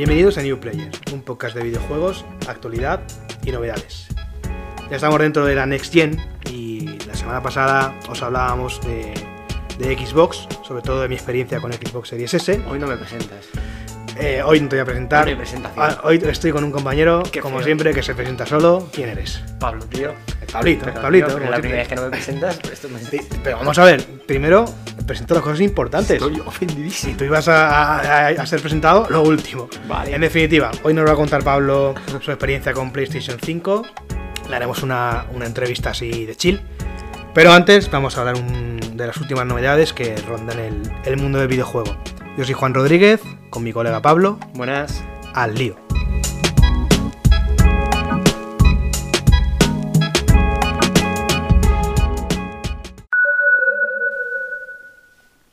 Bienvenidos 0.00 0.38
a 0.38 0.42
New 0.42 0.58
Players, 0.58 0.98
un 1.12 1.20
podcast 1.20 1.54
de 1.54 1.62
videojuegos, 1.62 2.24
actualidad 2.48 3.02
y 3.44 3.52
novedades. 3.52 4.06
Ya 4.88 4.96
estamos 4.96 5.20
dentro 5.20 5.44
de 5.44 5.54
la 5.54 5.66
Next 5.66 5.92
Gen 5.92 6.16
y 6.50 6.98
la 7.06 7.14
semana 7.14 7.42
pasada 7.42 7.94
os 8.08 8.22
hablábamos 8.22 8.80
de, 8.80 9.12
de 9.78 9.98
Xbox, 9.98 10.48
sobre 10.66 10.80
todo 10.80 11.02
de 11.02 11.08
mi 11.08 11.16
experiencia 11.16 11.60
con 11.60 11.70
Xbox 11.70 12.08
Series 12.08 12.32
S. 12.32 12.64
Hoy 12.66 12.78
no 12.78 12.86
me 12.86 12.96
presentas. 12.96 13.46
Eh, 14.20 14.42
hoy 14.44 14.60
no 14.60 14.68
te 14.68 14.76
voy 14.76 14.82
a 14.82 14.84
presentar. 14.84 15.28
No 15.30 15.36
presentación. 15.36 15.84
Ah, 15.84 16.00
hoy 16.04 16.22
estoy 16.28 16.52
con 16.52 16.62
un 16.62 16.70
compañero, 16.70 17.22
Qué 17.32 17.40
como 17.40 17.56
feo. 17.56 17.64
siempre, 17.64 17.94
que 17.94 18.02
se 18.02 18.14
presenta 18.14 18.44
solo. 18.44 18.88
¿Quién 18.92 19.08
eres? 19.08 19.42
Pablo, 19.58 19.84
tío. 19.86 20.12
Pablito, 20.52 20.84
Pero, 20.86 21.00
Pablito. 21.00 21.26
tío, 21.28 21.36
pero 21.38 21.50
la 21.50 21.58
primera 21.58 21.78
vez 21.78 21.88
que 21.88 21.94
no 21.94 22.02
me 22.02 22.10
presentas, 22.10 22.58
pues 22.60 22.72
esto 22.74 22.88
me 22.88 22.98
Pero 23.42 23.58
vamos 23.58 23.78
a 23.78 23.84
ver, 23.84 24.04
primero 24.26 24.64
presento 25.06 25.34
las 25.34 25.42
cosas 25.42 25.60
importantes. 25.60 26.16
Estoy 26.16 26.34
Si 26.34 26.40
ofendidísimo. 26.40 27.16
tú 27.16 27.24
ibas 27.24 27.48
a, 27.48 27.98
a- 28.00 28.28
a 28.28 28.46
ser 28.46 28.60
presentado, 28.60 29.06
lo 29.10 29.22
último. 29.22 29.68
Vale. 29.88 30.14
En 30.14 30.20
definitiva, 30.20 30.70
hoy 30.82 30.92
nos 30.92 31.06
va 31.06 31.12
a 31.12 31.16
contar 31.16 31.42
Pablo 31.42 31.94
su 32.20 32.30
experiencia 32.30 32.72
con 32.72 32.90
PlayStation 32.92 33.38
5. 33.42 33.86
Le 34.50 34.56
haremos 34.56 34.82
una, 34.82 35.26
una 35.32 35.46
entrevista 35.46 35.90
así 35.90 36.26
de 36.26 36.34
chill. 36.36 36.60
Pero 37.32 37.52
antes 37.52 37.88
vamos 37.90 38.16
a 38.16 38.20
hablar 38.20 38.34
un- 38.36 38.96
de 38.96 39.06
las 39.06 39.16
últimas 39.16 39.46
novedades 39.46 39.92
que 39.92 40.16
rondan 40.28 40.58
el, 40.58 40.82
el 41.04 41.16
mundo 41.16 41.38
del 41.38 41.48
videojuego. 41.48 41.96
Yo 42.36 42.44
soy 42.44 42.54
Juan 42.54 42.74
Rodríguez, 42.74 43.20
con 43.50 43.64
mi 43.64 43.72
colega 43.72 44.00
Pablo, 44.00 44.38
Buenas. 44.54 45.04
al 45.34 45.54
lío. 45.54 45.76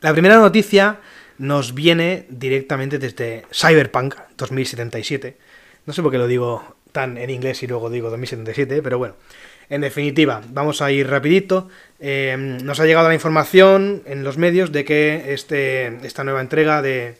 La 0.00 0.12
primera 0.12 0.36
noticia 0.36 1.00
nos 1.38 1.74
viene 1.74 2.26
directamente 2.28 2.98
desde 2.98 3.44
Cyberpunk 3.52 4.14
2077. 4.36 5.36
No 5.86 5.92
sé 5.92 6.02
por 6.02 6.12
qué 6.12 6.18
lo 6.18 6.28
digo 6.28 6.76
tan 6.92 7.18
en 7.18 7.30
inglés 7.30 7.62
y 7.62 7.66
luego 7.66 7.90
digo 7.90 8.08
2077, 8.08 8.80
pero 8.82 8.98
bueno. 8.98 9.16
En 9.70 9.82
definitiva, 9.82 10.40
vamos 10.48 10.80
a 10.80 10.90
ir 10.90 11.08
rapidito. 11.08 11.68
Eh, 12.00 12.58
nos 12.62 12.80
ha 12.80 12.86
llegado 12.86 13.08
la 13.08 13.14
información 13.14 14.02
en 14.06 14.24
los 14.24 14.38
medios 14.38 14.72
de 14.72 14.84
que 14.84 15.34
este, 15.34 15.98
esta 16.06 16.24
nueva 16.24 16.40
entrega 16.40 16.80
de, 16.80 17.16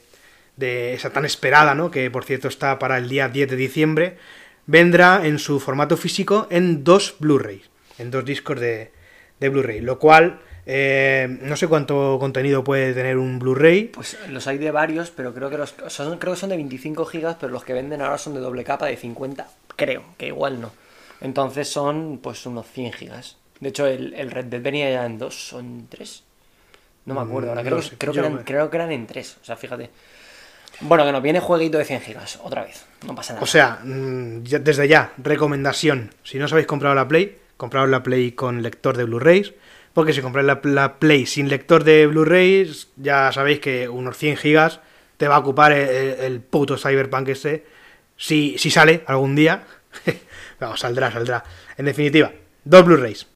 de 0.59 0.93
esa 0.93 1.09
tan 1.11 1.25
esperada, 1.25 1.73
¿no? 1.73 1.89
que 1.89 2.11
por 2.11 2.25
cierto 2.25 2.47
está 2.47 2.77
para 2.79 2.97
el 2.97 3.07
día 3.09 3.29
10 3.29 3.49
de 3.49 3.55
diciembre, 3.55 4.17
vendrá 4.65 5.25
en 5.25 5.39
su 5.39 5.59
formato 5.59 5.97
físico 5.97 6.47
en 6.51 6.83
dos 6.83 7.15
Blu-rays, 7.19 7.69
en 7.97 8.11
dos 8.11 8.25
discos 8.25 8.59
de, 8.59 8.91
de 9.39 9.49
Blu-ray, 9.49 9.79
lo 9.81 9.97
cual 9.99 10.41
eh, 10.65 11.39
no 11.41 11.55
sé 11.55 11.67
cuánto 11.67 12.17
contenido 12.19 12.63
puede 12.63 12.93
tener 12.93 13.17
un 13.17 13.39
Blu-ray. 13.39 13.85
Pues 13.85 14.17
los 14.29 14.45
hay 14.47 14.57
de 14.57 14.69
varios, 14.71 15.09
pero 15.11 15.33
creo 15.33 15.49
que 15.49 15.57
los 15.57 15.73
son, 15.87 16.19
creo 16.19 16.33
que 16.33 16.39
son 16.39 16.49
de 16.49 16.57
25 16.57 17.05
gigas, 17.05 17.37
pero 17.39 17.51
los 17.51 17.63
que 17.63 17.73
venden 17.73 18.01
ahora 18.01 18.17
son 18.17 18.33
de 18.35 18.39
doble 18.41 18.63
capa 18.63 18.85
de 18.87 18.97
50, 18.97 19.47
creo, 19.75 20.03
que 20.17 20.27
igual 20.27 20.59
no. 20.61 20.71
Entonces 21.21 21.69
son 21.69 22.19
pues 22.21 22.45
unos 22.45 22.67
100 22.67 22.93
gigas. 22.93 23.37
De 23.61 23.69
hecho, 23.69 23.87
el, 23.87 24.13
el 24.13 24.29
Red 24.31 24.45
Dead 24.45 24.61
venía 24.61 24.89
ya 24.91 25.05
en 25.05 25.17
dos 25.17 25.51
o 25.53 25.59
en 25.59 25.87
tres. 25.89 26.23
No 27.05 27.15
me 27.15 27.21
acuerdo, 27.21 27.49
ahora 27.49 27.61
Mm, 27.63 27.65
creo, 27.65 27.77
que- 27.77 27.83
sé, 27.83 27.95
creo, 27.97 28.13
que 28.13 28.17
yo- 28.17 28.25
eran, 28.25 28.43
creo 28.43 28.69
que 28.69 28.77
eran 28.77 28.91
en 28.91 29.07
tres, 29.07 29.37
o 29.41 29.45
sea, 29.45 29.55
fíjate. 29.57 29.89
Bueno, 30.81 31.05
que 31.05 31.11
nos 31.11 31.21
viene 31.21 31.39
jueguito 31.39 31.77
de 31.77 31.85
100 31.85 32.01
gigas, 32.01 32.39
otra 32.41 32.63
vez, 32.63 32.85
no 33.05 33.13
pasa 33.15 33.33
nada. 33.33 33.43
O 33.43 33.47
sea, 33.47 33.79
mm, 33.83 34.43
desde 34.43 34.87
ya, 34.87 35.11
recomendación, 35.17 36.11
si 36.23 36.37
no 36.37 36.45
os 36.45 36.53
habéis 36.53 36.67
comprado 36.67 36.95
la 36.95 37.07
Play, 37.07 37.37
compraos 37.57 37.89
la 37.89 38.03
Play 38.03 38.31
con 38.31 38.61
lector 38.61 38.95
de 38.95 39.03
Blu-rays, 39.03 39.53
porque 39.93 40.13
si 40.13 40.21
compráis 40.21 40.47
la, 40.47 40.61
la 40.63 40.99
Play 40.99 41.25
sin 41.25 41.49
lector 41.49 41.83
de 41.83 42.07
Blu-rays, 42.07 42.87
ya 42.95 43.31
sabéis 43.33 43.59
que 43.59 43.89
unos 43.89 44.17
100 44.17 44.37
gigas 44.37 44.79
te 45.17 45.27
va 45.27 45.35
a 45.35 45.39
ocupar 45.39 45.73
el, 45.73 46.39
puto 46.39 46.77
Cyberpunk 46.77 47.27
ese, 47.27 47.65
si, 48.15 48.57
si 48.57 48.71
sale 48.71 49.03
algún 49.05 49.35
día. 49.35 49.63
Vamos, 50.61 50.79
saldrá, 50.79 51.11
saldrá. 51.11 51.43
En 51.77 51.85
definitiva, 51.85 52.31
dos 52.63 52.85
Blu-rays. 52.85 53.27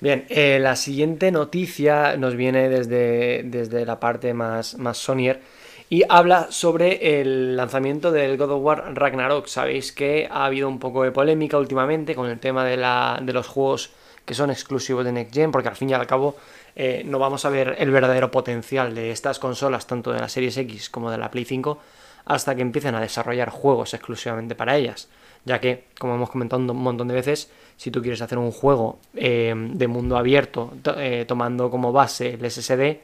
Bien, 0.00 0.24
eh, 0.30 0.58
la 0.60 0.76
siguiente 0.76 1.30
noticia 1.30 2.16
nos 2.16 2.34
viene 2.34 2.70
desde, 2.70 3.42
desde 3.44 3.84
la 3.84 4.00
parte 4.00 4.32
más, 4.32 4.78
más 4.78 4.96
Sonyer 4.96 5.42
y 5.90 6.04
habla 6.08 6.46
sobre 6.50 7.20
el 7.20 7.54
lanzamiento 7.54 8.10
del 8.10 8.38
God 8.38 8.50
of 8.52 8.62
War 8.62 8.94
Ragnarok. 8.94 9.46
Sabéis 9.46 9.92
que 9.92 10.26
ha 10.30 10.46
habido 10.46 10.68
un 10.68 10.78
poco 10.78 11.02
de 11.02 11.12
polémica 11.12 11.58
últimamente 11.58 12.14
con 12.14 12.30
el 12.30 12.38
tema 12.38 12.64
de, 12.64 12.78
la, 12.78 13.20
de 13.22 13.32
los 13.34 13.46
juegos 13.46 13.90
que 14.24 14.32
son 14.32 14.50
exclusivos 14.50 15.04
de 15.04 15.12
Next 15.12 15.34
Gen, 15.34 15.50
porque 15.50 15.68
al 15.68 15.76
fin 15.76 15.90
y 15.90 15.92
al 15.92 16.06
cabo 16.06 16.36
eh, 16.76 17.02
no 17.04 17.18
vamos 17.18 17.44
a 17.44 17.50
ver 17.50 17.76
el 17.78 17.90
verdadero 17.90 18.30
potencial 18.30 18.94
de 18.94 19.10
estas 19.10 19.38
consolas, 19.38 19.86
tanto 19.86 20.12
de 20.12 20.20
la 20.20 20.28
Series 20.30 20.56
X 20.56 20.88
como 20.88 21.10
de 21.10 21.18
la 21.18 21.30
Play 21.30 21.44
5, 21.44 21.78
hasta 22.24 22.54
que 22.54 22.62
empiecen 22.62 22.94
a 22.94 23.00
desarrollar 23.00 23.50
juegos 23.50 23.92
exclusivamente 23.92 24.54
para 24.54 24.76
ellas. 24.76 25.08
Ya 25.44 25.60
que, 25.60 25.84
como 25.98 26.14
hemos 26.14 26.30
comentado 26.30 26.60
un 26.60 26.82
montón 26.82 27.08
de 27.08 27.14
veces, 27.14 27.50
si 27.76 27.90
tú 27.90 28.02
quieres 28.02 28.20
hacer 28.20 28.38
un 28.38 28.52
juego 28.52 28.98
eh, 29.14 29.54
de 29.56 29.88
mundo 29.88 30.16
abierto 30.18 30.72
to- 30.82 30.98
eh, 31.00 31.24
tomando 31.24 31.70
como 31.70 31.92
base 31.92 32.34
el 32.34 32.44
SSD, 32.44 33.00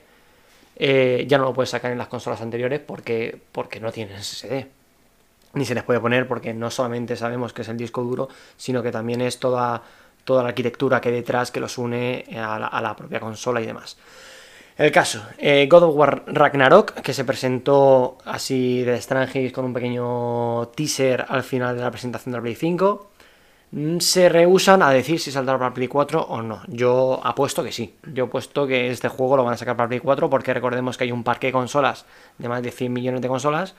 eh, 0.76 1.24
ya 1.28 1.38
no 1.38 1.44
lo 1.44 1.54
puedes 1.54 1.70
sacar 1.70 1.92
en 1.92 1.98
las 1.98 2.08
consolas 2.08 2.40
anteriores 2.42 2.80
porque, 2.80 3.38
porque 3.52 3.80
no 3.80 3.90
tienen 3.92 4.16
SSD. 4.16 4.66
Ni 5.54 5.64
se 5.64 5.74
les 5.74 5.84
puede 5.84 6.00
poner 6.00 6.28
porque 6.28 6.52
no 6.52 6.70
solamente 6.70 7.16
sabemos 7.16 7.52
que 7.54 7.62
es 7.62 7.68
el 7.68 7.78
disco 7.78 8.02
duro, 8.02 8.28
sino 8.58 8.82
que 8.82 8.92
también 8.92 9.22
es 9.22 9.38
toda, 9.38 9.82
toda 10.24 10.42
la 10.42 10.50
arquitectura 10.50 11.00
que 11.00 11.08
hay 11.08 11.14
detrás 11.14 11.50
que 11.50 11.60
los 11.60 11.78
une 11.78 12.26
a 12.36 12.80
la 12.82 12.94
propia 12.96 13.20
consola 13.20 13.62
y 13.62 13.66
demás. 13.66 13.96
El 14.76 14.92
caso, 14.92 15.22
eh, 15.38 15.66
God 15.70 15.84
of 15.84 15.94
War 15.96 16.22
Ragnarok, 16.26 17.00
que 17.00 17.14
se 17.14 17.24
presentó 17.24 18.18
así 18.26 18.82
de 18.82 19.00
Strangis 19.00 19.50
con 19.50 19.64
un 19.64 19.72
pequeño 19.72 20.68
teaser 20.76 21.24
al 21.26 21.42
final 21.44 21.76
de 21.76 21.82
la 21.82 21.90
presentación 21.90 22.32
de 22.32 22.38
la 22.38 22.42
Play 22.42 22.56
5, 22.56 23.08
mm, 23.70 23.98
se 24.00 24.28
rehusan 24.28 24.82
a 24.82 24.90
decir 24.90 25.18
si 25.18 25.32
saldrá 25.32 25.58
para 25.58 25.72
Play 25.72 25.88
4 25.88 26.20
o 26.20 26.42
no. 26.42 26.60
Yo 26.66 27.20
apuesto 27.24 27.64
que 27.64 27.72
sí. 27.72 27.94
Yo 28.12 28.24
apuesto 28.24 28.66
que 28.66 28.90
este 28.90 29.08
juego 29.08 29.38
lo 29.38 29.44
van 29.44 29.54
a 29.54 29.56
sacar 29.56 29.78
para 29.78 29.88
Play 29.88 30.00
4 30.00 30.28
porque 30.28 30.52
recordemos 30.52 30.98
que 30.98 31.04
hay 31.04 31.12
un 31.12 31.24
parque 31.24 31.46
de 31.46 31.52
consolas 31.54 32.04
de 32.36 32.48
más 32.50 32.62
de 32.62 32.70
100 32.70 32.92
millones 32.92 33.22
de 33.22 33.28
consolas 33.28 33.74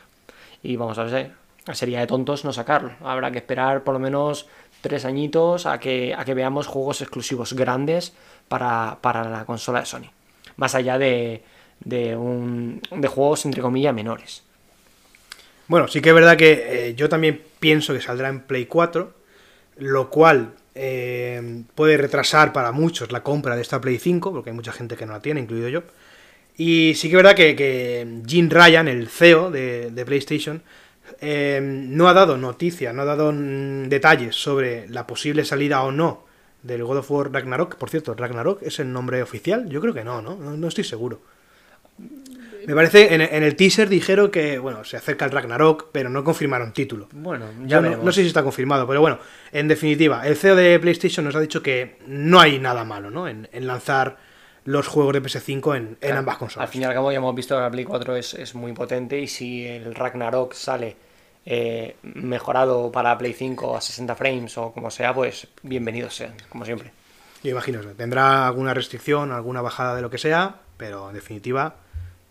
y 0.63 0.77
vamos 0.77 0.97
a 0.97 1.03
ver, 1.03 1.31
sería 1.73 1.99
de 1.99 2.07
tontos 2.07 2.43
no 2.43 2.53
sacarlo. 2.53 2.93
Habrá 3.03 3.29
que 3.29 3.37
esperar 3.37 3.83
por 3.83 3.93
lo 3.93 3.99
menos 3.99 4.47
tres 4.81 5.05
añitos 5.05 5.67
a 5.67 5.79
que, 5.79 6.15
a 6.17 6.25
que 6.25 6.33
veamos 6.33 6.65
juegos 6.65 7.01
exclusivos 7.01 7.53
grandes 7.53 8.15
para, 8.47 8.97
para 9.01 9.29
la 9.29 9.45
consola 9.45 9.81
de 9.81 9.85
Sony. 9.85 10.16
Más 10.57 10.75
allá 10.75 10.97
de, 10.97 11.43
de, 11.79 12.15
un, 12.15 12.81
de 12.91 13.07
juegos 13.07 13.45
entre 13.45 13.61
comillas 13.61 13.93
menores. 13.93 14.43
Bueno, 15.67 15.87
sí 15.87 16.01
que 16.01 16.09
es 16.09 16.15
verdad 16.15 16.37
que 16.37 16.89
eh, 16.89 16.95
yo 16.95 17.09
también 17.09 17.41
pienso 17.59 17.93
que 17.93 18.01
saldrá 18.01 18.29
en 18.29 18.41
Play 18.41 18.65
4, 18.65 19.13
lo 19.77 20.09
cual 20.09 20.53
eh, 20.75 21.63
puede 21.75 21.97
retrasar 21.97 22.53
para 22.53 22.71
muchos 22.71 23.11
la 23.11 23.23
compra 23.23 23.55
de 23.55 23.61
esta 23.61 23.81
Play 23.81 23.97
5, 23.97 24.31
porque 24.31 24.49
hay 24.49 24.55
mucha 24.55 24.71
gente 24.71 24.95
que 24.95 25.05
no 25.05 25.13
la 25.13 25.21
tiene, 25.21 25.41
incluido 25.41 25.69
yo. 25.69 25.83
Y 26.57 26.93
sí 26.95 27.09
que 27.09 27.15
es 27.15 27.23
verdad 27.23 27.35
que, 27.35 27.55
que 27.55 28.21
Jim 28.25 28.49
Ryan, 28.49 28.87
el 28.87 29.09
CEO 29.09 29.51
de, 29.51 29.91
de 29.91 30.05
PlayStation, 30.05 30.63
eh, 31.21 31.59
no 31.61 32.07
ha 32.07 32.13
dado 32.13 32.37
noticia, 32.37 32.93
no 32.93 33.03
ha 33.03 33.05
dado 33.05 33.31
mm, 33.31 33.89
detalles 33.89 34.35
sobre 34.35 34.87
la 34.89 35.05
posible 35.05 35.45
salida 35.45 35.83
o 35.83 35.91
no 35.91 36.26
del 36.67 36.83
God 36.83 36.97
of 36.97 37.11
War 37.11 37.31
Ragnarok. 37.31 37.75
Por 37.75 37.89
cierto, 37.89 38.13
¿Ragnarok 38.13 38.61
es 38.61 38.79
el 38.79 38.91
nombre 38.91 39.21
oficial? 39.23 39.67
Yo 39.69 39.81
creo 39.81 39.93
que 39.93 40.03
no, 40.03 40.21
¿no? 40.21 40.35
No, 40.35 40.55
no 40.55 40.67
estoy 40.67 40.83
seguro. 40.83 41.21
Me 42.67 42.75
parece, 42.75 43.13
en, 43.15 43.21
en 43.21 43.43
el 43.43 43.55
teaser 43.55 43.87
dijeron 43.87 44.29
que, 44.29 44.59
bueno, 44.59 44.83
se 44.83 44.97
acerca 44.97 45.23
el 45.23 45.31
Ragnarok, 45.31 45.87
pero 45.93 46.09
no 46.09 46.23
confirmaron 46.23 46.73
título. 46.73 47.07
Bueno, 47.13 47.45
ya 47.65 47.79
no, 47.79 47.95
no 47.95 48.11
sé 48.11 48.21
si 48.21 48.27
está 48.27 48.43
confirmado, 48.43 48.85
pero 48.85 48.99
bueno, 48.99 49.19
en 49.53 49.69
definitiva, 49.69 50.27
el 50.27 50.35
CEO 50.35 50.55
de 50.57 50.77
PlayStation 50.77 51.23
nos 51.25 51.35
ha 51.35 51.39
dicho 51.39 51.63
que 51.63 51.97
no 52.07 52.41
hay 52.41 52.59
nada 52.59 52.83
malo, 52.83 53.09
¿no? 53.09 53.27
En, 53.27 53.47
en 53.53 53.67
lanzar 53.67 54.17
los 54.65 54.85
juegos 54.85 55.13
de 55.13 55.23
PS5 55.23 55.77
en, 55.77 55.83
en 55.83 55.95
Claro, 55.95 56.17
ambas 56.17 56.37
consolas. 56.37 56.67
Al 56.67 56.71
fin 56.73 56.81
y 56.81 56.85
al 56.85 56.93
cabo 56.93 57.09
ya 57.09 57.19
hemos 57.19 57.33
visto 57.33 57.55
que 57.55 57.61
la 57.61 57.71
Play 57.71 57.85
4 57.85 58.17
es, 58.17 58.33
es 58.33 58.53
muy 58.53 58.73
potente 58.73 59.17
y 59.17 59.27
si 59.27 59.65
el 59.65 59.95
Ragnarok 59.95 60.53
sale 60.53 60.97
eh, 61.49 61.95
mejorado 62.03 62.91
para 62.91 63.17
Play 63.17 63.31
5 63.31 63.77
a 63.77 63.79
60 63.79 64.15
frames 64.15 64.57
o 64.57 64.73
como 64.73 64.91
sea, 64.91 65.13
pues 65.13 65.47
bienvenidos 65.63 66.13
sean, 66.13 66.33
como 66.49 66.65
siempre. 66.65 66.91
Yo 67.41 67.51
imagino, 67.51 67.79
tendrá 67.95 68.45
alguna 68.47 68.73
restricción, 68.73 69.31
alguna 69.31 69.61
bajada 69.61 69.95
de 69.95 70.01
lo 70.01 70.09
que 70.09 70.17
sea, 70.17 70.57
pero 70.75 71.07
en 71.07 71.15
definitiva, 71.15 71.75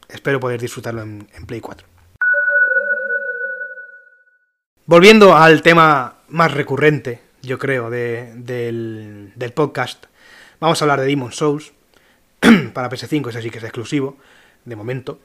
espero 0.09 0.39
poder 0.39 0.61
disfrutarlo 0.61 1.01
en, 1.01 1.27
Play 1.47 1.61
4. 1.63 1.87
Volviendo 4.85 5.35
al 5.35 5.63
tema 5.63 6.19
más 6.29 6.53
recurrente, 6.53 7.23
yo 7.41 7.59
creo, 7.59 7.89
de- 7.89 8.33
del, 8.37 9.33
del 9.35 9.53
podcast, 9.53 10.05
vamos 10.61 10.81
a 10.81 10.85
hablar 10.85 11.01
de 11.01 11.07
Demon 11.07 11.33
Souls. 11.33 11.73
Para 12.75 12.91
PS5, 12.91 13.31
ese 13.31 13.41
sí 13.41 13.49
que 13.51 13.59
es 13.59 13.65
exclusivo, 13.65 14.19
de 14.67 14.77
momento. 14.77 15.19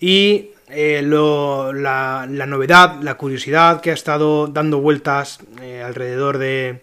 Y 0.00 0.50
eh, 0.68 1.02
lo- 1.02 1.72
la, 1.72 2.26
la 2.30 2.46
novedad, 2.46 3.00
la 3.02 3.14
curiosidad 3.16 3.80
que 3.80 3.90
ha 3.90 3.94
estado 3.94 4.46
dando 4.46 4.80
vueltas 4.80 5.38
eh, 5.60 5.82
alrededor 5.82 6.38
de, 6.38 6.82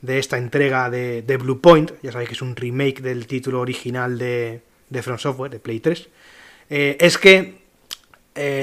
de 0.00 0.18
esta 0.18 0.38
entrega 0.38 0.90
de, 0.90 1.22
de 1.22 1.36
Blue 1.36 1.60
Point, 1.60 1.92
ya 2.02 2.12
sabéis 2.12 2.28
que 2.28 2.34
es 2.34 2.42
un 2.42 2.56
remake 2.56 3.00
del 3.00 3.26
título 3.26 3.60
original 3.60 4.18
de, 4.18 4.62
de 4.90 5.02
From 5.02 5.18
Software, 5.18 5.50
de 5.50 5.58
Play 5.60 5.80
3, 5.80 6.08
eh, 6.70 6.96
es 7.00 7.18
que 7.18 7.62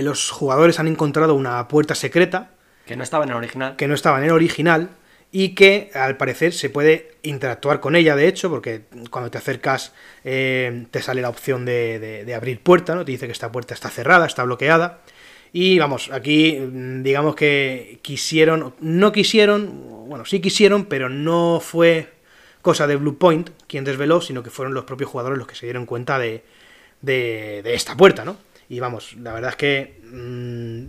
los 0.01 0.31
jugadores 0.31 0.80
han 0.80 0.88
encontrado 0.88 1.36
una 1.36 1.68
puerta 1.68 1.94
secreta. 1.94 2.51
Que 2.88 2.95
no 2.95 3.04
estaba 3.04 3.24
en 3.24 3.30
el 3.30 3.36
original. 3.36 3.75
Que 3.75 3.88
no 3.88 3.94
estaba 3.94 4.18
en 4.18 4.25
el 4.25 4.31
original 4.31 4.89
y 5.31 5.49
que 5.49 5.91
al 5.93 6.17
parecer 6.17 6.53
se 6.53 6.69
puede 6.69 7.11
interactuar 7.21 7.79
con 7.79 7.95
ella, 7.95 8.15
de 8.15 8.27
hecho, 8.27 8.49
porque 8.49 8.81
cuando 9.11 9.29
te 9.29 9.37
acercas 9.37 9.93
eh, 10.23 10.85
te 10.89 11.01
sale 11.01 11.21
la 11.21 11.29
opción 11.29 11.65
de, 11.65 12.33
abrir 12.35 12.61
puerta, 12.61 12.95
¿no? 12.95 13.05
Te 13.05 13.11
dice 13.11 13.27
que 13.27 13.31
esta 13.31 13.51
puerta 13.51 13.73
está 13.73 13.89
cerrada, 13.89 14.25
está 14.25 14.43
bloqueada. 14.43 15.01
Y 15.53 15.77
vamos, 15.79 16.09
aquí 16.11 16.59
mm, 16.59 17.03
digamos 17.03 17.35
que 17.35 17.99
quisieron, 18.01 18.73
no 18.79 19.11
quisieron, 19.11 20.07
bueno, 20.07 20.25
sí 20.25 20.39
quisieron, 20.39 20.85
pero 20.85 21.09
no 21.09 21.59
fue 21.63 22.09
cosa 22.61 22.87
de 22.87 22.95
Blue 22.95 23.17
Point 23.17 23.51
quien 23.67 23.83
desveló, 23.83 24.21
sino 24.21 24.43
que 24.43 24.49
fueron 24.49 24.73
los 24.73 24.85
propios 24.85 25.09
jugadores 25.11 25.37
los 25.37 25.47
que 25.47 25.55
se 25.55 25.65
dieron 25.65 25.85
cuenta 25.85 26.17
de, 26.19 26.43
de, 27.01 27.61
esta 27.73 27.95
puerta, 27.95 28.25
¿no? 28.25 28.37
Y 28.67 28.79
vamos, 28.79 29.15
la 29.17 29.33
verdad 29.33 29.51
es 29.51 29.55
que 29.55 29.99
mm, 30.11 30.85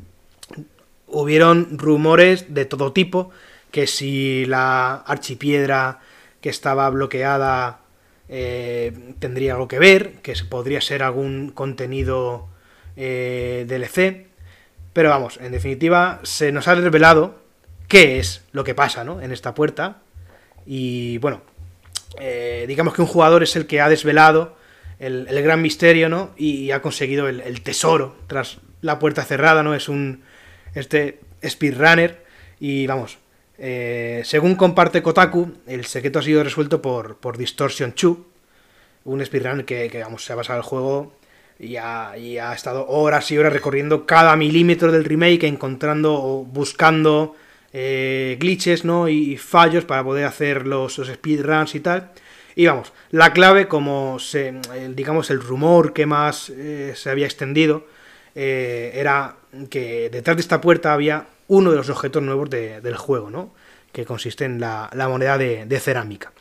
hubieron 1.08 1.78
rumores 1.78 2.54
de 2.54 2.64
todo 2.64 2.92
tipo 2.92 3.30
que 3.70 3.86
si 3.86 4.44
la 4.46 4.96
archipiedra 4.96 6.00
que 6.40 6.48
estaba 6.48 6.88
bloqueada 6.90 7.80
eh, 8.28 9.14
tendría 9.18 9.54
algo 9.54 9.68
que 9.68 9.78
ver, 9.78 10.14
que 10.22 10.34
podría 10.48 10.80
ser 10.80 11.02
algún 11.02 11.50
contenido 11.50 12.48
eh, 12.96 13.66
DLC. 13.68 14.28
Pero 14.92 15.10
vamos, 15.10 15.38
en 15.40 15.52
definitiva, 15.52 16.20
se 16.22 16.52
nos 16.52 16.68
ha 16.68 16.74
revelado 16.74 17.40
qué 17.88 18.18
es 18.18 18.42
lo 18.52 18.64
que 18.64 18.74
pasa 18.74 19.04
¿no? 19.04 19.20
en 19.20 19.32
esta 19.32 19.54
puerta. 19.54 19.98
Y 20.66 21.18
bueno, 21.18 21.42
eh, 22.18 22.64
digamos 22.68 22.94
que 22.94 23.02
un 23.02 23.08
jugador 23.08 23.42
es 23.42 23.56
el 23.56 23.66
que 23.66 23.80
ha 23.80 23.88
desvelado 23.88 24.56
el, 24.98 25.26
gran 25.42 25.62
misterio 25.62 26.08
¿no? 26.08 26.30
y, 26.36 26.70
ha 26.70 26.82
conseguido 26.82 27.28
el, 27.28 27.62
tesoro 27.62 28.16
tras 28.26 28.58
la 28.80 28.98
puerta 28.98 29.24
cerrada, 29.24 29.62
¿no? 29.62 29.74
Es 29.74 29.88
un 29.88 30.22
este 30.74 31.20
speedrunner 31.44 32.24
y 32.60 32.86
vamos, 32.86 33.18
eh, 33.62 34.22
según 34.24 34.54
comparte 34.54 35.02
Kotaku, 35.02 35.52
el 35.66 35.84
secreto 35.84 36.20
ha 36.20 36.22
sido 36.22 36.42
resuelto 36.42 36.80
por, 36.80 37.16
por 37.18 37.36
Distortion 37.36 37.92
2, 37.94 38.16
un 39.04 39.24
speedrun 39.24 39.64
que, 39.64 40.00
vamos, 40.02 40.24
se 40.24 40.32
ha 40.32 40.36
basado 40.36 40.58
el 40.58 40.64
juego 40.64 41.12
y 41.58 41.76
ha, 41.76 42.14
estado 42.54 42.86
horas 42.88 43.30
y 43.30 43.36
horas 43.36 43.52
recorriendo 43.52 44.06
cada 44.06 44.34
milímetro 44.34 44.90
del 44.90 45.04
remake, 45.04 45.44
encontrando 45.44 46.14
o 46.14 46.42
buscando 46.46 47.36
eh, 47.74 48.38
glitches 48.40 48.86
¿no? 48.86 49.10
y 49.10 49.36
fallos 49.36 49.84
para 49.84 50.02
poder 50.02 50.24
hacer 50.24 50.66
los, 50.66 50.94
speedruns 50.96 51.74
y 51.74 51.80
tal. 51.80 52.12
Y 52.56 52.64
vamos, 52.64 52.94
la 53.10 53.34
clave, 53.34 53.68
como 53.68 54.18
se, 54.18 54.54
digamos 54.94 55.28
el 55.28 55.40
rumor 55.42 55.92
que 55.92 56.06
más 56.06 56.48
eh, 56.48 56.94
se 56.96 57.10
había 57.10 57.26
extendido, 57.26 57.86
era 58.34 59.36
que 59.68 60.08
detrás 60.08 60.36
de 60.36 60.40
esta 60.40 60.62
puerta 60.62 60.94
había 60.94 61.26
uno 61.50 61.72
de 61.72 61.76
los 61.76 61.90
objetos 61.90 62.22
nuevos 62.22 62.48
del 62.48 62.96
juego, 62.96 63.28
¿no? 63.28 63.52
que 63.92 64.04
consiste 64.04 64.44
en 64.44 64.60
la, 64.60 64.88
moneda 65.08 65.36
de, 65.36 65.80
cerámica. 65.80 66.32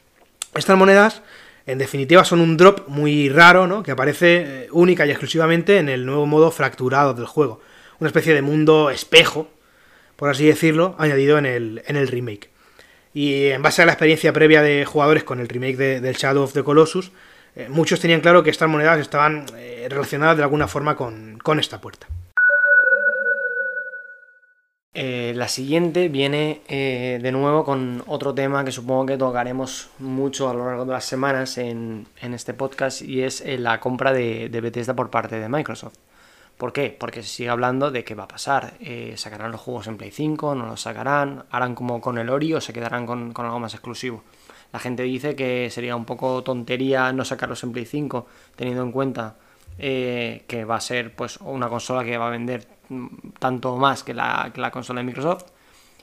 Estas 0.53 0.77
monedas, 0.77 1.23
en 1.65 1.79
definitiva, 1.79 2.23
son 2.23 2.41
un 2.41 2.57
drop 2.57 2.87
muy 2.87 3.27
raro, 3.27 3.65
¿no? 3.65 3.81
que 3.81 3.89
aparece 3.89 4.65
eh, 4.65 4.67
única 4.71 5.07
y 5.07 5.09
exclusivamente 5.09 5.79
en 5.79 5.89
el 5.89 6.05
nuevo 6.05 6.27
modo 6.27 6.51
fracturado 6.51 7.15
del 7.15 7.25
juego. 7.25 7.59
Una 7.99 8.09
especie 8.09 8.35
de 8.35 8.43
mundo 8.43 8.91
espejo, 8.91 9.49
por 10.15 10.29
así 10.29 10.45
decirlo, 10.45 10.95
añadido 10.99 11.39
en 11.39 11.47
el, 11.47 12.07
remake. 12.07 12.51
Y 13.11 13.47
en 13.47 13.63
base 13.63 13.81
a 13.81 13.87
la 13.87 13.93
experiencia 13.93 14.31
previa 14.31 14.61
de 14.61 14.85
jugadores 14.85 15.23
con 15.23 15.39
el 15.39 15.49
remake 15.49 15.75
del 15.75 16.15
Shadow 16.15 16.43
of 16.43 16.53
the 16.53 16.63
Colossus, 16.63 17.11
eh, 17.55 17.67
muchos 17.67 17.99
tenían 17.99 18.21
claro 18.21 18.43
que 18.43 18.51
estas 18.51 18.69
monedas 18.69 18.99
estaban 18.99 19.47
eh, 19.57 19.87
relacionadas 19.89 20.37
de 20.37 20.43
alguna 20.43 20.67
forma 20.67 20.95
con 20.95 21.59
esta 21.59 21.81
puerta. 21.81 22.05
Eh, 24.95 25.33
la 25.35 25.47
siguiente 25.47 26.09
viene 26.09 26.61
eh, 26.67 27.19
de 27.21 27.31
nuevo 27.31 27.63
con 27.63 28.03
otro 28.07 28.33
tema 28.33 28.65
que 28.65 28.71
supongo 28.71 29.05
que 29.05 29.17
tocaremos 29.17 29.89
mucho 29.99 30.49
a 30.49 30.53
lo 30.55 30.65
largo 30.65 30.83
de 30.85 30.93
las 30.93 31.05
semanas 31.05 31.59
en, 31.59 32.07
este 32.21 32.55
podcast 32.55 33.03
y 33.03 33.21
es 33.21 33.41
eh, 33.41 33.59
la 33.59 33.79
compra 33.79 34.13
de, 34.13 34.49
Bethesda 34.49 34.95
por 34.95 35.11
parte 35.11 35.39
de 35.39 35.47
Microsoft. 35.47 35.93
¿Por 36.57 36.73
qué? 36.73 36.95
Porque 36.99 37.21
se 37.21 37.29
sigue 37.29 37.49
hablando 37.49 37.91
de 37.91 38.03
qué 38.03 38.15
va 38.15 38.23
a 38.23 38.27
pasar. 38.27 38.73
¿Sacarán 39.15 39.51
los 39.51 39.61
juegos 39.61 39.87
en 39.87 39.97
Play 39.97 40.11
5? 40.11 40.55
¿No 40.55 40.65
los 40.65 40.81
sacarán? 40.81 41.45
¿Harán 41.51 41.75
como 41.75 42.01
con 42.01 42.17
el 42.17 42.29
Ori 42.29 42.53
o 42.53 42.59
se 42.59 42.73
quedarán 42.73 43.05
con 43.05 43.45
algo 43.45 43.59
más 43.59 43.73
exclusivo? 43.73 44.23
La 44.73 44.79
gente 44.79 45.03
dice 45.03 45.35
que 45.35 45.69
sería 45.69 45.95
un 45.95 46.03
poco 46.05 46.43
tontería 46.43 47.13
no 47.13 47.23
sacarlos 47.23 47.63
en 47.63 47.71
Play 47.71 47.85
5 47.85 48.27
teniendo 48.57 48.83
en 48.83 48.91
cuenta 48.91 49.35
que 49.77 50.65
va 50.69 50.75
a 50.75 50.81
ser 50.81 51.15
pues 51.15 51.37
una 51.37 51.69
consola 51.69 52.03
que 52.03 52.17
va 52.17 52.27
a 52.27 52.31
vender 52.31 52.78
tanto 53.39 53.75
más 53.77 54.03
que 54.03 54.13
la, 54.13 54.69
consola 54.71 54.99
de 55.01 55.05
Microsoft. 55.05 55.45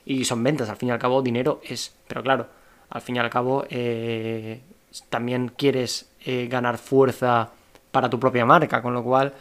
Y 0.05 0.23
son 0.23 0.41
ventas, 0.43 0.69
al 0.69 0.77
fin 0.77 0.89
y 0.89 0.91
al 0.91 0.99
cabo 0.99 1.21
dinero 1.21 1.61
es. 1.63 1.93
Pero 2.07 2.23
claro, 2.23 2.47
al 2.89 3.01
fin 3.01 3.17
y 3.17 3.19
al 3.19 3.29
cabo 3.29 3.65
eh, 3.69 4.61
también 5.09 5.51
quieres 5.55 6.09
eh, 6.25 6.47
ganar 6.49 6.77
fuerza 6.77 7.49
para 7.91 8.09
tu 8.09 8.19
propia 8.19 8.45
marca, 8.45 8.81
con 8.81 8.93
lo 8.93 9.03
cual 9.03 9.33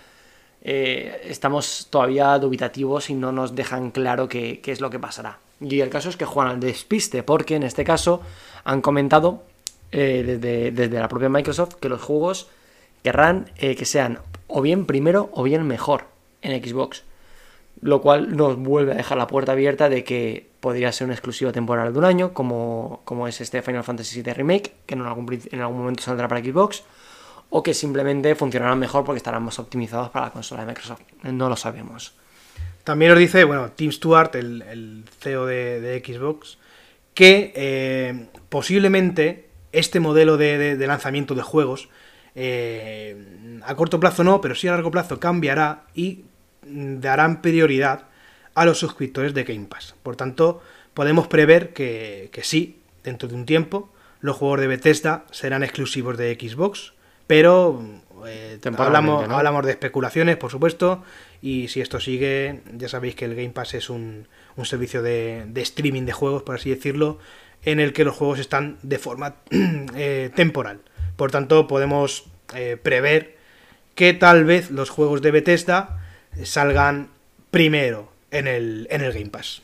eh, 0.62 1.22
estamos 1.24 1.86
todavía 1.90 2.36
dubitativos 2.38 3.10
y 3.10 3.14
no 3.14 3.30
nos 3.30 3.54
dejan 3.54 3.92
claro 3.92 4.28
qué, 4.28 4.60
es 4.64 4.80
lo 4.80 4.90
que 4.90 4.98
pasará. 4.98 5.38
Y 5.60 5.80
el 5.80 5.88
caso 5.88 6.08
es 6.08 6.16
que 6.16 6.24
juegan 6.24 6.54
al 6.54 6.60
despiste, 6.60 7.22
porque 7.22 7.54
en 7.54 7.62
este 7.62 7.84
caso 7.84 8.20
han 8.64 8.82
comentado 8.82 9.42
desde, 9.90 10.72
desde, 10.72 10.98
la 10.98 11.08
propia 11.08 11.28
Microsoft 11.28 11.76
que 11.76 11.88
los 11.88 12.02
juegos 12.02 12.48
querrán 13.02 13.50
que 13.56 13.84
sean 13.84 14.18
o 14.48 14.60
bien 14.60 14.84
primero 14.84 15.30
o 15.32 15.44
bien 15.44 15.66
mejor 15.66 16.04
en 16.42 16.62
Xbox 16.62 17.04
lo 17.80 18.00
cual 18.00 18.36
nos 18.36 18.56
vuelve 18.56 18.92
a 18.92 18.96
dejar 18.96 19.18
la 19.18 19.26
puerta 19.26 19.52
abierta 19.52 19.88
de 19.88 20.04
que 20.04 20.48
podría 20.60 20.92
ser 20.92 21.06
una 21.06 21.14
exclusiva 21.14 21.52
temporal 21.52 21.92
de 21.92 21.98
un 21.98 22.04
año, 22.04 22.32
como, 22.32 23.02
como 23.04 23.28
es 23.28 23.40
este 23.40 23.62
Final 23.62 23.84
Fantasy 23.84 24.22
VII 24.22 24.34
Remake, 24.34 24.72
que 24.86 24.94
en 24.94 25.02
algún, 25.02 25.40
en 25.50 25.60
algún 25.60 25.78
momento 25.78 26.02
saldrá 26.02 26.28
para 26.28 26.42
Xbox, 26.42 26.84
o 27.50 27.62
que 27.62 27.74
simplemente 27.74 28.34
funcionarán 28.34 28.78
mejor 28.78 29.04
porque 29.04 29.18
estarán 29.18 29.42
más 29.42 29.58
optimizados 29.58 30.10
para 30.10 30.26
la 30.26 30.32
consola 30.32 30.62
de 30.62 30.68
Microsoft. 30.68 31.02
No 31.22 31.48
lo 31.48 31.56
sabemos. 31.56 32.14
También 32.82 33.10
nos 33.10 33.18
dice, 33.18 33.44
bueno, 33.44 33.70
Tim 33.72 33.92
Stewart, 33.92 34.34
el, 34.36 35.04
CEO 35.20 35.46
de, 35.46 36.02
Xbox, 36.04 36.58
que 37.14 37.52
eh, 37.54 38.28
posiblemente 38.48 39.48
este 39.72 40.00
modelo 40.00 40.36
de, 40.36 40.76
lanzamiento 40.86 41.34
de 41.34 41.42
juegos, 41.42 41.88
eh, 42.34 43.60
a 43.62 43.74
corto 43.74 43.98
plazo 43.98 44.22
no, 44.24 44.40
pero 44.40 44.54
sí 44.54 44.68
a 44.68 44.72
largo 44.72 44.90
plazo 44.90 45.18
cambiará 45.18 45.84
y 45.94 46.24
darán 46.66 47.42
prioridad 47.42 48.08
a 48.54 48.64
los 48.64 48.78
suscriptores 48.78 49.34
de 49.34 49.44
Game 49.44 49.66
Pass. 49.66 49.94
Por 50.02 50.16
tanto, 50.16 50.62
podemos 50.94 51.28
prever 51.28 51.72
que, 51.72 52.30
sí, 52.42 52.80
dentro 53.04 53.28
de 53.28 53.34
un 53.34 53.46
tiempo, 53.46 53.92
los 54.20 54.36
juegos 54.36 54.60
de 54.60 54.66
Bethesda 54.66 55.24
serán 55.30 55.62
exclusivos 55.62 56.16
de 56.16 56.34
Xbox, 56.34 56.94
pero 57.26 57.82
eh, 58.26 58.58
hablamos, 58.78 59.28
hablamos 59.28 59.64
de 59.66 59.72
especulaciones, 59.72 60.36
por 60.36 60.50
supuesto, 60.50 61.04
y 61.42 61.68
si 61.68 61.80
esto 61.80 62.00
sigue, 62.00 62.62
ya 62.72 62.88
sabéis 62.88 63.14
que 63.14 63.26
el 63.26 63.34
Game 63.34 63.50
Pass 63.50 63.74
es 63.74 63.90
un, 63.90 64.26
servicio 64.64 65.02
de, 65.02 65.46
streaming 65.56 66.04
de 66.04 66.12
juegos, 66.12 66.42
por 66.42 66.54
así 66.54 66.70
decirlo, 66.70 67.18
en 67.62 67.78
el 67.78 67.92
que 67.92 68.04
los 68.04 68.16
juegos 68.16 68.38
están 68.38 68.78
de 68.82 68.98
forma 68.98 69.36
eh, 69.50 70.30
temporal. 70.34 70.80
Por 71.16 71.30
tanto, 71.30 71.66
podemos 71.66 72.24
eh, 72.54 72.78
prever 72.82 73.36
que 73.94 74.14
tal 74.14 74.44
vez 74.44 74.70
los 74.70 74.90
juegos 74.90 75.20
de 75.22 75.30
Bethesda 75.30 75.95
salgan 76.44 77.08
primero 77.50 78.08
en 78.30 78.46
el, 78.46 78.86
en 78.90 79.00
el 79.00 79.12
Game 79.12 79.30
Pass. 79.30 79.62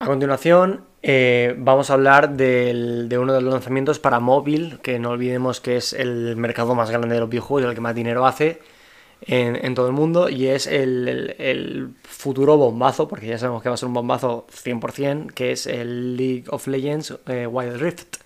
A 0.00 0.06
continuación, 0.06 0.84
eh, 1.02 1.54
vamos 1.58 1.90
a 1.90 1.94
hablar 1.94 2.30
de 2.36 3.18
uno 3.20 3.32
de 3.32 3.40
los 3.40 3.52
lanzamientos 3.52 3.98
para 4.00 4.18
móvil, 4.18 4.80
que 4.82 4.98
no 4.98 5.10
olvidemos 5.10 5.60
que 5.60 5.76
es 5.76 5.92
el 5.92 6.36
mercado 6.36 6.74
más 6.74 6.90
grande 6.90 7.14
de 7.14 7.20
los 7.20 7.28
videojuegos 7.28 7.66
y 7.66 7.68
el 7.68 7.74
que 7.74 7.80
más 7.80 7.94
dinero 7.94 8.26
hace 8.26 8.60
en, 9.26 9.74
todo 9.74 9.86
el 9.86 9.92
mundo, 9.92 10.28
y 10.28 10.48
es 10.48 10.66
el, 10.66 11.94
futuro 12.02 12.56
bombazo, 12.56 13.08
porque 13.08 13.26
ya 13.26 13.38
sabemos 13.38 13.62
que 13.62 13.68
va 13.68 13.74
a 13.74 13.78
ser 13.78 13.88
un 13.88 13.94
bombazo 13.94 14.46
100%, 14.52 15.32
que 15.32 15.52
es 15.52 15.66
el 15.66 16.16
League 16.16 16.44
of 16.48 16.66
Legends 16.66 17.14
eh, 17.26 17.46
Wild 17.46 17.76
Rift 17.80 18.16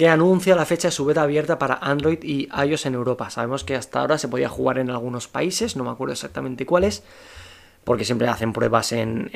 que 0.00 0.08
anuncia 0.08 0.56
la 0.56 0.64
fecha 0.64 0.88
de 0.88 0.92
su 0.92 1.04
beta 1.04 1.20
abierta 1.20 1.58
para 1.58 1.74
Android 1.74 2.20
y 2.22 2.48
iOS 2.58 2.86
en 2.86 2.94
Europa. 2.94 3.28
Sabemos 3.28 3.64
que 3.64 3.76
hasta 3.76 4.00
ahora 4.00 4.16
se 4.16 4.28
podía 4.28 4.48
jugar 4.48 4.78
en 4.78 4.88
algunos 4.88 5.28
países, 5.28 5.76
no 5.76 5.84
me 5.84 5.90
acuerdo 5.90 6.14
exactamente 6.14 6.64
cuáles, 6.64 7.02
porque 7.84 8.06
siempre 8.06 8.26
hacen 8.26 8.54
pruebas 8.54 8.92
en, 8.92 9.28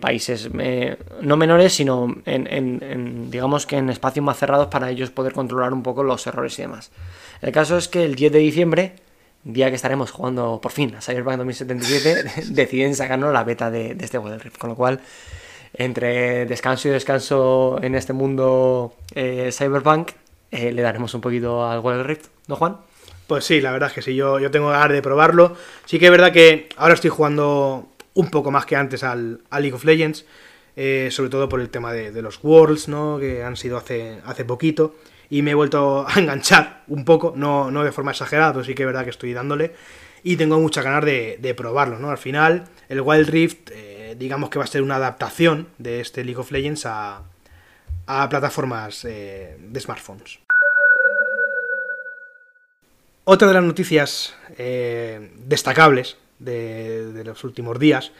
países 0.00 0.50
eh, 0.58 0.96
no 1.20 1.36
menores, 1.36 1.72
sino 1.72 2.16
en, 2.26 3.30
digamos 3.30 3.64
que 3.64 3.76
en 3.76 3.90
espacios 3.90 4.24
más 4.24 4.38
cerrados 4.38 4.66
para 4.66 4.90
ellos 4.90 5.10
poder 5.10 5.34
controlar 5.34 5.72
un 5.72 5.84
poco 5.84 6.02
los 6.02 6.26
errores 6.26 6.58
y 6.58 6.62
demás. 6.62 6.90
El 7.40 7.52
caso 7.52 7.76
es 7.78 7.86
que 7.86 8.04
el 8.04 8.16
10 8.16 8.32
de 8.32 8.38
diciembre, 8.40 8.96
día 9.44 9.68
que 9.68 9.76
estaremos 9.76 10.10
jugando 10.10 10.60
por 10.60 10.72
fin 10.72 10.96
a 10.96 11.00
Cyberpunk 11.00 11.36
2077, 11.36 12.46
deciden 12.54 12.96
sacarnos 12.96 13.32
la 13.32 13.44
beta 13.44 13.70
de, 13.70 13.96
este 14.00 14.18
World 14.18 14.42
Rift, 14.42 14.58
con 14.58 14.70
lo 14.70 14.74
cual 14.74 15.00
entre 15.74 16.46
descanso 16.46 16.88
y 16.88 16.90
descanso 16.90 17.78
en 17.82 17.94
este 17.94 18.12
mundo 18.12 18.94
eh, 19.14 19.50
cyberpunk, 19.52 20.12
eh, 20.50 20.72
le 20.72 20.82
daremos 20.82 21.12
un 21.14 21.20
poquito 21.20 21.66
al 21.66 21.80
Wild 21.80 22.06
Rift, 22.06 22.26
¿no, 22.46 22.56
Juan? 22.56 22.78
Pues 23.26 23.44
sí, 23.44 23.60
la 23.60 23.72
verdad 23.72 23.90
es 23.90 23.94
que 23.94 24.02
sí, 24.02 24.14
yo, 24.14 24.38
yo 24.38 24.50
tengo 24.50 24.70
ganas 24.70 24.90
de 24.90 25.02
probarlo. 25.02 25.54
Sí 25.84 25.98
que 25.98 26.06
es 26.06 26.10
verdad 26.10 26.32
que 26.32 26.70
ahora 26.78 26.94
estoy 26.94 27.10
jugando 27.10 27.88
un 28.14 28.30
poco 28.30 28.50
más 28.50 28.64
que 28.64 28.74
antes 28.74 29.04
al, 29.04 29.42
League 29.52 29.74
of 29.74 29.84
Legends, 29.84 30.24
eh, 30.76 31.08
sobre 31.12 31.28
todo 31.28 31.48
por 31.48 31.60
el 31.60 31.68
tema 31.68 31.92
de, 31.92 32.22
los 32.22 32.42
Worlds, 32.42 32.88
¿no? 32.88 33.18
Que 33.18 33.42
han 33.42 33.56
sido 33.56 33.76
hace, 33.76 34.20
hace 34.24 34.46
poquito. 34.46 34.96
Y 35.28 35.42
me 35.42 35.50
he 35.50 35.54
vuelto 35.54 36.06
a 36.08 36.18
enganchar 36.18 36.84
un 36.88 37.04
poco, 37.04 37.34
no, 37.36 37.70
no 37.70 37.84
de 37.84 37.92
forma 37.92 38.12
exagerada, 38.12 38.54
pero 38.54 38.64
sí 38.64 38.74
que 38.74 38.84
es 38.84 38.86
verdad 38.86 39.04
que 39.04 39.10
estoy 39.10 39.34
dándole. 39.34 39.74
Y 40.22 40.36
tengo 40.36 40.58
muchas 40.58 40.82
ganas 40.82 41.04
de, 41.04 41.54
probarlo, 41.56 41.98
¿no? 41.98 42.10
Al 42.10 42.18
final, 42.18 42.64
el 42.88 43.02
Wild 43.02 43.28
Rift, 43.28 43.70
eh, 44.08 44.14
digamos 44.18 44.48
que 44.50 44.58
va 44.58 44.64
a 44.64 44.68
ser 44.68 44.82
una 44.82 44.96
adaptación 44.96 45.68
de 45.78 46.00
este 46.00 46.24
League 46.24 46.40
of 46.40 46.50
Legends 46.50 46.86
a, 46.86 47.22
a 48.06 48.28
plataformas 48.28 49.04
eh, 49.04 49.56
de 49.58 49.80
smartphones. 49.80 50.38
Otra 53.24 53.46
de 53.48 53.54
las 53.54 53.62
noticias 53.62 54.34
eh, 54.56 55.30
destacables 55.44 56.16
de, 56.38 57.22
los 57.24 57.44
últimos 57.44 57.78
días 57.78 58.12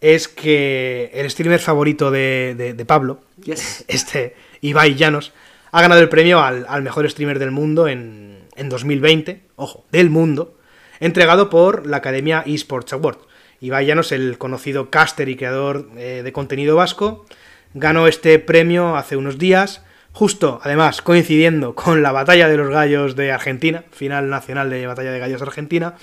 es 0.00 0.26
que 0.26 1.10
el 1.14 1.30
streamer 1.30 1.60
favorito 1.60 2.10
de, 2.10 2.84
Pablo, 2.86 3.20
este 3.86 4.34
Ibai 4.62 4.96
Llanos, 4.96 5.32
ha 5.70 5.80
ganado 5.80 6.00
el 6.00 6.08
premio 6.08 6.40
al, 6.40 6.82
mejor 6.82 7.08
streamer 7.08 7.38
del 7.38 7.52
mundo 7.52 7.86
en, 7.86 8.48
2020, 8.56 9.42
ojo, 9.54 9.84
del 9.92 10.10
mundo, 10.10 10.56
entregado 10.98 11.48
por 11.48 11.86
la 11.86 11.98
Academia 11.98 12.42
eSports 12.44 12.92
Award. 12.94 13.18
Ibai 13.60 13.86
Llanos, 13.86 14.12
el 14.12 14.38
conocido 14.38 14.90
caster 14.90 15.28
y 15.28 15.36
creador 15.36 15.88
eh, 15.96 16.22
de 16.24 16.32
contenido 16.32 16.76
vasco, 16.76 17.26
ganó 17.74 18.06
este 18.06 18.38
premio 18.38 18.96
hace 18.96 19.16
unos 19.16 19.38
días 19.38 19.82
justo, 20.16 20.60
además, 20.62 21.02
coincidiendo 21.02 21.74
con 21.74 22.02
la 22.02 22.10
Batalla 22.10 22.48
de 22.48 22.56
los 22.56 22.70
Gallos 22.70 23.16
de 23.16 23.32
Argentina, 23.32 23.84
final 23.92 24.30
nacional 24.30 24.70
de 24.70 24.86
Batalla 24.86 25.12
de 25.12 25.18
Gallos 25.18 25.42
Argentina, 25.42 25.94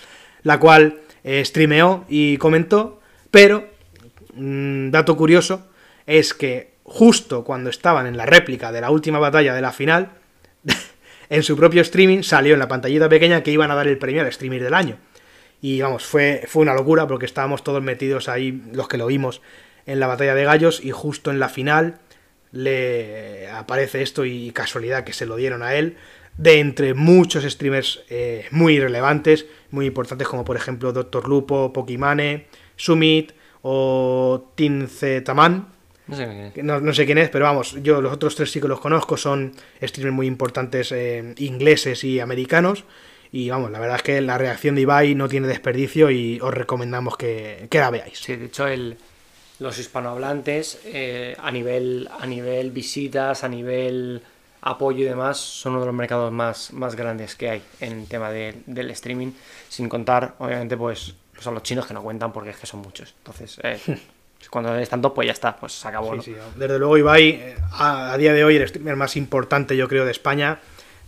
la 0.43 0.59
cual 0.59 0.99
eh, 1.23 1.43
streameó 1.43 2.05
y 2.07 2.37
comentó, 2.37 3.01
pero, 3.31 3.67
mm, 4.35 4.91
dato 4.91 5.17
curioso, 5.17 5.67
es 6.05 6.35
que 6.35 6.73
justo 6.83 7.43
cuando 7.43 7.71
estaban 7.71 8.05
en 8.05 8.15
la 8.15 8.27
réplica 8.27 8.71
de 8.71 8.81
la 8.81 8.91
última 8.91 9.17
batalla 9.17 9.55
de 9.55 9.61
la 9.61 9.71
final, 9.71 10.11
en 11.29 11.41
su 11.41 11.57
propio 11.57 11.81
streaming 11.81 12.21
salió 12.21 12.53
en 12.53 12.59
la 12.59 12.67
pantallita 12.67 13.09
pequeña 13.09 13.41
que 13.41 13.49
iban 13.49 13.71
a 13.71 13.75
dar 13.75 13.87
el 13.87 13.97
premio 13.97 14.21
al 14.21 14.31
streamer 14.31 14.61
del 14.61 14.75
año. 14.75 14.97
Y 15.63 15.79
vamos, 15.79 16.03
fue, 16.03 16.43
fue 16.45 16.61
una 16.61 16.73
locura 16.73 17.07
porque 17.07 17.25
estábamos 17.25 17.63
todos 17.63 17.81
metidos 17.81 18.27
ahí, 18.27 18.61
los 18.73 18.89
que 18.89 18.97
lo 18.97 19.07
vimos, 19.07 19.41
en 19.85 20.01
la 20.01 20.07
batalla 20.07 20.35
de 20.35 20.43
gallos 20.43 20.83
y 20.83 20.91
justo 20.91 21.31
en 21.31 21.39
la 21.39 21.47
final 21.47 21.99
le 22.51 23.47
aparece 23.47 24.01
esto 24.01 24.25
y 24.25 24.51
casualidad 24.51 25.05
que 25.05 25.13
se 25.13 25.25
lo 25.25 25.37
dieron 25.37 25.63
a 25.63 25.75
él, 25.75 25.95
de 26.37 26.59
entre 26.59 26.93
muchos 26.93 27.45
streamers 27.45 28.03
eh, 28.09 28.45
muy 28.51 28.77
relevantes, 28.77 29.45
muy 29.71 29.85
importantes 29.85 30.27
como 30.27 30.43
por 30.43 30.57
ejemplo 30.57 30.91
Doctor 30.91 31.29
Lupo, 31.29 31.71
Pokimane, 31.71 32.47
Sumit 32.75 33.31
o 33.61 34.51
Tince 34.55 35.21
Taman. 35.21 35.69
No 36.07 36.93
sé, 36.93 37.05
quién 37.05 37.19
es, 37.19 37.29
pero 37.29 37.45
vamos, 37.45 37.81
yo 37.81 38.01
los 38.01 38.11
otros 38.11 38.35
tres 38.35 38.51
sí 38.51 38.59
que 38.59 38.67
los 38.67 38.81
conozco, 38.81 39.15
son 39.15 39.53
streamers 39.81 40.13
muy 40.13 40.27
importantes 40.27 40.91
eh, 40.91 41.33
ingleses 41.37 42.03
y 42.03 42.19
americanos. 42.19 42.83
Y 43.33 43.49
vamos, 43.49 43.71
la 43.71 43.79
verdad 43.79 43.95
es 43.95 44.03
que 44.03 44.21
la 44.21 44.37
reacción 44.37 44.75
de 44.75 44.81
Ibai 44.81 45.15
no 45.15 45.27
tiene 45.27 45.47
desperdicio 45.47 46.11
y 46.11 46.39
os 46.39 46.53
recomendamos 46.53 47.17
que, 47.17 47.65
que 47.67 47.79
la 47.79 47.89
veáis. 47.89 48.19
Sí, 48.19 48.35
de 48.35 48.45
hecho 48.45 48.67
el, 48.67 48.95
los 49.57 49.79
hispanohablantes 49.79 50.81
eh, 50.85 51.35
a, 51.41 51.49
nivel, 51.49 52.07
a 52.19 52.27
nivel 52.27 52.69
visitas, 52.69 53.43
a 53.43 53.49
nivel 53.49 54.21
apoyo 54.61 54.99
y 54.99 55.05
demás, 55.05 55.39
son 55.39 55.71
uno 55.71 55.81
de 55.81 55.87
los 55.87 55.95
mercados 55.95 56.31
más, 56.31 56.73
más 56.73 56.95
grandes 56.95 57.33
que 57.33 57.49
hay 57.49 57.63
en 57.79 58.01
el 58.01 58.07
tema 58.07 58.29
del 58.29 58.91
streaming, 58.91 59.31
sin 59.67 59.89
contar, 59.89 60.35
obviamente, 60.37 60.77
pues, 60.77 61.15
pues, 61.33 61.47
a 61.47 61.51
los 61.51 61.63
chinos 61.63 61.87
que 61.87 61.95
no 61.95 62.03
cuentan 62.03 62.31
porque 62.31 62.51
es 62.51 62.57
que 62.57 62.67
son 62.67 62.81
muchos. 62.81 63.15
Entonces, 63.17 63.59
eh, 63.63 63.79
cuando 64.51 64.77
es 64.77 64.87
tanto, 64.87 65.11
pues 65.11 65.25
ya 65.25 65.33
está, 65.33 65.55
pues 65.55 65.73
se 65.73 65.87
acabó. 65.87 66.15
Desde 66.15 66.77
luego, 66.77 66.99
Ibai, 66.99 67.29
eh, 67.29 67.55
a, 67.71 68.13
a, 68.13 68.17
día 68.19 68.31
de 68.31 68.43
hoy, 68.43 68.57
el 68.57 68.67
streamer 68.67 68.95
más 68.95 69.17
importante, 69.17 69.75
yo 69.75 69.87
creo, 69.87 70.05
de 70.05 70.11
España, 70.11 70.59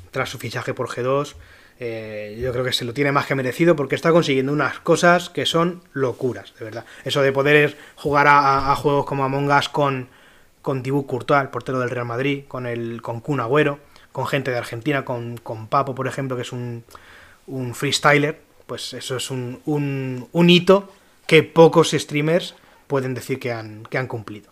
tras 0.10 0.29
su 0.29 0.39
fichaje 0.39 0.74
por 0.74 0.89
G2. 0.89 1.36
Eh, 1.79 2.39
yo 2.41 2.53
creo 2.53 2.63
que 2.63 2.72
se 2.72 2.86
lo 2.86 2.94
tiene 2.94 3.12
más 3.12 3.25
que 3.25 3.36
merecido 3.36 3.75
porque 3.75 3.96
está 3.96 4.12
consiguiendo 4.12 4.53
unas 4.53 4.79
cosas 4.79 5.29
que 5.29 5.46
son 5.46 5.82
locuras, 5.94 6.53
de 6.58 6.65
verdad. 6.65 6.86
Eso 7.03 7.22
de 7.22 7.32
poder 7.32 7.77
jugar 7.96 8.27
a, 8.29 8.74
juegos 8.75 9.05
como 9.05 9.25
Among 9.25 9.51
Us 9.51 9.67
con, 9.70 10.08
con 10.62 10.84
Thibaut 10.84 11.05
Courtois, 11.05 11.50
portero 11.50 11.79
del 11.79 11.89
Real 11.89 12.05
Madrid, 12.05 12.44
con 12.48 12.65
el 12.65 13.01
con 13.01 13.20
Kun 13.20 13.41
Agüero, 13.41 13.79
con 14.13 14.25
gente 14.25 14.51
de 14.51 14.58
Argentina, 14.58 15.03
con, 15.03 15.38
con 15.38 15.67
Papo, 15.67 15.94
por 15.94 16.08
ejemplo, 16.08 16.38
que 16.38 16.44
es 16.44 16.53
un, 16.53 16.86
un 17.48 17.75
freestyler, 17.75 18.39
pues 18.65 18.94
eso 18.94 19.17
es 19.17 19.29
un, 19.29 19.62
un, 19.65 20.29
un, 20.32 20.50
hito 20.50 20.89
que 21.27 21.44
pocos 21.44 21.91
streamers 21.91 22.55
pueden 22.88 23.13
decir 23.13 23.39
que 23.39 23.51
han, 23.51 23.84
que 23.84 23.98
han 23.98 24.08
cumplido. 24.08 24.50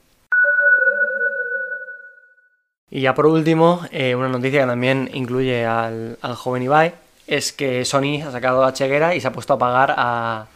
Y 2.89 3.01
ya 3.01 3.15
por 3.15 3.25
último, 3.25 3.82
eh, 3.92 4.13
una 4.13 4.27
noticia 4.27 4.62
que 4.62 4.68
también 4.68 5.10
incluye 5.13 5.65
al, 5.65 6.20
al 6.22 6.36
joven 6.36 6.63
Ibai, 6.63 6.94
es 7.27 7.53
que 7.53 7.86
Sony 7.86 8.22
ha 8.25 8.32
sacado 8.32 8.62
la 8.62 8.74
cheguera 8.74 9.15
y 9.15 9.22
se 9.22 9.27
ha 9.27 9.32
puesto 9.32 9.53
a 9.53 9.58
pagar 9.58 9.94
a, 9.98 10.48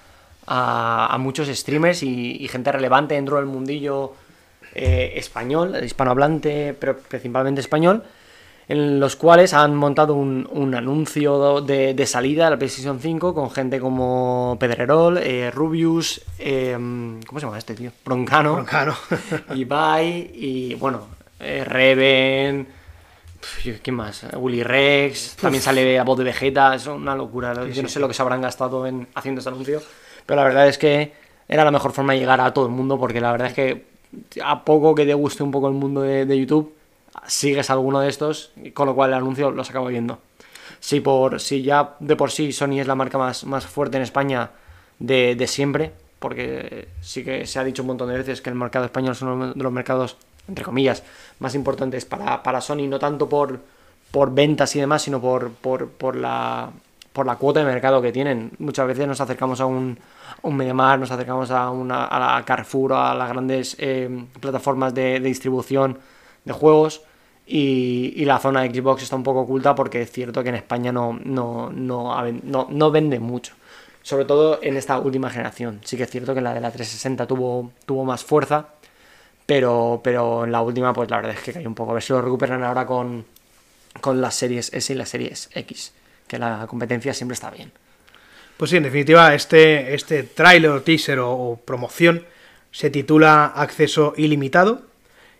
a, 0.47 1.17
muchos 1.19 1.47
streamers 1.47 2.03
y, 2.03 2.47
gente 2.47 2.71
relevante 2.71 3.15
dentro 3.15 3.37
del 3.37 3.45
mundillo 3.45 4.13
eh, 4.73 5.13
español, 5.15 5.75
hispanohablante, 5.83 6.75
pero 6.79 6.97
principalmente 6.97 7.61
español, 7.61 8.03
en 8.69 8.99
los 8.99 9.15
cuales 9.15 9.53
han 9.53 9.75
montado 9.75 10.15
un, 10.15 10.75
anuncio 10.75 11.61
de, 11.61 12.05
salida 12.05 12.45
de 12.45 12.51
la 12.51 12.57
PlayStation 12.57 12.99
5 12.99 13.33
con 13.33 13.49
gente 13.51 13.79
como 13.79 14.57
Pedrerol, 14.59 15.17
eh, 15.17 15.51
Rubius, 15.51 16.21
em, 16.39 17.21
¿cómo 17.23 17.39
se 17.39 17.45
llama 17.45 17.57
este 17.57 17.75
tío? 17.75 17.91
Broncano, 18.03 18.55
Broncano. 18.55 18.95
Ibai 19.55 20.31
y 20.33 20.75
bueno, 20.75 21.07
eh, 21.39 21.63
Reven. 21.65 22.76
¿Quién 23.81 23.95
más? 23.95 24.25
Willy 24.35 24.63
Rex, 24.63 25.35
también 25.39 25.61
sale 25.61 25.97
a 25.99 26.03
voz 26.03 26.17
de 26.17 26.23
Vegeta, 26.23 26.75
es 26.75 26.87
una 26.87 27.15
locura. 27.15 27.53
Yo 27.67 27.83
no 27.83 27.89
sé 27.89 27.99
lo 27.99 28.07
que 28.07 28.13
se 28.13 28.21
habrán 28.21 28.41
gastado 28.41 28.85
en 28.87 29.07
haciendo 29.15 29.39
este 29.39 29.49
anuncio, 29.49 29.81
pero 30.25 30.41
la 30.41 30.47
verdad 30.47 30.67
es 30.67 30.77
que 30.77 31.13
era 31.47 31.63
la 31.63 31.71
mejor 31.71 31.91
forma 31.91 32.13
de 32.13 32.19
llegar 32.19 32.41
a 32.41 32.53
todo 32.53 32.65
el 32.65 32.71
mundo, 32.71 32.99
porque 32.99 33.21
la 33.21 33.31
verdad 33.31 33.47
es 33.47 33.53
que 33.53 33.85
a 34.43 34.63
poco 34.63 34.95
que 34.95 35.05
te 35.05 35.13
guste 35.13 35.43
un 35.43 35.51
poco 35.51 35.67
el 35.67 35.73
mundo 35.73 36.01
de, 36.01 36.37
YouTube, 36.37 36.73
sigues 37.25 37.69
alguno 37.69 37.99
de 37.99 38.09
estos, 38.09 38.51
con 38.73 38.87
lo 38.87 38.95
cual 38.95 39.11
el 39.11 39.17
anuncio 39.17 39.51
los 39.51 39.69
acabo 39.69 39.87
viendo. 39.87 40.19
Si, 40.79 40.99
por, 40.99 41.39
si 41.39 41.63
ya 41.63 41.95
de 41.99 42.15
por 42.15 42.31
sí 42.31 42.51
Sony 42.51 42.79
es 42.79 42.87
la 42.87 42.95
marca 42.95 43.17
más, 43.17 43.45
más 43.45 43.65
fuerte 43.65 43.97
en 43.97 44.03
España 44.03 44.51
de, 44.99 45.35
de 45.35 45.47
siempre, 45.47 45.91
porque 46.19 46.87
sí 47.01 47.23
que 47.23 47.45
se 47.45 47.59
ha 47.59 47.63
dicho 47.63 47.83
un 47.83 47.87
montón 47.87 48.09
de 48.09 48.17
veces 48.17 48.41
que 48.41 48.49
el 48.49 48.55
mercado 48.55 48.85
español 48.85 49.13
es 49.13 49.21
uno 49.21 49.53
de 49.53 49.63
los 49.63 49.71
mercados 49.71 50.17
entre 50.47 50.63
comillas, 50.63 51.03
más 51.39 51.55
importantes 51.55 52.05
para, 52.05 52.41
para 52.43 52.61
Sony, 52.61 52.87
no 52.87 52.99
tanto 52.99 53.27
por, 53.27 53.59
por 54.11 54.33
ventas 54.33 54.75
y 54.75 54.79
demás, 54.79 55.01
sino 55.01 55.21
por, 55.21 55.51
por, 55.51 55.89
por, 55.89 56.15
la, 56.15 56.71
por 57.13 57.25
la 57.25 57.35
cuota 57.35 57.59
de 57.59 57.65
mercado 57.65 58.01
que 58.01 58.11
tienen. 58.11 58.51
Muchas 58.59 58.87
veces 58.87 59.07
nos 59.07 59.21
acercamos 59.21 59.59
a 59.59 59.65
un, 59.65 59.97
un 60.41 60.55
Mediamar, 60.55 60.99
nos 60.99 61.11
acercamos 61.11 61.51
a, 61.51 61.69
una, 61.69 62.05
a 62.05 62.37
la 62.37 62.45
Carrefour, 62.45 62.93
a 62.93 63.13
las 63.13 63.29
grandes 63.29 63.75
eh, 63.79 64.25
plataformas 64.39 64.93
de, 64.93 65.19
distribución 65.19 65.97
de 66.45 66.53
juegos. 66.53 67.01
Y, 67.49 68.13
y, 68.17 68.25
la 68.25 68.39
zona 68.39 68.61
de 68.61 68.73
Xbox 68.73 69.03
está 69.03 69.15
un 69.15 69.23
poco 69.23 69.41
oculta 69.41 69.73
porque 69.73 70.01
es 70.01 70.11
cierto 70.11 70.43
que 70.43 70.49
en 70.49 70.55
España 70.55 70.91
no, 70.91 71.17
no, 71.23 71.69
no, 71.69 72.21
no, 72.43 72.67
no 72.69 72.91
vende 72.91 73.19
mucho. 73.19 73.53
Sobre 74.01 74.25
todo 74.25 74.59
en 74.61 74.75
esta 74.75 74.99
última 74.99 75.29
generación. 75.29 75.79
Sí 75.83 75.95
que 75.95 76.03
es 76.03 76.09
cierto 76.09 76.33
que 76.33 76.41
la 76.41 76.53
de 76.53 76.59
la 76.59 76.71
360 76.71 77.25
tuvo, 77.25 77.71
tuvo 77.85 78.03
más 78.03 78.23
fuerza 78.23 78.67
pero, 79.47 80.01
pero 80.03 80.43
en 80.43 80.51
la 80.51 80.61
última, 80.61 80.93
pues 80.93 81.09
la 81.09 81.17
verdad 81.17 81.35
es 81.35 81.41
que 81.41 81.53
cayó 81.53 81.67
un 81.67 81.73
poco. 81.73 81.91
A 81.91 81.93
ver 81.95 82.03
si 82.03 82.11
lo 82.11 82.21
recuperan 82.21 82.63
ahora 82.63 82.85
con, 82.85 83.25
con 84.01 84.21
las 84.21 84.35
series 84.35 84.71
S 84.73 84.93
y 84.93 84.95
las 84.95 85.09
series 85.09 85.49
X. 85.53 85.93
Que 86.27 86.37
la 86.37 86.67
competencia 86.67 87.13
siempre 87.13 87.33
está 87.33 87.49
bien. 87.49 87.71
Pues 88.57 88.71
sí, 88.71 88.77
en 88.77 88.83
definitiva, 88.83 89.33
este, 89.33 89.95
este 89.95 90.23
trailer, 90.23 90.81
teaser 90.81 91.19
o, 91.19 91.59
promoción 91.63 92.25
se 92.71 92.89
titula 92.89 93.45
Acceso 93.45 94.13
Ilimitado 94.17 94.81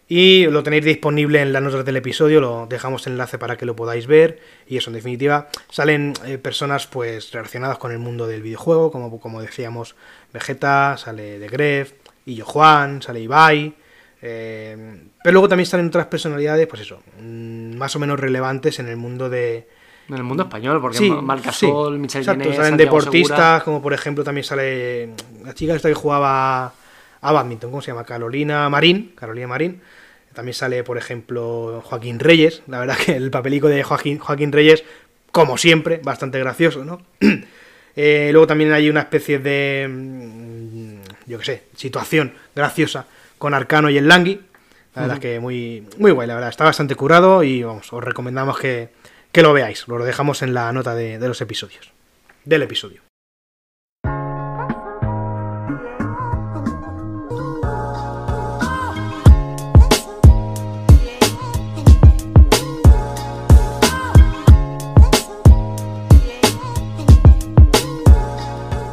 y 0.08 0.46
lo 0.46 0.64
tenéis 0.64 0.86
disponible 0.86 1.42
en 1.42 1.52
las 1.52 1.62
notas 1.62 1.84
del 1.84 1.98
episodio, 1.98 2.40
lo 2.40 2.66
dejamos 2.68 3.06
el 3.06 3.14
enlace 3.14 3.38
para 3.38 3.58
que 3.58 3.66
lo 3.66 3.76
podáis 3.76 4.08
ver 4.08 4.40
y 4.68 4.78
eso, 4.78 4.90
en 4.90 4.94
definitiva, 4.94 5.50
salen 5.70 6.14
eh, 6.26 6.38
personas 6.38 6.88
pues 6.88 7.34
relacionadas 7.34 7.78
con 7.78 7.92
el 7.92 8.00
mundo 8.00 8.26
del 8.26 8.42
videojuego, 8.42 8.90
como, 8.90 9.20
como 9.20 9.42
decíamos, 9.42 9.96
Vegeta, 10.32 10.96
sale 10.98 11.40
de 11.40 11.50
Gref, 11.50 11.92
y 12.26 12.40
Juan, 12.42 13.02
sale 13.02 13.20
Ibai, 13.20 13.74
eh, 14.22 15.02
pero 15.24 15.34
luego 15.34 15.50
también 15.50 15.64
están 15.64 15.86
otras 15.88 16.08
personalidades, 16.08 16.68
pues 16.68 16.82
eso, 16.82 17.02
mm, 17.22 17.76
más 17.76 17.96
o 17.96 18.00
menos 18.00 18.20
relevantes 18.20 18.80
en 18.80 18.88
el 18.88 18.98
mundo 18.98 19.30
de... 19.30 19.68
En 20.10 20.16
el 20.16 20.24
mundo 20.24 20.44
español, 20.44 20.80
porque 20.80 20.98
sí, 20.98 21.12
Marcasol, 21.12 22.00
Michel 22.00 22.22
exacto, 22.22 22.54
salen 22.54 22.78
deportistas, 22.78 23.62
como 23.64 23.82
por 23.82 23.94
ejemplo 23.94 24.24
también 24.24 24.46
sale 24.46 25.10
la 25.44 25.54
chica 25.54 25.76
esta 25.76 25.90
que 25.90 25.96
jugaba 25.96 26.72
a 27.20 27.32
badminton, 27.32 27.72
¿cómo 27.72 27.82
se 27.82 27.92
llama? 27.92 28.06
Carolina 28.06 28.70
Marín, 28.70 29.12
Carolina 29.16 29.48
Marín. 29.48 29.82
También 30.34 30.54
sale, 30.54 30.84
por 30.84 30.98
ejemplo, 30.98 31.82
Joaquín 31.84 32.20
Reyes. 32.20 32.62
La 32.68 32.80
verdad 32.80 32.96
que 32.96 33.16
el 33.16 33.32
papelico 33.32 33.68
de 33.68 33.84
Joaquín, 33.84 34.20
Joaquín 34.20 34.52
Reyes 34.52 34.84
como 35.32 35.58
siempre, 35.58 36.00
bastante 36.04 36.40
gracioso, 36.40 36.84
¿no? 36.86 37.02
Eh, 38.00 38.30
luego 38.32 38.46
también 38.46 38.72
hay 38.74 38.92
una 38.92 39.00
especie 39.00 39.40
de, 39.40 39.88
mm, 39.90 41.00
yo 41.26 41.40
qué 41.40 41.46
sé, 41.46 41.64
situación 41.76 42.32
graciosa 42.56 43.08
con 43.38 43.54
Arcano 43.54 43.90
y 43.90 43.98
el 43.98 44.08
Langui. 44.08 44.42
La 44.96 45.04
verdad 45.04 45.18
es 45.18 45.22
que 45.22 45.40
muy, 45.40 45.88
muy 45.98 46.12
guay, 46.12 46.28
la 46.28 46.36
verdad. 46.36 46.50
Está 46.50 46.64
bastante 46.64 46.96
curado 46.96 47.44
y 47.44 47.64
vamos, 47.64 47.92
os 47.94 48.04
recomendamos 48.04 48.58
que, 48.58 48.90
que 49.32 49.44
lo 49.44 49.54
veáis. 49.54 49.88
Lo 49.88 50.04
dejamos 50.04 50.42
en 50.42 50.54
la 50.54 50.72
nota 50.74 50.96
de, 50.96 51.20
de 51.20 51.28
los 51.28 51.40
episodios. 51.42 51.92
Del 52.46 52.64
episodio. 52.64 53.02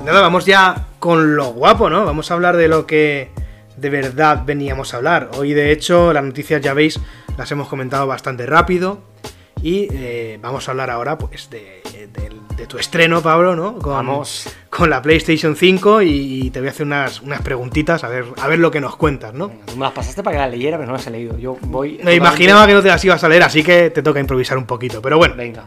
Nada, 0.04 0.20
vamos 0.20 0.44
ya 0.44 0.88
con 0.98 1.34
lo 1.34 1.46
guapo, 1.46 1.88
¿no? 1.88 2.04
Vamos 2.04 2.30
a 2.30 2.34
hablar 2.34 2.58
de 2.58 2.68
lo 2.68 2.86
que 2.86 3.30
de 3.76 3.90
verdad 3.90 4.42
veníamos 4.44 4.94
a 4.94 4.98
hablar. 4.98 5.30
Hoy, 5.36 5.52
de 5.52 5.72
hecho, 5.72 6.12
las 6.12 6.24
noticias 6.24 6.60
ya 6.60 6.74
veis, 6.74 6.98
las 7.36 7.50
hemos 7.52 7.68
comentado 7.68 8.06
bastante 8.06 8.46
rápido. 8.46 9.00
Y 9.62 9.88
eh, 9.92 10.38
vamos 10.42 10.68
a 10.68 10.72
hablar 10.72 10.90
ahora, 10.90 11.16
pues, 11.16 11.48
de, 11.50 11.80
de- 12.12 12.34
de 12.54 12.66
tu 12.68 12.78
estreno, 12.78 13.20
Pablo, 13.20 13.56
¿no? 13.56 13.78
Con, 13.78 13.94
Vamos. 13.94 14.48
con 14.70 14.88
la 14.88 15.02
PlayStation 15.02 15.56
5 15.56 16.02
y, 16.02 16.50
te 16.50 16.60
voy 16.60 16.68
a 16.68 16.70
hacer 16.70 16.86
unas, 16.86 17.20
unas 17.20 17.42
preguntitas, 17.42 18.04
a 18.04 18.08
ver, 18.08 18.26
a 18.40 18.46
ver 18.46 18.60
lo 18.60 18.70
que 18.70 18.80
nos 18.80 18.94
cuentas, 18.96 19.34
¿no? 19.34 19.48
Venga, 19.48 19.66
tú 19.66 19.76
me 19.76 19.80
las 19.84 19.92
pasaste 19.92 20.22
para 20.22 20.36
que 20.36 20.40
las 20.42 20.50
leyera, 20.52 20.76
pero 20.76 20.86
no 20.86 20.92
las 20.92 21.04
he 21.06 21.10
leído. 21.10 21.36
Yo 21.36 21.56
voy. 21.62 21.98
Me 22.04 22.14
imaginaba 22.14 22.64
que 22.68 22.74
no 22.74 22.80
te 22.82 22.88
las 22.88 23.04
ibas 23.04 23.24
a 23.24 23.28
leer, 23.28 23.42
así 23.42 23.64
que 23.64 23.90
te 23.90 24.02
toca 24.04 24.20
improvisar 24.20 24.56
un 24.56 24.66
poquito. 24.66 25.02
Pero 25.02 25.18
bueno, 25.18 25.34
Venga. 25.34 25.64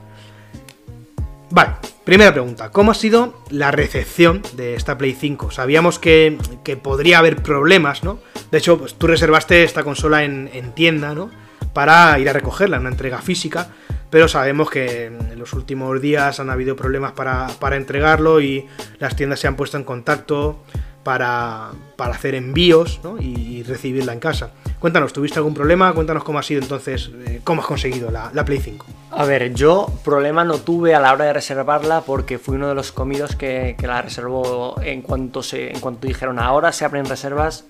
Vale, 1.58 1.72
primera 2.04 2.32
pregunta. 2.32 2.70
¿Cómo 2.70 2.92
ha 2.92 2.94
sido 2.94 3.34
la 3.50 3.72
recepción 3.72 4.44
de 4.54 4.76
esta 4.76 4.96
Play 4.96 5.14
5? 5.20 5.50
Sabíamos 5.50 5.98
que, 5.98 6.38
que 6.64 6.78
podría 6.78 7.18
haber 7.18 7.42
problemas, 7.42 8.04
¿no? 8.04 8.20
De 8.52 8.60
hecho, 8.60 8.78
pues, 8.78 8.94
tú 8.94 9.08
reservaste 9.08 9.64
esta 9.64 9.84
consola 9.84 10.24
en, 10.24 10.52
en 10.54 10.76
tienda, 10.76 11.16
¿no? 11.16 11.32
Para 11.74 12.20
ir 12.20 12.30
a 12.30 12.34
recogerla 12.34 12.80
una 12.80 12.90
entrega 12.90 13.24
física. 13.24 13.70
Pero 14.12 14.28
sabemos 14.28 14.70
que 14.70 15.06
en 15.08 15.40
los 15.40 15.52
últimos 15.54 16.00
días 16.00 16.40
han 16.40 16.52
habido 16.52 16.76
problemas 16.76 17.14
para, 17.14 17.48
para 17.60 17.76
entregarlo 17.76 18.40
y 18.40 18.68
las 19.00 19.16
tiendas 19.16 19.40
se 19.40 19.48
han 19.48 19.56
puesto 19.56 19.78
en 19.78 19.84
contacto 19.84 20.60
para, 21.08 21.72
para 21.96 22.14
hacer 22.14 22.36
envíos 22.36 23.00
y, 23.20 23.64
recibirla 23.64 24.12
en 24.14 24.20
casa. 24.20 24.52
Cuéntanos, 24.80 25.12
¿tuviste 25.12 25.40
algún 25.40 25.56
problema? 25.56 25.92
Cuéntanos 25.94 26.24
cómo 26.24 26.38
ha 26.38 26.44
sido 26.44 26.62
entonces, 26.62 27.10
eh, 27.26 27.42
cómo 27.44 27.62
has 27.62 27.68
conseguido 27.68 28.12
la, 28.12 28.30
la 28.34 28.46
Play 28.46 28.60
5. 28.60 28.86
A 29.10 29.26
ver, 29.26 29.54
yo 29.56 29.88
problema 30.06 30.44
no 30.44 30.60
tuve 30.60 30.94
a 30.94 31.00
la 31.00 31.12
hora 31.14 31.26
de 31.26 31.34
reservarla 31.34 32.02
porque 32.02 32.38
fui 32.38 32.56
uno 32.58 32.68
de 32.68 32.76
los 32.76 32.92
comidos 32.92 33.36
que, 33.36 33.76
que 33.80 33.88
la 33.88 34.04
reservó 34.04 34.80
en 34.84 35.02
cuanto 35.02 35.42
se, 35.42 35.72
en 35.72 35.80
cuanto 35.80 36.06
dijeron 36.06 36.38
ahora 36.38 36.72
se 36.72 36.86
abren 36.86 37.06
reservas. 37.06 37.66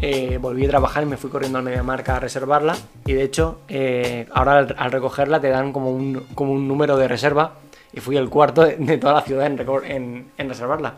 eh, 0.00 0.38
volví 0.40 0.64
a 0.66 0.68
trabajar 0.68 1.02
y 1.02 1.06
me 1.06 1.16
fui 1.16 1.28
corriendo 1.28 1.58
al 1.58 1.64
MediaMarkt 1.64 2.08
a 2.10 2.20
reservarla. 2.20 2.76
Y 3.04 3.14
de 3.14 3.22
hecho, 3.24 3.58
eh, 3.68 4.28
ahora 4.32 4.58
al, 4.58 4.74
al 4.78 4.92
recogerla 4.92 5.40
te 5.40 5.48
dan 5.48 5.72
como 5.72 5.90
un, 5.90 6.24
como 6.36 6.52
un 6.52 6.68
número 6.68 6.96
de 6.96 7.08
reserva. 7.08 7.54
Y 7.92 7.98
fui 8.00 8.16
el 8.16 8.28
cuarto 8.28 8.62
de, 8.62 8.76
de 8.76 8.98
toda 8.98 9.14
la 9.14 9.22
ciudad 9.22 9.46
en, 9.46 9.58
en- 9.90 10.26
en 10.38 10.48
reservarla. 10.48 10.94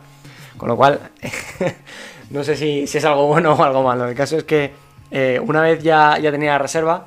Con 0.57 0.69
lo 0.69 0.75
cual, 0.77 0.99
no 2.29 2.43
sé 2.43 2.55
si, 2.55 2.85
si 2.85 2.97
es 2.99 3.05
algo 3.05 3.25
bueno 3.27 3.53
o 3.53 3.63
algo 3.63 3.81
malo. 3.83 4.07
El 4.07 4.15
caso 4.15 4.37
es 4.37 4.43
que 4.43 4.71
eh, 5.11 5.39
una 5.43 5.61
vez 5.61 5.81
ya, 5.81 6.17
ya 6.19 6.31
tenía 6.31 6.51
la 6.51 6.57
reserva, 6.57 7.05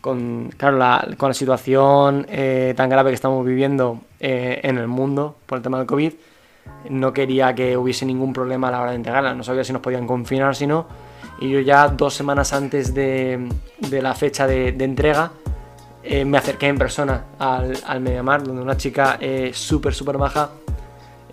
con, 0.00 0.50
claro, 0.56 0.78
la, 0.78 1.06
con 1.16 1.30
la 1.30 1.34
situación 1.34 2.26
eh, 2.28 2.74
tan 2.76 2.88
grave 2.88 3.10
que 3.10 3.14
estamos 3.14 3.44
viviendo 3.46 4.00
eh, 4.20 4.60
en 4.62 4.78
el 4.78 4.88
mundo 4.88 5.36
por 5.46 5.58
el 5.58 5.62
tema 5.62 5.78
del 5.78 5.86
COVID, 5.86 6.12
no 6.90 7.12
quería 7.12 7.54
que 7.54 7.76
hubiese 7.76 8.06
ningún 8.06 8.32
problema 8.32 8.68
a 8.68 8.70
la 8.70 8.80
hora 8.80 8.90
de 8.90 8.96
entregarla. 8.96 9.34
No 9.34 9.44
sabía 9.44 9.64
si 9.64 9.72
nos 9.72 9.82
podían 9.82 10.06
confinar, 10.06 10.56
si 10.56 10.66
no. 10.66 10.86
Y 11.40 11.50
yo 11.50 11.60
ya 11.60 11.88
dos 11.88 12.14
semanas 12.14 12.52
antes 12.52 12.94
de, 12.94 13.48
de 13.78 14.02
la 14.02 14.14
fecha 14.14 14.46
de, 14.46 14.68
entrega, 14.68 15.32
me 16.24 16.38
acerqué 16.38 16.66
en 16.66 16.78
persona 16.78 17.24
al, 17.38 17.78
al 17.86 18.00
Mediamar, 18.00 18.42
donde 18.42 18.62
una 18.62 18.76
chica 18.76 19.18
eh, 19.20 19.50
súper, 19.54 19.94
súper 19.94 20.18
maja 20.18 20.50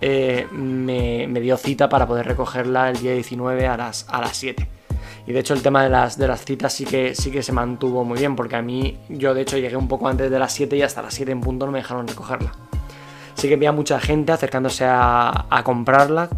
me, 0.00 1.26
me 1.28 1.40
dio 1.40 1.56
cita 1.56 1.88
para 1.88 2.06
poder 2.06 2.26
recogerla 2.26 2.90
el 2.90 2.98
día 2.98 3.12
19 3.12 3.66
a 3.66 3.76
las, 3.76 4.06
a 4.08 4.20
las 4.20 4.36
7. 4.36 4.79
Y 5.26 5.32
de 5.32 5.40
hecho 5.40 5.54
el 5.54 5.62
tema 5.62 5.82
de 5.84 5.90
las, 5.90 6.16
de 6.18 6.26
las 6.26 6.44
citas 6.44 6.72
sí 6.72 6.84
que, 6.84 7.14
sí 7.14 7.30
que 7.30 7.42
se 7.42 7.52
mantuvo 7.52 8.04
muy 8.04 8.18
bien, 8.18 8.34
porque 8.36 8.56
a 8.56 8.62
mí 8.62 8.98
yo 9.08 9.34
de 9.34 9.42
hecho 9.42 9.58
llegué 9.58 9.76
un 9.76 9.86
poco 9.88 10.08
antes 10.08 10.30
de 10.30 10.38
las 10.38 10.52
7 10.52 10.76
y 10.76 10.82
hasta 10.82 11.02
las 11.02 11.14
7 11.14 11.30
en 11.32 11.40
punto 11.40 11.66
no 11.66 11.72
me 11.72 11.78
dejaron 11.78 12.06
recogerla. 12.08 12.52
Sí 13.34 13.48
que 13.48 13.54
había 13.54 13.72
mucha 13.72 14.00
gente 14.00 14.32
acercándose 14.32 14.84
a, 14.84 15.46
a 15.48 15.62
comprarla, 15.62 16.28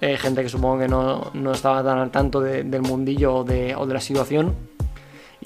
eh, 0.00 0.16
gente 0.16 0.42
que 0.42 0.48
supongo 0.48 0.78
que 0.80 0.88
no, 0.88 1.30
no 1.34 1.52
estaba 1.52 1.82
tan 1.84 1.98
al 1.98 2.10
tanto 2.10 2.40
de- 2.40 2.64
del 2.64 2.82
mundillo 2.82 3.36
o 3.36 3.44
de, 3.44 3.74
o 3.76 3.86
de 3.86 3.94
la 3.94 4.00
situación. 4.00 4.54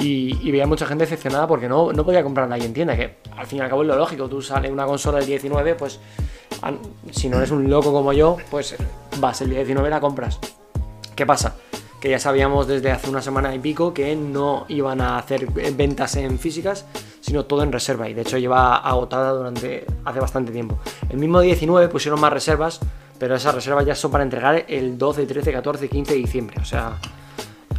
Y, 0.00 0.38
y 0.46 0.52
veía 0.52 0.66
mucha 0.66 0.86
gente 0.86 1.04
decepcionada 1.04 1.48
porque 1.48 1.68
no, 1.68 1.92
no 1.92 2.04
podía 2.04 2.22
comprarla 2.22 2.54
ahí 2.54 2.62
en 2.62 2.72
tienda, 2.72 2.94
que 2.94 3.16
al 3.36 3.46
fin 3.46 3.58
y 3.58 3.62
al 3.62 3.68
cabo 3.68 3.82
es 3.82 3.88
lo 3.88 3.96
lógico, 3.96 4.28
tú 4.28 4.40
sales 4.40 4.70
una 4.70 4.86
consola 4.86 5.18
del 5.18 5.26
19, 5.26 5.74
pues 5.74 5.98
si 7.10 7.28
no 7.28 7.38
eres 7.38 7.50
un 7.50 7.68
loco 7.68 7.92
como 7.92 8.12
yo, 8.12 8.36
pues 8.50 8.76
vas 9.18 9.40
el 9.40 9.50
día 9.50 9.58
19 9.58 9.88
y 9.88 9.90
la 9.90 10.00
compras. 10.00 10.38
¿Qué 11.16 11.26
pasa? 11.26 11.56
Que 12.00 12.10
ya 12.10 12.18
sabíamos 12.18 12.66
desde 12.68 12.92
hace 12.92 13.10
una 13.10 13.20
semana 13.22 13.54
y 13.54 13.58
pico 13.58 13.92
que 13.92 14.14
no 14.14 14.66
iban 14.68 15.00
a 15.00 15.18
hacer 15.18 15.46
ventas 15.72 16.14
en 16.16 16.38
físicas, 16.38 16.84
sino 17.20 17.44
todo 17.46 17.62
en 17.64 17.72
reserva. 17.72 18.08
Y 18.08 18.14
de 18.14 18.22
hecho 18.22 18.38
lleva 18.38 18.76
agotada 18.76 19.32
durante 19.32 19.84
hace 20.04 20.20
bastante 20.20 20.52
tiempo. 20.52 20.78
El 21.10 21.18
mismo 21.18 21.40
19 21.40 21.88
pusieron 21.88 22.20
más 22.20 22.32
reservas, 22.32 22.78
pero 23.18 23.34
esas 23.34 23.54
reservas 23.54 23.84
ya 23.84 23.96
son 23.96 24.12
para 24.12 24.22
entregar 24.22 24.64
el 24.68 24.96
12, 24.96 25.26
13, 25.26 25.52
14, 25.52 25.88
15 25.88 26.12
de 26.12 26.18
diciembre. 26.18 26.56
O 26.60 26.64
sea, 26.64 26.98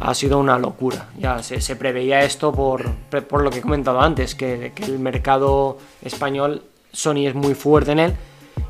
ha 0.00 0.14
sido 0.14 0.38
una 0.38 0.58
locura. 0.58 1.08
Ya 1.18 1.42
se, 1.42 1.74
preveía 1.76 2.22
esto 2.22 2.52
por, 2.52 2.90
por 3.26 3.42
lo 3.42 3.48
que 3.50 3.60
he 3.60 3.62
comentado 3.62 4.00
antes, 4.02 4.34
que, 4.34 4.72
que 4.74 4.84
el 4.84 4.98
mercado 4.98 5.78
español, 6.02 6.62
Sony 6.92 7.26
es 7.26 7.34
muy 7.34 7.54
fuerte 7.54 7.92
en 7.92 7.98
él. 8.00 8.14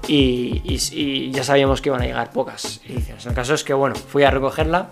Y- 0.06 0.62
y 0.64 1.30
ya 1.32 1.42
sabíamos 1.42 1.80
que 1.80 1.88
iban 1.88 2.02
a 2.02 2.06
llegar 2.06 2.30
pocas 2.30 2.80
ediciones. 2.88 3.26
El 3.26 3.34
caso 3.34 3.54
es 3.54 3.64
que, 3.64 3.74
bueno, 3.74 3.96
fui 3.96 4.22
a 4.22 4.30
recogerla 4.30 4.90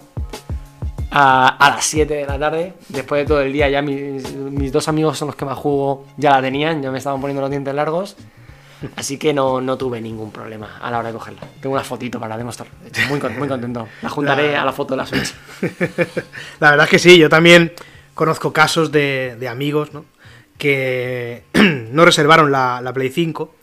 a, 1.10 1.48
a 1.48 1.70
las 1.70 1.84
7 1.84 2.14
de 2.14 2.26
la 2.26 2.38
tarde. 2.38 2.74
Después 2.88 3.22
de 3.22 3.26
todo 3.26 3.40
el 3.40 3.52
día, 3.52 3.68
ya 3.68 3.82
mis, 3.82 4.34
mis 4.34 4.72
dos 4.72 4.88
amigos 4.88 5.18
son 5.18 5.28
los 5.28 5.36
que 5.36 5.44
más 5.44 5.58
juego 5.58 6.06
ya 6.16 6.32
la 6.32 6.42
tenían, 6.42 6.82
ya 6.82 6.90
me 6.90 6.98
estaban 6.98 7.20
poniendo 7.20 7.40
los 7.40 7.50
dientes 7.50 7.74
largos. 7.74 8.16
Así 8.94 9.18
que 9.18 9.34
no, 9.34 9.60
no 9.60 9.76
tuve 9.76 10.00
ningún 10.00 10.30
problema 10.30 10.78
a 10.80 10.90
la 10.90 11.00
hora 11.00 11.08
de 11.08 11.14
cogerla. 11.14 11.40
Tengo 11.60 11.74
una 11.74 11.82
fotito 11.82 12.20
para 12.20 12.36
demostrar. 12.36 12.68
Muy, 13.08 13.20
muy 13.36 13.48
contento. 13.48 13.88
La 14.02 14.08
juntaré 14.08 14.56
a 14.56 14.64
la 14.64 14.72
foto 14.72 14.94
de 14.94 14.98
la 14.98 15.06
Switch. 15.06 15.34
La 16.60 16.70
verdad 16.70 16.84
es 16.84 16.90
que 16.90 16.98
sí, 17.00 17.18
yo 17.18 17.28
también 17.28 17.72
conozco 18.14 18.52
casos 18.52 18.92
de, 18.92 19.36
de 19.38 19.48
amigos 19.48 19.92
¿no? 19.92 20.04
que 20.58 21.44
no 21.90 22.04
reservaron 22.04 22.52
la, 22.52 22.80
la 22.80 22.92
Play 22.92 23.10
5 23.10 23.54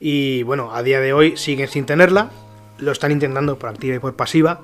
y 0.00 0.42
bueno, 0.42 0.74
a 0.74 0.82
día 0.82 1.00
de 1.00 1.12
hoy 1.12 1.36
siguen 1.36 1.68
sin 1.68 1.86
tenerla, 1.86 2.30
lo 2.78 2.92
están 2.92 3.10
intentando 3.10 3.58
por 3.58 3.70
activa 3.70 3.96
y 3.96 3.98
por 3.98 4.14
pasiva, 4.14 4.60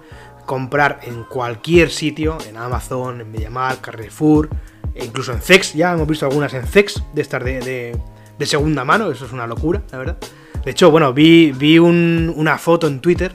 comprar 0.46 1.00
en 1.02 1.24
cualquier 1.24 1.90
sitio, 1.90 2.38
en 2.48 2.56
Amazon, 2.56 3.20
en 3.20 3.30
MediaMarkt, 3.30 3.80
Carrefour, 3.80 4.48
e 4.94 5.04
incluso 5.04 5.32
en 5.32 5.40
Cex, 5.40 5.74
ya 5.74 5.92
hemos 5.92 6.06
visto 6.06 6.26
algunas 6.26 6.52
en 6.54 6.66
Cex, 6.66 7.02
de 7.14 7.22
estas 7.22 7.42
de, 7.44 7.60
de- 7.60 7.98
de 8.38 8.46
segunda 8.46 8.84
mano, 8.84 9.10
eso 9.10 9.24
es 9.26 9.32
una 9.32 9.46
locura, 9.46 9.82
la 9.92 9.98
verdad. 9.98 10.16
De 10.64 10.70
hecho, 10.70 10.90
bueno, 10.90 11.12
vi, 11.12 11.52
vi 11.52 11.78
un- 11.78 12.32
una 12.36 12.58
foto 12.58 12.86
en 12.86 13.00
Twitter 13.00 13.32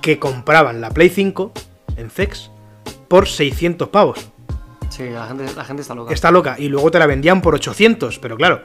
que 0.00 0.18
compraban 0.18 0.80
la 0.80 0.90
Play 0.90 1.08
5 1.08 1.52
en 1.96 2.10
Cex 2.10 2.50
por 3.08 3.26
600 3.26 3.88
pavos. 3.88 4.30
Sí, 4.90 5.08
la 5.10 5.26
gente, 5.26 5.46
la 5.56 5.64
gente 5.64 5.82
está 5.82 5.94
loca. 5.94 6.12
Está 6.14 6.30
loca. 6.30 6.56
Y 6.58 6.68
luego 6.68 6.90
te 6.90 6.98
la 6.98 7.06
vendían 7.06 7.42
por 7.42 7.54
800, 7.54 8.18
pero 8.20 8.36
claro, 8.36 8.62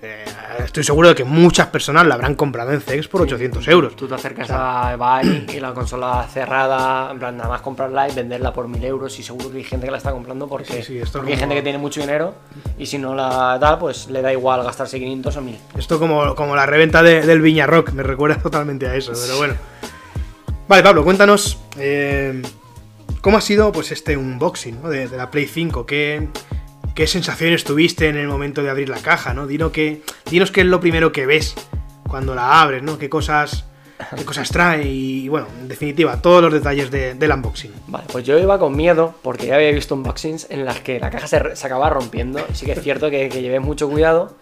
eh, 0.00 0.24
estoy 0.64 0.84
seguro 0.84 1.08
de 1.08 1.14
que 1.14 1.24
muchas 1.24 1.66
personas 1.68 2.06
la 2.06 2.14
habrán 2.14 2.34
comprado 2.34 2.72
en 2.72 2.80
Cex 2.80 3.08
por 3.08 3.22
800 3.22 3.66
euros. 3.68 3.96
Tú 3.96 4.06
te 4.08 4.14
acercas 4.14 4.48
a 4.50 4.92
eBay 4.92 5.46
y 5.54 5.60
la 5.60 5.72
consola 5.74 6.26
cerrada, 6.32 7.10
en 7.10 7.18
plan, 7.18 7.36
nada 7.36 7.48
más 7.48 7.60
comprarla 7.62 8.08
y 8.08 8.14
venderla 8.14 8.52
por 8.52 8.68
1000 8.68 8.84
euros. 8.84 9.18
Y 9.18 9.22
seguro 9.22 9.50
que 9.50 9.58
hay 9.58 9.64
gente 9.64 9.86
que 9.86 9.90
la 9.92 9.98
está 9.98 10.12
comprando 10.12 10.46
porque, 10.48 10.72
Sí, 10.74 10.82
sí, 10.82 10.98
esto 10.98 11.18
porque 11.18 11.32
hay 11.34 11.38
gente 11.38 11.54
que 11.54 11.62
tiene 11.62 11.78
mucho 11.78 12.00
dinero 12.00 12.34
y 12.78 12.86
si 12.86 12.98
no 12.98 13.14
la 13.14 13.58
da, 13.58 13.78
pues 13.78 14.08
le 14.08 14.22
da 14.22 14.32
igual 14.32 14.62
gastarse 14.64 14.98
500 14.98 15.36
o 15.36 15.40
1000. 15.42 15.58
Esto 15.78 15.98
como, 15.98 16.34
como 16.34 16.56
la 16.56 16.66
reventa 16.66 17.02
de- 17.02 17.22
del 17.22 17.40
Viña 17.42 17.66
Rock, 17.66 17.92
me 17.92 18.02
recuerda 18.02 18.36
totalmente 18.42 18.86
a 18.86 18.94
eso, 18.94 19.12
pero 19.20 19.36
bueno. 19.38 19.54
Vale, 20.68 20.82
Pablo, 20.82 21.04
cuéntanos 21.04 21.58
eh, 21.76 22.40
cómo 23.20 23.36
ha 23.36 23.40
sido 23.40 23.72
pues 23.72 23.92
este 23.92 24.16
unboxing 24.16 24.80
¿no? 24.82 24.88
de, 24.88 25.08
de 25.08 25.16
la 25.16 25.30
Play 25.30 25.46
5. 25.46 25.84
¿Qué, 25.84 26.28
¿Qué 26.94 27.06
sensaciones 27.06 27.64
tuviste 27.64 28.08
en 28.08 28.16
el 28.16 28.28
momento 28.28 28.62
de 28.62 28.70
abrir 28.70 28.88
la 28.88 28.98
caja? 28.98 29.32
¿no? 29.34 29.46
Dinos, 29.46 29.72
qué, 29.72 30.02
dinos 30.30 30.50
qué 30.50 30.60
es 30.60 30.66
lo 30.66 30.80
primero 30.80 31.10
que 31.12 31.24
ves 31.26 31.54
cuando 32.08 32.34
la 32.34 32.60
abres, 32.60 32.82
¿no? 32.82 32.98
¿Qué 32.98 33.08
cosas, 33.08 33.64
qué 34.14 34.24
cosas 34.26 34.50
trae? 34.50 34.84
Y 34.86 35.26
bueno, 35.28 35.46
en 35.60 35.68
definitiva, 35.68 36.20
todos 36.20 36.42
los 36.42 36.52
detalles 36.52 36.90
de- 36.90 37.14
del 37.14 37.32
unboxing. 37.32 37.72
Vale, 37.86 38.04
pues 38.12 38.24
yo 38.26 38.38
iba 38.38 38.58
con 38.58 38.76
miedo 38.76 39.14
porque 39.22 39.46
ya 39.46 39.54
había 39.54 39.70
visto 39.72 39.94
unboxings 39.94 40.48
en 40.50 40.66
las 40.66 40.80
que 40.80 41.00
la 41.00 41.08
caja 41.08 41.26
se, 41.26 41.56
se 41.56 41.66
acababa 41.66 41.88
rompiendo. 41.88 42.40
Sí 42.52 42.66
que 42.66 42.72
es 42.72 42.82
cierto 42.82 43.08
que, 43.10 43.30
que 43.30 43.40
llevé 43.40 43.58
mucho 43.60 43.88
cuidado. 43.88 44.36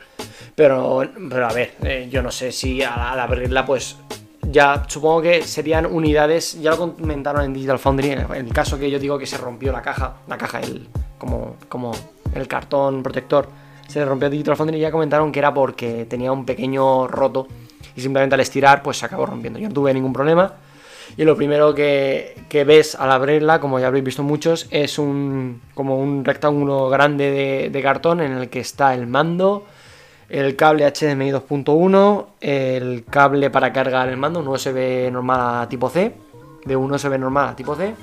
Pero, 0.57 1.03
pero 1.31 1.47
a 1.49 1.53
ver, 1.53 1.75
eh, 1.85 2.09
yo 2.11 2.21
no 2.23 2.33
sé 2.33 2.51
si 2.51 2.83
al, 2.83 3.19
abrirla, 3.21 3.65
pues 3.65 3.97
ya 4.43 4.83
supongo 4.89 5.23
que 5.23 5.43
serían 5.43 5.87
unidades, 5.87 6.61
ya 6.61 6.71
lo 6.73 6.79
comentaron 6.97 7.45
en 7.45 7.53
Digital 7.55 7.79
Foundry, 7.79 8.11
en 8.11 8.33
el 8.33 8.53
caso 8.53 8.77
que 8.79 8.91
yo 8.91 8.99
digo 8.99 9.17
que 9.19 9.27
se 9.27 9.39
rompió 9.39 9.71
la 9.71 9.81
caja, 9.81 10.17
la 10.27 10.37
caja, 10.37 10.61
el, 10.61 10.89
como, 11.19 11.57
como 11.69 11.93
el 12.35 12.49
cartón 12.49 13.03
protector, 13.03 13.49
se 13.89 14.05
rompió 14.05 14.31
Digital 14.31 14.57
Foundry, 14.57 14.79
ya 14.79 14.91
comentaron 14.91 15.33
que 15.33 15.39
era 15.39 15.53
porque 15.53 16.07
tenía 16.07 16.31
un 16.33 16.45
pequeño 16.45 17.09
roto 17.09 17.49
y 17.97 18.01
simplemente 18.01 18.35
al 18.35 18.41
estirar 18.41 18.83
pues 18.83 18.99
se 18.99 19.07
acabó 19.07 19.27
rompiendo. 19.27 19.59
Yo 19.59 19.69
no 19.69 19.75
tuve 19.75 19.93
ningún 19.93 20.13
problema 20.13 20.55
y 21.17 21.25
lo 21.25 21.37
primero 21.37 21.75
que, 21.75 22.35
ves 22.67 22.95
al 22.95 23.11
abrirla, 23.11 23.61
como 23.61 23.81
ya 23.81 23.89
habréis 23.89 24.05
visto 24.05 24.23
muchos, 24.23 24.69
es 24.71 24.99
un 24.99 25.61
como 25.75 25.99
un 25.99 26.25
rectángulo 26.25 26.89
grande 26.89 27.69
de 27.71 27.83
cartón 27.83 28.21
en 28.21 28.33
el 28.33 28.49
que 28.49 28.61
está 28.61 28.95
el 28.95 29.07
mando, 29.07 29.65
el 30.29 30.55
cable 30.55 30.85
HDMI 30.87 31.33
2.1, 31.33 32.27
el 32.41 33.05
cable 33.11 33.51
para 33.51 33.73
cargar 33.73 34.09
el 34.09 34.17
mando, 34.17 34.41
un 34.41 34.49
USB 34.49 35.11
normal 35.11 35.65
a 35.65 35.69
tipo 35.69 35.91
C, 35.91 36.15
de 36.65 36.77
un 36.77 36.93
USB 36.93 37.19
normal 37.19 37.49
a 37.49 37.57
tipo 37.57 37.75
C, 37.75 37.95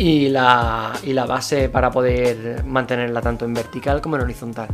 y 0.00 0.30
la, 0.30 0.94
y 1.02 1.12
la 1.12 1.26
base 1.26 1.68
para 1.68 1.90
poder 1.90 2.64
mantenerla 2.64 3.20
tanto 3.20 3.44
en 3.44 3.52
vertical 3.52 4.00
como 4.00 4.16
en 4.16 4.22
horizontal. 4.22 4.68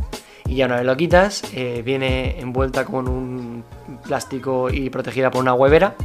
Y 0.45 0.55
ya 0.55 0.67
una 0.67 0.77
vez 0.77 0.85
lo 0.85 0.95
quitas, 0.95 1.43
eh, 1.53 1.81
viene 1.83 2.39
envuelta 2.39 2.85
con 2.85 3.09
un 3.09 3.61
plástico 4.05 4.69
y 4.69 4.89
protegida 4.89 5.29
por 5.29 5.41
una 5.41 5.53
huevera, 5.53 5.95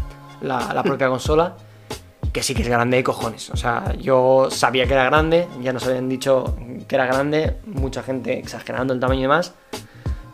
la, 0.40 0.74
la 0.74 0.82
propia 0.82 1.08
consola, 1.08 1.54
que 2.32 2.42
sí 2.42 2.52
que 2.52 2.62
es 2.62 2.68
grande 2.68 2.96
de 2.96 3.04
cojones. 3.04 3.48
O 3.50 3.56
sea, 3.56 3.94
yo 3.96 4.48
sabía 4.50 4.88
que 4.88 4.94
era 4.94 5.04
grande, 5.04 5.46
ya 5.62 5.72
nos 5.72 5.86
habían 5.86 6.08
dicho 6.08 6.56
que 6.88 6.96
era 6.96 7.06
grande, 7.06 7.58
mucha 7.66 8.02
gente 8.02 8.36
exagerando 8.40 8.92
el 8.92 8.98
tamaño 8.98 9.20
y 9.20 9.22
demás 9.22 9.54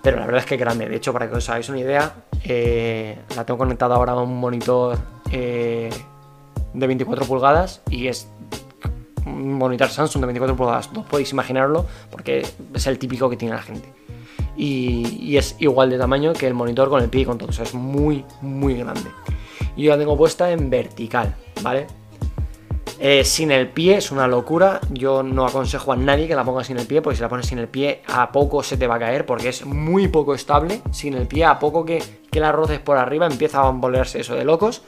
pero 0.01 0.20
la 0.20 0.24
verdad 0.24 0.40
es 0.40 0.46
que 0.46 0.55
es 0.55 0.61
grande. 0.61 0.88
De 0.88 0.96
hecho, 0.96 1.12
para 1.12 1.29
que 1.29 1.37
os 1.37 1.48
hagáis 1.51 1.68
una 1.68 1.81
idea, 1.81 2.14
eh, 2.44 3.18
la 3.37 3.44
tengo 3.44 3.59
conectada 3.59 3.96
ahora 3.96 4.12
a 4.12 4.22
un 4.22 4.38
monitor 4.38 4.96
eh, 5.31 5.90
de 6.72 6.87
24 6.87 7.27
pulgadas 7.27 7.83
y 7.90 8.07
es 8.07 8.29
un 9.29 9.55
monitor 9.55 9.88
Samsung 9.88 10.21
de 10.23 10.27
24 10.27 10.57
pulgadas. 10.57 10.93
No 10.93 11.05
podéis 11.05 11.33
imaginarlo 11.33 11.87
porque 12.11 12.47
es 12.75 12.87
el 12.87 12.99
típico 12.99 13.29
que 13.29 13.37
tiene 13.37 13.55
la 13.55 13.62
gente. 13.62 13.93
Y, 14.57 15.37
es 15.37 15.55
igual 15.61 15.91
de 15.91 15.99
tamaño 15.99 16.33
que 16.33 16.47
el 16.47 16.55
monitor 16.55 16.88
con 16.88 17.03
el 17.03 17.09
pie 17.09 17.23
y 17.23 17.25
con 17.25 17.38
todo. 17.38 17.49
O 17.49 17.53
sea, 17.53 17.64
es 17.64 17.75
muy, 17.75 18.25
muy 18.41 18.75
grande. 18.75 19.09
Y 19.77 19.85
yo 19.85 19.93
la 19.93 19.99
tengo 19.99 20.17
puesta 20.17 20.51
en 20.51 20.69
vertical, 20.69 21.37
¿vale? 21.62 21.87
Eh, 23.01 23.25
sin 23.25 23.53
el 23.53 23.69
pie 23.69 23.99
es 23.99 24.11
una 24.11 24.27
locura. 24.27 24.81
Yo 24.91 25.23
no 25.23 25.47
aconsejo 25.47 25.93
a 25.93 25.97
nadie 25.97 26.27
que 26.27 26.35
la 26.35 26.45
ponga 26.45 26.65
sin 26.65 26.79
el 26.79 26.87
pie, 26.87 27.01
porque 27.01 27.17
si 27.17 27.23
la 27.23 27.29
pones 27.29 27.47
sin 27.47 27.59
el 27.59 27.69
pie, 27.69 28.03
a 28.09 28.33
poco 28.33 28.63
se 28.63 28.77
te 28.77 28.87
va 28.87 28.97
a 28.97 28.99
caer, 28.99 29.25
porque 29.25 29.51
es 29.51 29.65
muy 29.65 30.09
poco 30.09 30.35
estable. 30.35 30.83
Sin 30.91 31.15
el 31.15 31.29
pie, 31.29 31.45
a 31.45 31.59
poco 31.59 31.85
que, 31.85 32.03
que 32.31 32.41
la 32.41 32.51
roces 32.51 32.81
por 32.81 32.97
arriba, 32.97 33.27
empieza 33.27 33.61
a 33.61 33.65
bambolearse 33.65 34.21
eso 34.21 34.35
de 34.35 34.45
locos. 34.45 34.83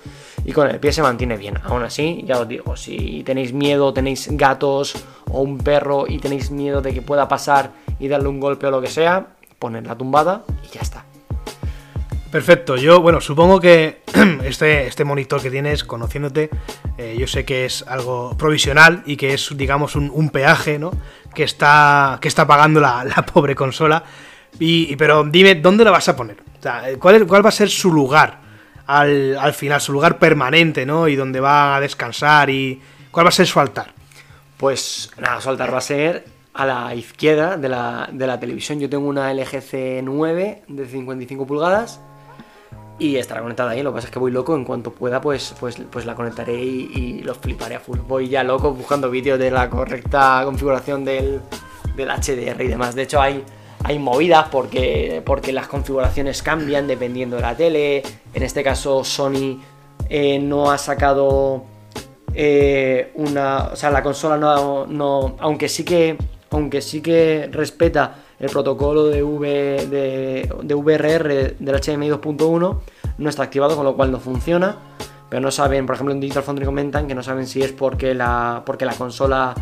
Y 0.44 0.53
con 0.53 0.68
el 0.68 0.81
pie 0.81 0.92
se 0.92 1.03
mantiene 1.03 1.37
bien. 1.37 1.59
Aún 1.62 1.83
así, 1.83 2.25
ya 2.27 2.40
os 2.40 2.49
digo, 2.49 2.77
si 2.77 3.23
tenéis 3.25 3.53
miedo, 3.53 3.92
tenéis 3.92 4.29
gatos 4.33 4.94
o 5.31 5.42
un 5.42 5.59
perro 5.59 6.07
y 6.09 6.18
tenéis 6.18 6.51
miedo 6.51 6.81
de 6.81 6.92
que 6.92 7.03
pueda 7.03 7.29
pasar 7.29 7.70
y 8.01 8.09
darle 8.09 8.29
un 8.29 8.40
golpe 8.40 8.66
o 8.66 8.70
lo 8.70 8.81
que 8.81 8.88
sea, 8.88 9.35
poned 9.59 9.87
la 9.87 9.96
tumbada 9.96 10.42
y 10.64 10.75
ya 10.75 10.81
está. 10.81 11.05
Perfecto, 12.31 12.77
yo, 12.77 13.01
bueno, 13.01 13.21
supongo 13.21 13.59
que 13.59 14.03
este, 14.45 14.87
este 14.87 15.05
monitor 15.05 15.43
que 15.43 15.51
tienes, 15.51 15.83
conociéndote, 15.83 16.49
eh, 16.97 17.16
yo 17.19 17.27
sé 17.27 17.45
que 17.45 17.64
es 17.64 17.85
algo 17.88 18.37
provisional 18.38 19.03
y 19.05 19.16
que 19.16 19.35
es, 19.35 19.51
digamos, 19.57 19.97
un, 19.97 20.31
peaje, 20.31 20.79
¿no? 20.79 20.93
Que 21.35 21.43
está, 21.43 22.19
que 22.21 22.29
está 22.29 22.47
pagando 22.47 22.79
la, 22.79 23.05
pobre 23.35 23.57
consola. 23.57 24.05
Y, 24.61 24.95
pero 24.95 25.25
dime, 25.25 25.57
¿dónde 25.57 25.85
la 25.85 25.90
vas 25.90 26.09
a 26.09 26.14
poner? 26.14 26.37
¿cuál, 27.01 27.27
¿cuál, 27.27 27.45
va 27.45 27.49
a 27.49 27.53
ser 27.53 27.69
su 27.69 27.93
lugar 27.93 28.38
al, 28.87 29.37
al, 29.37 29.53
final, 29.53 29.81
su 29.81 29.93
lugar 29.93 30.19
permanente, 30.19 30.87
¿no? 30.87 31.09
Y 31.09 31.16
dónde 31.16 31.40
va 31.40 31.75
a 31.77 31.81
descansar 31.81 32.49
y 32.49 32.81
cuál 33.11 33.27
va 33.27 33.31
a 33.31 33.33
ser 33.33 33.49
su 33.49 33.59
altar. 33.59 33.93
Pues 34.57 35.11
nada, 35.19 35.40
su 35.40 35.49
altar 35.49 35.75
va 35.75 35.79
a 35.79 35.83
ser 35.83 36.27
a 36.55 36.64
la 36.64 36.95
izquierda 36.95 37.57
de 37.57 37.69
la, 37.69 38.09
de 38.12 38.27
la 38.27 38.38
televisión. 38.38 38.79
Yo 38.79 38.88
tengo 38.88 39.09
una 39.09 39.33
LG 39.35 39.62
C9 39.62 40.59
de 40.69 40.87
55 40.87 41.47
pulgadas 41.47 42.01
y 43.00 43.16
estará 43.16 43.40
conectada 43.40 43.70
ahí. 43.70 43.82
Lo 43.82 43.90
que 43.90 43.96
pasa 43.96 44.06
es 44.08 44.12
que 44.12 44.18
voy 44.18 44.30
loco, 44.30 44.54
en 44.54 44.64
cuanto 44.64 44.92
pueda, 44.92 45.20
pues, 45.20 45.54
pues, 45.58 45.76
pues 45.90 46.04
la 46.04 46.14
conectaré 46.14 46.54
y, 46.54 47.22
lo 47.24 47.34
fliparé 47.34 47.74
a 47.74 47.80
full. 47.80 47.98
Voy 47.98 48.28
ya 48.28 48.44
loco 48.44 48.72
buscando 48.72 49.10
vídeos 49.10 49.38
de 49.38 49.50
la 49.50 49.68
correcta 49.68 50.42
configuración 50.44 51.04
del, 51.04 51.40
HDR 51.96 52.62
y 52.62 52.68
demás. 52.68 52.94
De 52.94 53.02
hecho, 53.02 53.20
hay, 53.20 53.42
hay 53.84 53.98
movidas 53.98 54.48
porque, 54.50 55.22
porque 55.24 55.52
las 55.52 55.66
configuraciones 55.66 56.42
cambian 56.42 56.86
dependiendo 56.86 57.36
de 57.36 57.42
la 57.42 57.56
tele. 57.56 58.02
En 58.34 58.42
este 58.42 58.62
caso, 58.62 59.02
Sony 59.02 59.60
eh, 60.08 60.38
no 60.38 60.70
ha 60.70 60.78
sacado 60.78 61.64
eh, 62.34 63.12
una. 63.14 63.70
O 63.72 63.76
sea, 63.76 63.90
la 63.90 64.02
consola 64.02 64.36
no, 64.36 64.86
no. 64.86 65.36
Aunque 65.40 65.68
sí 65.68 65.84
que. 65.84 66.16
Aunque 66.50 66.82
sí 66.82 67.00
que 67.00 67.48
respeta 67.52 68.16
el 68.40 68.48
protocolo 68.48 69.05
de, 69.05 69.22
v, 69.22 69.87
de, 69.87 70.74
VRR 70.74 71.57
del 71.59 71.81
HDMI 71.81 72.09
2.1 72.09 72.79
no 73.18 73.29
está 73.29 73.42
activado, 73.42 73.76
con 73.76 73.85
lo 73.85 73.94
cual 73.94 74.11
no 74.11 74.18
funciona. 74.18 74.76
Pero 75.29 75.42
no 75.42 75.50
saben, 75.50 75.87
por 75.87 75.94
ejemplo 75.94 76.12
en 76.12 76.20
Digital 76.20 76.42
Foundry 76.42 76.64
comentan 76.64 77.07
que 77.07 77.14
no 77.14 77.22
saben 77.22 77.46
si 77.46 77.62
es 77.62 77.70
porque 77.70 78.14
la, 78.14 78.64
consola 78.98 79.55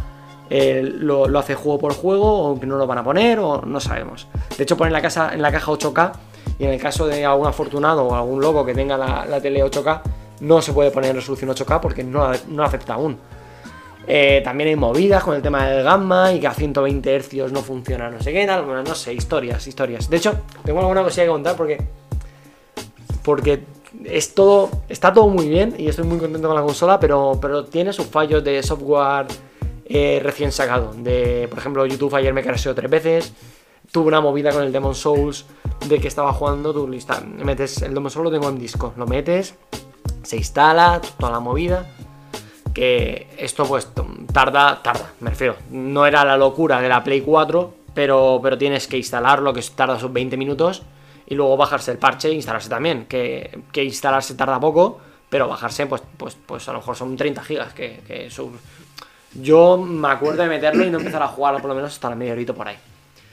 eh, 0.48 0.80
lo, 0.82 1.26
hace 1.38 1.54
juego 1.56 1.78
por 1.78 1.92
juego 1.92 2.52
o 2.52 2.58
que 2.58 2.66
no 2.66 2.78
lo 2.78 2.86
van 2.86 2.98
a 2.98 3.04
poner 3.04 3.38
o 3.40 3.60
no 3.62 3.80
sabemos. 3.80 4.28
De 4.56 4.62
hecho 4.62 4.76
ponen 4.78 4.94
la, 4.94 5.02
casa, 5.02 5.34
en 5.34 5.42
la 5.42 5.52
caja 5.52 5.70
8K 5.72 6.12
y 6.58 6.64
en 6.64 6.70
el 6.70 6.80
caso 6.80 7.06
de 7.06 7.26
algún 7.26 7.48
afortunado 7.48 8.04
o 8.04 8.14
algún 8.14 8.40
loco 8.40 8.64
que 8.64 8.74
tenga 8.74 8.96
la, 8.96 9.40
tele 9.42 9.62
8K 9.62 10.00
no 10.40 10.62
se 10.62 10.72
puede 10.72 10.90
poner 10.90 11.10
en 11.10 11.16
resolución 11.16 11.50
8K 11.50 11.80
porque 11.80 12.02
no, 12.02 12.30
no 12.48 12.62
acepta 12.62 12.94
aún. 12.94 13.18
Eh, 14.06 14.40
también 14.42 14.68
hay 14.70 14.76
movidas 14.76 15.22
con 15.22 15.34
el 15.34 15.42
tema 15.42 15.66
del 15.68 15.84
gamma 15.84 16.32
y 16.32 16.40
que 16.40 16.46
a 16.46 16.54
120 16.54 17.20
Hz 17.20 17.52
no 17.52 17.60
funciona, 17.60 18.10
no 18.10 18.20
sé 18.22 18.32
qué 18.32 18.46
tal. 18.46 18.64
Bueno, 18.64 18.82
no 18.82 18.94
sé, 18.94 19.12
historias, 19.12 19.66
historias. 19.66 20.08
De 20.08 20.16
hecho, 20.16 20.34
tengo 20.64 20.80
alguna 20.80 21.02
cosilla 21.02 21.24
que 21.24 21.30
contar 21.30 21.56
porque. 21.56 21.78
Porque 23.22 23.64
es 24.04 24.34
todo. 24.34 24.70
Está 24.88 25.12
todo 25.12 25.28
muy 25.28 25.48
bien 25.48 25.74
y 25.76 25.88
estoy 25.88 26.04
muy 26.04 26.18
contento 26.18 26.48
con 26.48 26.56
la 26.56 26.62
consola, 26.62 26.98
pero, 26.98 27.38
pero 27.40 27.64
tiene 27.64 27.92
sus 27.92 28.06
fallos 28.06 28.42
de 28.42 28.62
software 28.62 29.26
eh, 29.84 30.20
recién 30.22 30.52
sacado. 30.52 30.94
De, 30.96 31.46
por 31.48 31.58
ejemplo, 31.58 31.84
YouTube 31.84 32.14
ayer 32.14 32.32
me 32.32 32.42
crasheó 32.42 32.74
tres 32.74 32.90
veces. 32.90 33.32
Tuve 33.92 34.08
una 34.08 34.20
movida 34.20 34.52
con 34.52 34.62
el 34.62 34.72
Demon 34.72 34.94
Souls 34.94 35.44
de 35.86 35.98
que 35.98 36.08
estaba 36.08 36.32
jugando. 36.32 36.72
Tú 36.72 36.88
metes 37.44 37.82
el 37.82 37.92
Demon 37.92 38.10
Souls, 38.10 38.24
lo 38.24 38.30
tengo 38.30 38.48
en 38.48 38.58
disco. 38.58 38.94
Lo 38.96 39.06
metes, 39.06 39.54
se 40.22 40.36
instala, 40.36 41.00
toda 41.18 41.32
la 41.32 41.40
movida 41.40 41.86
esto 42.80 43.66
pues 43.66 43.88
tarda, 44.32 44.82
tarda, 44.82 45.12
me 45.20 45.30
refiero. 45.30 45.56
No 45.70 46.06
era 46.06 46.24
la 46.24 46.36
locura 46.36 46.80
de 46.80 46.88
la 46.88 47.02
Play 47.02 47.22
4, 47.22 47.74
pero, 47.94 48.40
pero 48.42 48.58
tienes 48.58 48.86
que 48.86 48.96
instalarlo, 48.96 49.52
que 49.52 49.62
tarda 49.74 49.98
sus 49.98 50.12
20 50.12 50.36
minutos, 50.36 50.82
y 51.26 51.34
luego 51.34 51.56
bajarse 51.56 51.90
el 51.90 51.98
parche 51.98 52.28
e 52.28 52.32
instalarse 52.32 52.68
también, 52.68 53.06
que, 53.06 53.62
instalarse 53.74 54.34
tarda 54.34 54.60
poco, 54.60 55.00
pero 55.28 55.48
bajarse 55.48 55.86
pues, 55.86 56.02
pues, 56.16 56.36
pues 56.46 56.68
a 56.68 56.72
lo 56.72 56.78
mejor 56.78 56.96
son 56.96 57.16
30 57.16 57.42
gigas, 57.42 57.72
que, 57.74 58.30
Yo 59.34 59.76
me 59.76 60.08
acuerdo 60.08 60.42
de 60.42 60.48
meterlo 60.48 60.84
y 60.84 60.90
no 60.90 60.98
empezar 60.98 61.22
a 61.22 61.28
jugar 61.28 61.60
por 61.60 61.68
lo 61.68 61.74
menos 61.74 61.92
hasta 61.92 62.10
la 62.10 62.16
media 62.16 62.32
horita 62.32 62.54
por 62.54 62.68
ahí. 62.68 62.76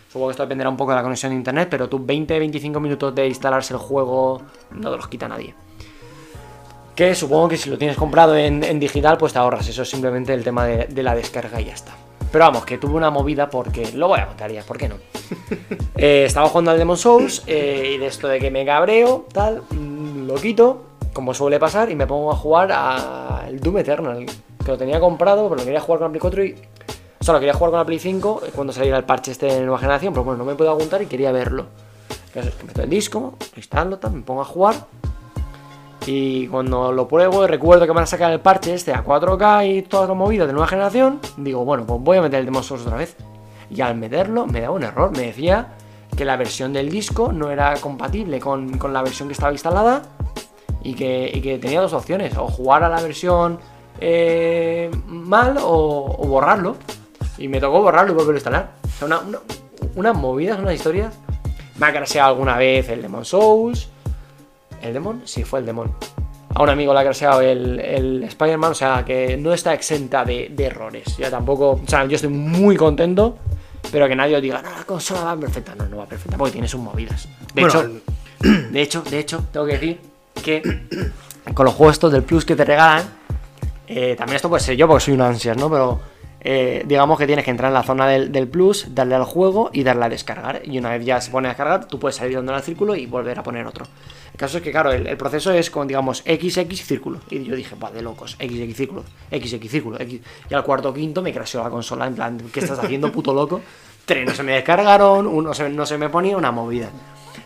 Supongo 0.08 0.28
que 0.28 0.32
esto 0.32 0.44
dependerá 0.44 0.70
un 0.70 0.78
poco 0.78 0.92
de 0.92 0.98
la 0.98 1.04
conexión 1.04 1.32
de 1.32 1.38
internet, 1.38 1.68
pero 1.70 1.88
tú 1.88 2.00
20-25 2.00 2.80
minutos 2.80 3.14
de 3.14 3.28
instalarse 3.28 3.74
el 3.74 3.80
juego 3.80 4.42
no 4.72 4.92
te 4.92 4.98
los 4.98 5.08
quita 5.08 5.28
nadie. 5.28 5.54
Que 6.96 7.14
supongo 7.14 7.50
que 7.50 7.58
si 7.58 7.70
lo 7.70 7.78
tienes 7.78 7.98
comprado 7.98 8.38
en, 8.38 8.80
digital, 8.80 9.18
pues 9.18 9.34
te 9.34 9.40
ahorras. 9.40 9.68
Eso 9.68 9.82
es 9.82 9.90
simplemente 9.90 10.34
el 10.34 10.46
tema 10.46 10.66
de, 10.66 11.04
la 11.04 11.14
descarga 11.14 11.60
y 11.60 11.66
ya 11.66 11.74
está. 11.74 11.92
Pero 12.32 12.46
vamos, 12.46 12.66
que 12.66 12.78
tuve 12.78 12.94
una 12.94 13.10
movida 13.10 13.50
porque. 13.50 13.92
Lo 13.94 14.08
voy 14.08 14.22
a 14.22 14.28
contar 14.28 14.50
ya, 14.50 14.64
¿por 14.64 14.78
qué 14.78 14.88
no? 14.88 14.96
Eh, 15.98 16.26
estaba 16.26 16.50
jugando 16.50 16.72
al 16.72 16.78
Demon 16.78 16.98
Souls 16.98 17.44
eh, 17.48 17.94
y 17.96 17.98
de 17.98 18.08
esto 18.08 18.28
de 18.28 18.40
que 18.40 18.52
me 18.52 18.66
cabreo, 18.66 19.26
tal, 19.32 19.62
mm, 19.70 20.28
lo 20.28 20.36
quito, 20.36 20.84
como 21.14 21.34
suele 21.34 21.58
pasar, 21.58 21.90
y 21.90 21.96
me 21.96 22.06
pongo 22.06 22.32
a 22.32 22.36
jugar 22.36 22.72
al 22.72 23.60
Doom 23.60 23.78
Eternal. 23.78 24.26
Que 24.26 24.72
lo 24.72 24.78
tenía 24.78 25.00
comprado, 25.00 25.48
pero 25.50 25.60
lo 25.60 25.64
quería 25.64 25.80
jugar 25.80 26.00
con 26.00 26.08
la 26.08 26.12
Play 26.12 26.22
4 26.22 26.44
y. 26.46 26.56
O 27.20 27.24
sea, 27.24 27.34
lo 27.34 27.40
quería 27.40 27.54
jugar 27.54 27.72
con 27.72 27.80
la 27.80 27.86
Play 27.86 28.00
5 28.00 28.42
cuando 28.54 28.72
saliera 28.72 28.98
el 28.98 29.04
parche 29.04 29.32
este 29.32 29.48
de 29.48 29.62
nueva 29.62 29.80
generación, 29.80 30.14
pero 30.14 30.24
bueno, 30.24 30.38
no 30.38 30.46
me 30.46 30.56
puedo 30.56 30.72
apuntar 30.72 31.02
y 31.02 31.08
quería 31.08 31.32
verlo. 31.32 31.66
Entonces, 32.28 32.54
meto 32.66 32.82
el 32.82 32.90
disco, 32.90 33.36
lo 33.40 33.58
instalo, 33.58 33.98
tal, 33.98 34.12
me 34.12 34.22
pongo 34.22 34.42
a 34.42 34.46
jugar 34.46 34.76
y 36.06 36.48
cuando 36.48 36.92
lo 36.92 37.08
pruebo 37.08 37.44
y 37.44 37.48
recuerdo 37.48 37.86
que 37.86 37.92
van 37.92 38.04
a 38.04 38.08
sacar 38.08 38.32
el 38.32 38.40
parche 38.40 38.74
este 38.74 38.94
a 38.94 39.04
4K 39.04 39.78
y 39.78 39.82
todas 39.82 40.08
las 40.08 40.18
movidas 40.18 40.48
de 40.48 40.54
nueva 40.54 40.68
generación, 40.68 41.20
digo, 41.38 41.66
bueno, 41.66 41.86
pues 41.86 42.00
voy 42.02 42.18
a 42.18 42.22
meter 42.22 42.40
el 42.40 42.46
Demon 42.46 42.64
Souls 42.64 42.84
otra 42.84 42.98
vez. 42.98 43.16
Y 43.72 43.82
al 43.82 43.96
meterlo 43.96 44.46
me 44.46 44.62
da 44.62 44.70
un 44.70 44.84
error, 44.84 45.12
me 45.12 45.24
decía 45.24 45.74
que 46.16 46.24
la 46.24 46.38
versión 46.38 46.74
del 46.74 46.90
disco 46.90 47.32
no 47.32 47.50
era 47.50 47.74
compatible 47.78 48.40
con, 48.40 48.80
la 48.94 49.02
versión 49.02 49.28
que 49.28 49.34
estaba 49.34 49.52
instalada 49.52 50.04
y 50.84 50.94
que, 50.94 51.60
tenía 51.60 51.82
dos 51.82 51.94
opciones, 51.94 52.38
o 52.38 52.48
jugar 52.48 52.84
a 52.84 52.90
la 52.90 53.02
versión 53.02 53.60
eh, 54.00 54.92
mal 55.08 55.58
o, 55.60 56.24
borrarlo. 56.28 56.78
Y 57.38 57.48
me 57.48 57.60
tocó 57.60 57.82
borrarlo 57.82 58.12
y 58.12 58.16
volverlo 58.16 58.34
a 58.34 58.38
instalar. 58.38 58.72
O 58.84 58.98
sea, 59.00 59.08
una, 59.08 59.20
una, 59.20 59.40
unas 59.96 60.16
movidas, 60.16 60.58
unas 60.60 60.74
historias 60.74 61.14
Me 61.78 61.88
ha 61.88 62.26
alguna 62.26 62.58
vez 62.58 62.88
el 62.90 63.02
Demon 63.02 63.26
Souls. 63.26 63.90
¿El 64.86 64.94
Demon? 64.94 65.22
Sí, 65.26 65.44
fue 65.44 65.60
el 65.60 65.66
Demon. 65.66 65.92
A 66.54 66.64
un 66.64 66.70
amigo 66.70 66.94
le 66.94 67.00
ha 67.00 67.04
crasheado 67.04 67.42
el, 67.42 67.80
el 67.80 68.24
Spider-Man, 68.24 68.72
o 68.72 68.76
sea 68.76 69.04
que 69.04 69.36
no 69.36 69.54
está 69.54 69.74
exenta 69.74 70.24
de, 70.24 70.50
de 70.52 70.66
errores. 70.66 71.18
Yo 71.18 71.30
tampoco, 71.30 71.72
o 71.72 71.82
sea, 71.88 72.06
yo 72.06 72.16
estoy 72.16 72.30
muy 72.30 72.78
contento, 72.78 73.38
pero 73.92 74.08
que 74.08 74.16
nadie 74.16 74.38
os 74.38 74.42
diga, 74.42 74.62
no, 74.62 74.70
la 74.70 74.84
consola 74.86 75.24
va 75.24 75.38
perfecta. 75.38 75.76
No, 75.76 75.86
no 75.88 75.98
va 75.98 76.06
perfecta 76.06 76.38
porque 76.38 76.54
tiene 76.54 76.68
sus 76.68 76.80
movidas. 76.80 77.28
De 77.54 77.62
Bueno, 77.62 77.80
hecho, 77.80 78.02
de 78.72 78.82
hecho, 78.82 79.02
de 79.02 79.20
hecho, 79.20 79.44
tengo 79.52 79.66
que 79.66 79.74
decir 79.74 80.00
que 80.44 80.62
con 81.54 81.66
los 81.66 81.74
juegos 81.76 81.96
estos 81.96 82.12
del 82.14 82.24
Plus 82.24 82.46
que 82.46 82.56
te 82.56 82.64
regalan, 82.64 83.04
eh, 83.88 84.16
también 84.18 84.38
esto 84.38 84.48
puede 84.48 84.64
ser 84.64 84.78
yo 84.78 84.88
porque 84.88 85.04
soy 85.04 85.14
un 85.16 85.22
ansias, 85.22 85.58
¿no? 85.58 85.70
Pero 85.70 86.00
eh, 86.48 86.84
digamos 86.86 87.18
que 87.18 87.26
tienes 87.26 87.44
que 87.44 87.50
entrar 87.50 87.70
en 87.70 87.74
la 87.74 87.82
zona 87.82 88.06
del, 88.08 88.32
del 88.32 88.48
Plus, 88.48 88.94
darle 88.94 89.16
al 89.16 89.24
juego 89.24 89.72
y 89.74 89.82
darle 89.84 90.06
a 90.06 90.10
descargar. 90.10 90.62
Y 90.64 90.78
una 90.78 90.92
vez 90.92 91.04
ya 91.04 91.20
se 91.20 91.32
pone 91.32 91.48
a 91.48 91.52
descargar, 91.52 91.86
tú 91.88 92.00
puedes 92.00 92.18
salir 92.18 92.36
dándole 92.36 92.58
al 92.58 92.64
círculo 92.64 92.96
y 92.96 93.08
volver 93.08 93.40
a 93.40 93.44
poner 93.44 93.66
otro. 93.66 93.86
El 94.32 94.38
caso 94.38 94.58
es 94.58 94.64
que, 94.64 94.70
claro, 94.72 94.92
el, 94.92 95.18
proceso 95.18 95.52
es 95.52 95.72
con, 95.72 95.88
digamos, 95.88 96.20
XX 96.20 96.68
círculo. 96.84 97.20
Y 97.32 97.44
yo 97.46 97.56
dije, 97.56 97.76
va, 97.84 97.90
de 97.90 98.04
locos, 98.04 98.34
XX 98.40 98.76
círculo, 98.76 99.04
XX 99.32 99.70
círculo, 99.70 100.00
X. 100.00 100.22
Y 100.50 100.54
al 100.54 100.64
cuarto 100.64 100.90
o 100.90 100.94
quinto 100.94 101.24
me 101.24 101.34
crasheó 101.34 101.64
la 101.64 101.72
consola, 101.72 102.06
en 102.06 102.14
plan, 102.14 102.38
¿qué 102.54 102.60
estás 102.60 102.78
haciendo, 102.78 103.12
puto 103.12 103.34
loco? 103.34 103.62
Tres 104.06 104.28
no 104.28 104.36
se 104.36 104.44
me 104.44 104.52
descargaron, 104.52 105.26
uno 105.26 105.52
se- 105.56 105.70
no 105.70 105.84
se 105.88 105.98
me 105.98 106.10
ponía 106.10 106.38
una 106.38 106.52
movida. 106.52 106.90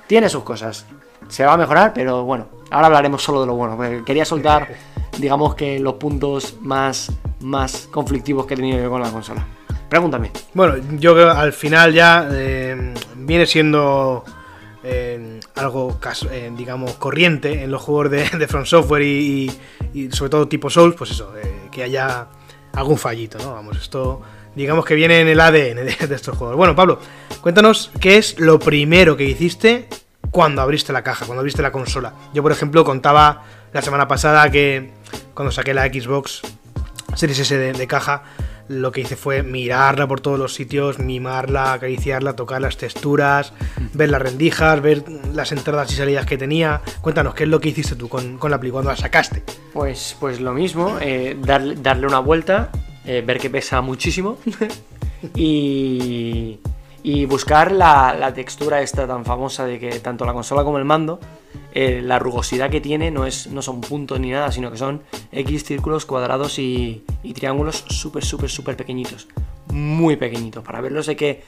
Tiene 0.07 0.27
sus 0.27 0.43
cosas. 0.43 0.85
Se 1.29 1.45
va 1.45 1.53
a 1.53 1.57
mejorar, 1.57 1.93
pero 1.93 2.23
bueno, 2.23 2.47
ahora 2.71 2.87
hablaremos 2.87 3.23
solo 3.23 3.41
de 3.41 3.47
lo 3.47 3.53
bueno. 3.53 4.03
quería 4.03 4.25
soltar, 4.25 4.67
digamos 5.19 5.55
que 5.55 5.79
los 5.79 5.95
puntos 5.95 6.55
más, 6.61 7.11
más 7.41 7.87
conflictivos 7.91 8.45
que 8.45 8.53
he 8.53 8.57
tenido 8.57 8.81
yo 8.81 8.89
con 8.89 9.01
la 9.01 9.11
consola. 9.11 9.45
Pregúntame. 9.89 10.31
Bueno, 10.53 10.75
yo 10.99 11.13
creo 11.13 11.31
que 11.33 11.37
al 11.39 11.53
final 11.53 11.93
ya 11.93 12.27
eh, 12.31 12.93
viene 13.15 13.45
siendo 13.47 14.23
eh, 14.83 15.39
algo, 15.55 15.99
eh, 16.31 16.51
digamos, 16.55 16.93
corriente 16.93 17.63
en 17.63 17.71
los 17.71 17.81
juegos 17.81 18.11
de, 18.11 18.47
From 18.47 18.65
Software 18.65 19.01
y, 19.01 19.51
y- 19.93 20.11
sobre 20.11 20.29
todo 20.29 20.47
tipo 20.47 20.69
Souls, 20.69 20.95
pues 20.95 21.11
eso, 21.11 21.33
que 21.71 21.83
haya 21.83 22.27
algún 22.73 22.97
fallito, 22.97 23.37
¿no? 23.39 23.53
Vamos, 23.53 23.77
esto 23.77 24.21
digamos 24.55 24.83
que 24.85 24.93
viene 24.95 25.21
en 25.21 25.27
el 25.27 25.39
ADN 25.39 25.85
de, 25.85 25.95
de 26.07 26.15
estos 26.15 26.37
juegos. 26.37 26.55
Bueno, 26.55 26.75
Pablo, 26.75 26.99
cuéntanos 27.41 27.91
qué 27.99 28.17
es 28.17 28.39
lo 28.39 28.59
primero 28.59 29.15
que 29.17 29.23
hiciste 29.23 29.87
cuando 30.31 30.61
abriste 30.61 30.91
la 30.93 31.01
caja, 31.03 31.25
cuando 31.25 31.39
abriste 31.39 31.61
la 31.61 31.71
consola. 31.71 32.13
Yo, 32.33 32.43
por 32.43 32.51
ejemplo, 32.51 32.83
contaba 32.83 33.43
la 33.73 33.81
semana 33.81 34.07
pasada 34.07 34.49
que 34.51 34.91
cuando 35.33 35.51
saqué 35.51 35.73
la 35.73 35.85
Xbox 35.85 36.41
Series 37.15 37.39
S 37.39 37.57
de, 37.57 37.73
de 37.73 37.87
caja, 37.87 38.23
lo 38.69 38.91
que 38.91 39.01
hice 39.01 39.15
fue 39.15 39.41
mirarla 39.41 40.07
por 40.07 40.21
todos 40.21 40.37
los 40.37 40.53
sitios, 40.53 40.99
mimarla, 40.99 41.73
acariciarla, 41.73 42.35
tocar 42.35 42.61
las 42.61 42.77
texturas, 42.77 43.51
ver 43.93 44.09
las 44.09 44.21
rendijas, 44.21 44.79
ver 44.81 45.03
las 45.33 45.51
entradas 45.51 45.91
y 45.91 45.95
salidas 45.95 46.27
que 46.27 46.37
tenía. 46.37 46.81
Cuéntanos, 47.01 47.33
¿qué 47.33 47.43
es 47.43 47.49
lo 47.49 47.59
que 47.59 47.69
hiciste 47.69 47.95
tú 47.95 48.07
con, 48.07 48.37
con 48.37 48.51
la 48.51 48.59
Play 48.59 48.71
cuando 48.71 48.91
la 48.91 48.95
sacaste? 48.95 49.43
Pues, 49.73 50.15
pues 50.19 50.39
lo 50.39 50.53
mismo, 50.53 50.97
eh, 51.01 51.35
darle, 51.41 51.75
darle 51.75 52.05
una 52.05 52.19
vuelta, 52.19 52.69
eh, 53.05 53.23
ver 53.25 53.39
que 53.39 53.49
pesa 53.49 53.81
muchísimo 53.81 54.37
y, 55.35 56.59
y 57.01 57.25
buscar 57.25 57.71
la, 57.71 58.15
la 58.17 58.33
textura 58.35 58.81
esta 58.81 59.07
tan 59.07 59.25
famosa 59.25 59.65
de 59.65 59.79
que 59.79 59.99
tanto 59.99 60.25
la 60.25 60.33
consola 60.33 60.63
como 60.63 60.77
el 60.77 60.85
mando, 60.85 61.19
eh, 61.73 62.01
la 62.03 62.17
rugosidad 62.17 62.69
que 62.69 62.81
tiene 62.81 63.11
no, 63.11 63.25
es, 63.25 63.47
no 63.47 63.61
son 63.61 63.81
puntos 63.81 64.19
ni 64.19 64.31
nada, 64.31 64.51
sino 64.51 64.71
que 64.71 64.77
son 64.77 65.01
X 65.31 65.63
círculos, 65.63 66.05
cuadrados 66.05 66.57
y, 66.59 67.03
triángulos 67.35 67.85
súper, 67.89 68.23
súper, 68.23 68.49
súper 68.49 68.75
pequeñitos. 68.75 69.27
Muy 69.71 70.15
pequeñitos. 70.15 70.63
Para 70.63 70.81
verlos 70.81 71.07
hay 71.09 71.15
que, 71.15 71.43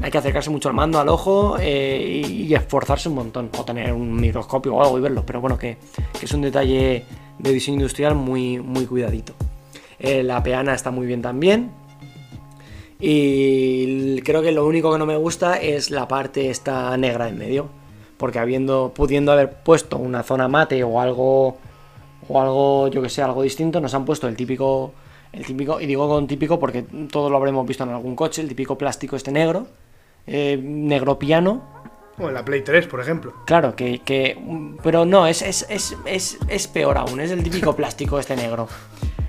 hay 0.00 0.10
que 0.10 0.18
acercarse 0.18 0.50
mucho 0.50 0.68
al 0.68 0.74
mando, 0.74 1.00
al 1.00 1.08
ojo 1.08 1.56
eh, 1.60 2.22
y, 2.26 2.54
esforzarse 2.54 3.08
un 3.08 3.16
montón. 3.16 3.50
O 3.58 3.64
tener 3.64 3.92
un 3.92 4.14
microscopio 4.14 4.74
o 4.74 4.82
algo 4.82 4.98
y 4.98 5.00
verlos. 5.00 5.24
Pero 5.26 5.40
bueno, 5.40 5.58
que, 5.58 5.78
que 6.18 6.26
es 6.26 6.32
un 6.32 6.42
detalle 6.42 7.04
de 7.38 7.52
diseño 7.52 7.76
industrial 7.76 8.14
muy, 8.14 8.58
muy 8.58 8.86
cuidadito. 8.86 9.34
Eh, 9.98 10.22
la 10.22 10.42
peana 10.42 10.74
está 10.74 10.90
muy 10.90 11.06
bien 11.06 11.22
también. 11.22 11.70
Y 12.98 14.20
creo 14.22 14.42
que 14.42 14.52
lo 14.52 14.66
único 14.66 14.92
que 14.92 14.98
no 14.98 15.06
me 15.06 15.16
gusta 15.16 15.56
es 15.56 15.90
la 15.90 16.08
parte 16.08 16.50
esta 16.50 16.96
negra 16.96 17.28
en 17.28 17.36
medio. 17.36 17.68
Porque 18.16 18.38
habiendo, 18.38 18.92
pudiendo 18.94 19.32
haber 19.32 19.50
puesto 19.52 19.98
una 19.98 20.22
zona 20.22 20.48
mate 20.48 20.82
o 20.84 21.00
algo. 21.00 21.56
O 22.28 22.40
algo, 22.40 22.88
yo 22.88 23.02
que 23.02 23.08
sé, 23.08 23.22
algo 23.22 23.42
distinto, 23.42 23.80
nos 23.80 23.94
han 23.94 24.04
puesto 24.04 24.26
el 24.26 24.36
típico. 24.36 24.92
El 25.32 25.44
típico, 25.44 25.80
y 25.80 25.86
digo 25.86 26.08
con 26.08 26.26
típico 26.26 26.58
porque 26.58 26.82
todos 27.10 27.30
lo 27.30 27.36
habremos 27.36 27.66
visto 27.66 27.84
en 27.84 27.90
algún 27.90 28.16
coche, 28.16 28.40
el 28.42 28.48
típico 28.48 28.76
plástico 28.78 29.16
este 29.16 29.30
negro. 29.32 29.66
eh, 30.26 30.58
negro 30.60 31.18
piano, 31.18 31.62
Bueno, 32.16 32.32
la 32.32 32.44
Play 32.44 32.62
3, 32.62 32.86
por 32.86 33.00
ejemplo. 33.00 33.32
Claro, 33.44 33.76
que, 33.76 33.98
que- 34.00 34.36
Pero 34.82 35.04
no, 35.04 35.26
es, 35.26 35.42
es, 35.42 35.66
es, 35.68 35.94
es, 36.06 36.38
es 36.48 36.66
peor 36.68 36.96
aún, 36.98 37.20
es 37.20 37.30
el 37.30 37.42
típico 37.44 37.76
plástico 37.76 38.18
este 38.18 38.34
negro. 38.34 38.66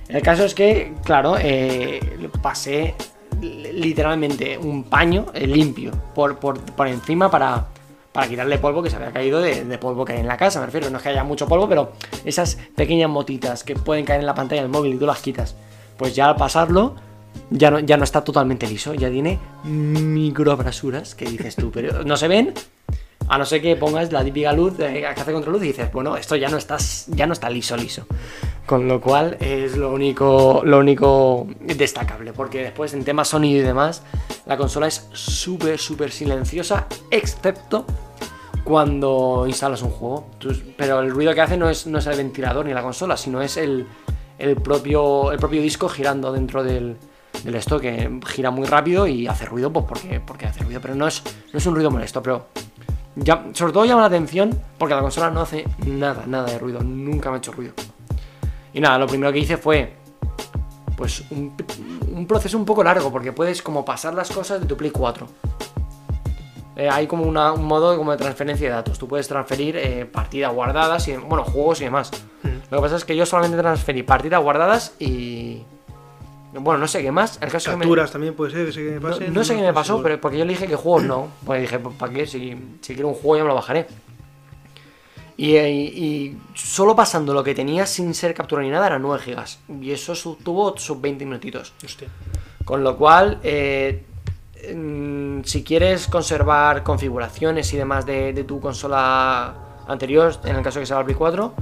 El 0.08 0.21
caso 0.21 0.45
es 0.45 0.56
que, 0.56 0.93
claro, 1.04 1.36
eh, 1.38 2.00
pasé 2.41 2.95
li- 3.41 3.73
literalmente 3.73 4.58
un 4.58 4.86
paño 4.86 5.26
eh, 5.34 5.45
limpio 5.45 5.91
por, 6.15 6.38
por, 6.39 6.60
por 6.62 6.88
encima 6.88 7.30
para, 7.30 7.67
para 8.17 8.27
quitarle 8.27 8.58
polvo 8.58 8.82
que 8.82 8.89
se 8.89 8.95
había 8.95 9.12
caído 9.12 9.39
de, 9.41 9.77
polvo 9.77 10.03
que 10.03 10.13
hay 10.13 10.21
en 10.21 10.25
la 10.25 10.38
casa, 10.38 10.60
me 10.60 10.65
refiero. 10.65 10.89
No 10.89 10.97
es 10.97 11.03
que 11.03 11.10
haya 11.10 11.23
mucho 11.23 11.47
polvo, 11.47 11.69
pero 11.69 11.91
esas 12.25 12.58
pequeñas 12.75 13.12
motitas 13.12 13.63
que 13.63 13.75
pueden 13.75 14.06
caer 14.06 14.21
en 14.21 14.25
la 14.25 14.34
pantalla 14.34 14.63
del 14.63 14.71
móvil 14.71 14.95
y 14.95 14.97
tú 14.97 15.06
las 15.06 15.19
quitas. 15.19 15.56
Pues 15.97 16.15
ya 16.15 16.30
al 16.30 16.36
pasarlo, 16.36 16.95
ya 17.51 17.69
no, 17.69 17.77
ya 17.80 17.95
no 17.95 18.03
está 18.03 18.23
totalmente 18.23 18.65
liso, 18.65 18.95
ya 18.95 19.12
tiene 19.12 19.38
microabrasuras 19.65 21.13
que 21.13 21.25
dices 21.25 21.58
tú, 21.58 21.69
pero 21.69 22.03
no 22.06 22.17
se 22.17 22.27
ven, 22.27 22.56
a 23.27 23.38
no 23.38 23.45
ser 23.45 23.62
que 23.62 23.75
pongas 23.75 24.12
la 24.12 24.23
típica 24.23 24.51
luz 24.51 24.75
de, 24.80 24.93
que 24.93 25.06
hace 25.06 25.32
contraluz 25.32 25.62
y 25.62 25.67
dices, 25.67 25.91
bueno, 25.91 26.17
esto 26.17 26.36
ya 26.36 26.49
no 26.49 26.58
está, 26.58 26.77
ya 27.10 27.27
no 27.27 27.34
está 27.34 27.51
liso, 27.51 27.77
liso. 27.77 28.08
Con 28.65 28.88
lo 28.88 28.99
cual 28.99 29.38
es 29.39 29.77
lo 29.77 29.93
único, 29.93 30.63
lo 30.65 30.80
único 30.80 31.47
destacable, 31.60 32.34
porque 32.34 32.63
después 32.63 32.95
en 32.95 33.03
temas 33.03 33.27
sonido 33.27 33.62
y 33.62 33.63
demás, 33.63 34.01
la 34.47 34.58
consola 34.58 34.88
es 34.88 35.08
súper, 35.13 35.77
súper 35.77 36.12
silenciosa, 36.12 36.88
excepto 37.12 37.86
cuando 38.67 39.45
instalas 39.47 39.82
un 39.82 39.91
juego. 39.91 40.27
Pero 40.75 40.99
el 40.99 41.10
ruido 41.10 41.34
que 41.34 41.39
hace 41.39 41.56
no 41.56 41.69
es, 41.69 41.88
no 41.88 41.99
es 41.99 42.08
el 42.08 42.17
ventilador 42.17 42.65
ni 42.65 42.73
la 42.73 42.82
consola, 42.82 43.15
sino 43.15 43.41
es 43.41 43.56
el, 43.56 43.88
el 44.38 44.58
propio, 44.58 45.32
el 45.32 45.39
propio 45.39 45.62
disco 45.62 45.88
girando 45.88 46.34
dentro 46.34 46.65
del, 46.65 46.97
del 47.45 47.56
esto, 47.56 47.80
que 47.80 48.19
gira 48.25 48.51
muy 48.51 48.67
rápido 48.67 49.08
y 49.08 49.25
hace 49.25 49.45
ruido, 49.45 49.71
pues 49.71 49.86
porque, 49.88 50.19
porque 50.19 50.47
hace 50.47 50.65
ruido, 50.65 50.82
pero 50.82 50.95
no 50.95 51.08
es, 51.08 51.23
no 51.53 51.60
es 51.60 51.65
un 51.65 51.75
ruido 51.75 51.89
molesto, 51.89 52.21
pero 52.21 52.47
ya, 53.15 53.45
sobre 53.53 53.71
todo 53.71 53.86
llama 53.86 54.01
la 54.01 54.08
atención 54.08 54.49
porque 54.77 54.95
la 54.95 55.01
consola 55.01 55.32
no 55.32 55.41
hace 55.41 55.65
nada, 55.86 56.25
nada 56.27 56.51
de 56.51 56.60
ruido, 56.60 56.82
nunca 56.82 57.30
me 57.30 57.38
ha 57.38 57.39
hecho 57.39 57.53
ruido. 57.53 57.71
Y 58.73 58.82
nada, 58.82 58.97
lo 58.97 59.08
primero 59.08 59.32
que 59.32 59.39
hice 59.39 59.56
fue 59.56 59.93
pues 60.97 61.23
un, 61.32 61.56
un 62.13 62.27
proceso 62.27 62.58
un 62.58 62.65
poco 62.65 62.84
largo 62.84 63.13
porque 63.13 63.32
puedes 63.32 63.62
como 63.62 63.86
pasar 63.86 64.13
las 64.13 64.30
cosas 64.30 64.60
de 64.60 64.67
tu 64.67 64.75
Play 64.75 64.91
4. 64.91 65.25
Eh, 66.79 66.87
hay 66.89 67.07
como 67.07 67.23
una- 67.23 67.53
un 67.53 67.65
modo 67.65 67.97
como 67.97 68.11
de 68.11 68.17
transferencia 68.17 68.67
de 68.69 68.73
datos. 68.75 68.99
Tú 68.99 69.07
puedes 69.07 69.27
transferir 69.27 69.75
eh, 69.77 70.05
partidas 70.05 70.53
guardadas 70.53 71.07
y 71.07 71.15
bueno, 71.15 71.43
juegos 71.43 71.81
y 71.81 71.85
demás. 71.85 72.11
Lo 72.69 72.77
que 72.77 72.81
pasa 72.83 72.95
es 72.97 73.03
que 73.05 73.15
yo 73.15 73.25
solamente 73.25 73.57
transferí 73.57 74.03
partidas 74.03 74.41
guardadas 74.43 74.93
y 74.99 75.63
bueno, 76.53 76.77
no 76.79 76.87
sé 76.87 77.01
qué 77.01 77.11
más. 77.11 77.37
El 77.41 77.49
caso 77.49 77.57
es 77.57 77.73
que 77.73 77.77
me- 77.77 77.81
Capturas 77.85 78.11
también 78.11 78.35
puede 78.35 78.51
ser 78.51 78.65
que 78.67 78.71
se 78.71 78.79
me 78.81 78.99
no, 78.99 79.09
pase. 79.09 79.27
no 79.29 79.43
sé 79.43 79.55
qué 79.55 79.61
me 79.63 79.73
pasó, 79.73 80.01
pero 80.03 80.21
porque 80.21 80.37
yo 80.37 80.45
le 80.45 80.51
dije 80.53 80.67
que 80.67 80.75
juegos 80.75 81.03
no. 81.03 81.29
Pues 81.45 81.61
dije, 81.61 81.79
pues, 81.79 81.95
¿para 81.95 82.13
qué? 82.13 82.27
Si, 82.27 82.55
si 82.81 82.93
quiero 82.93 83.07
un 83.09 83.15
juego 83.15 83.37
ya 83.37 83.43
me 83.43 83.49
lo 83.49 83.55
bajaré. 83.55 83.87
Y, 85.35 85.55
eh, 85.55 85.69
y 85.71 86.37
solo 86.55 86.95
pasando 86.95 87.33
lo 87.33 87.43
que 87.43 87.53
tenía 87.53 87.85
sin 87.85 88.13
ser 88.15 88.33
captura 88.33 88.63
ni 88.63 88.69
nada 88.69 88.87
eran 88.87 89.01
9 89.03 89.21
gigas. 89.23 89.59
Y 89.81 89.91
eso 89.91 90.13
tuvo 90.43 90.75
sus 90.77 90.99
20 90.99 91.25
minutitos. 91.25 91.73
Hostia. 91.85 92.07
Con 92.65 92.83
lo 92.83 92.97
cual, 92.97 93.39
eh, 93.43 94.03
si 95.43 95.63
quieres 95.63 96.08
conservar 96.08 96.84
configuraciones 96.84 97.72
y 97.74 97.78
demás 97.78 98.06
de, 98.06 98.34
de 98.34 98.43
tu 98.43 98.60
consola 98.60 99.56
anterior, 99.88 100.34
en 100.43 100.56
el 100.56 100.62
caso 100.62 100.80
que 100.80 100.86
sea 100.86 100.98
la 100.98 101.04
Play 101.04 101.15
4, 101.15 101.54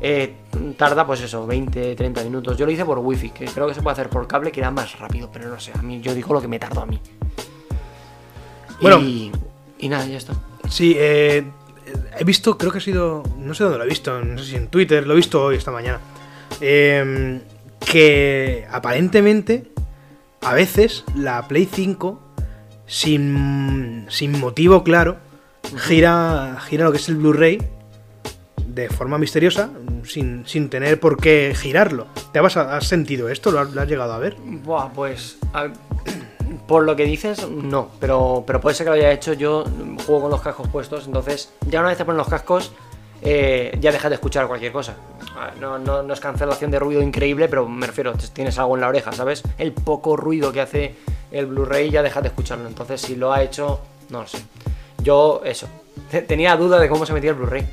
eh, 0.00 0.34
tarda 0.76 1.06
pues 1.06 1.20
eso, 1.20 1.46
20, 1.46 1.94
30 1.96 2.24
minutos. 2.24 2.56
Yo 2.56 2.66
lo 2.66 2.72
hice 2.72 2.84
por 2.84 2.98
wifi, 2.98 3.30
que 3.30 3.46
creo 3.46 3.66
que 3.66 3.74
se 3.74 3.82
puede 3.82 3.92
hacer 3.94 4.08
por 4.08 4.26
cable, 4.26 4.52
que 4.52 4.60
era 4.60 4.70
más 4.70 4.98
rápido, 4.98 5.28
pero 5.32 5.48
no 5.48 5.58
sé, 5.58 5.72
a 5.76 5.82
mí 5.82 6.00
yo 6.00 6.14
digo 6.14 6.32
lo 6.32 6.40
que 6.40 6.48
me 6.48 6.58
tardó 6.58 6.82
a 6.82 6.86
mí. 6.86 7.00
Bueno. 8.80 9.00
y, 9.00 9.32
y 9.78 9.88
nada, 9.88 10.06
ya 10.06 10.18
está. 10.18 10.34
Sí, 10.68 10.94
eh, 10.96 11.44
he 12.16 12.24
visto, 12.24 12.56
creo 12.56 12.70
que 12.70 12.78
ha 12.78 12.82
sido, 12.82 13.24
no 13.38 13.54
sé 13.54 13.64
dónde 13.64 13.78
lo 13.78 13.84
he 13.84 13.88
visto, 13.88 14.22
no 14.22 14.38
sé 14.38 14.44
si 14.44 14.56
en 14.56 14.68
Twitter, 14.68 15.06
lo 15.06 15.14
he 15.14 15.16
visto 15.16 15.42
hoy, 15.42 15.56
esta 15.56 15.72
mañana, 15.72 15.98
eh, 16.60 17.40
que 17.80 18.66
aparentemente 18.70 19.72
a 20.42 20.54
veces 20.54 21.04
la 21.16 21.48
Play 21.48 21.68
5, 21.70 22.20
sin, 22.88 24.06
sin 24.08 24.40
motivo 24.40 24.82
claro, 24.82 25.18
gira, 25.76 26.58
gira 26.66 26.84
lo 26.84 26.90
que 26.90 26.98
es 26.98 27.08
el 27.08 27.16
Blu-ray 27.16 27.58
de 28.66 28.88
forma 28.88 29.18
misteriosa, 29.18 29.70
sin, 30.04 30.46
sin 30.46 30.68
tener 30.70 30.98
por 30.98 31.16
qué 31.16 31.54
girarlo. 31.56 32.06
¿Te 32.32 32.38
has, 32.38 32.56
has 32.56 32.86
sentido 32.86 33.28
esto? 33.28 33.50
¿Lo 33.50 33.60
has, 33.60 33.70
lo 33.72 33.80
has 33.80 33.88
llegado 33.88 34.12
a 34.12 34.18
ver? 34.18 34.36
Buah, 34.36 34.90
pues. 34.92 35.38
por 36.66 36.84
lo 36.84 36.96
que 36.96 37.04
dices, 37.04 37.48
no, 37.48 37.90
pero, 38.00 38.44
pero 38.46 38.60
puede 38.60 38.74
ser 38.74 38.84
que 38.84 38.90
lo 38.90 38.96
haya 38.96 39.12
hecho. 39.12 39.32
Yo 39.32 39.64
juego 40.06 40.22
con 40.22 40.30
los 40.30 40.40
cascos 40.40 40.68
puestos, 40.68 41.06
entonces 41.06 41.52
ya 41.68 41.80
una 41.80 41.88
vez 41.88 41.98
te 41.98 42.04
ponen 42.04 42.18
los 42.18 42.28
cascos, 42.28 42.72
eh, 43.22 43.76
ya 43.80 43.92
dejas 43.92 44.10
de 44.10 44.14
escuchar 44.14 44.46
cualquier 44.46 44.72
cosa. 44.72 44.94
No, 45.60 45.78
no, 45.78 46.02
no, 46.02 46.12
es 46.12 46.20
cancelación 46.20 46.70
de 46.70 46.78
ruido 46.78 47.02
increíble, 47.02 47.48
pero 47.48 47.68
me 47.68 47.86
refiero, 47.86 48.12
tienes 48.32 48.58
algo 48.58 48.76
en 48.76 48.80
la 48.80 48.88
oreja, 48.88 49.12
¿sabes? 49.12 49.42
El 49.56 49.72
poco 49.72 50.16
ruido 50.16 50.52
que 50.52 50.60
hace 50.60 50.94
el 51.30 51.46
Blu-ray 51.46 51.90
ya 51.90 52.02
dejas 52.02 52.22
de 52.22 52.28
escucharlo. 52.28 52.66
Entonces, 52.66 53.00
si 53.00 53.16
lo 53.16 53.32
ha 53.32 53.42
hecho, 53.42 53.80
no 54.10 54.22
lo 54.22 54.26
sé. 54.26 54.38
Yo, 55.02 55.42
eso. 55.44 55.68
Tenía 56.26 56.56
duda 56.56 56.78
de 56.78 56.88
cómo 56.88 57.06
se 57.06 57.12
metía 57.12 57.30
el 57.30 57.36
Blu-ray. 57.36 57.66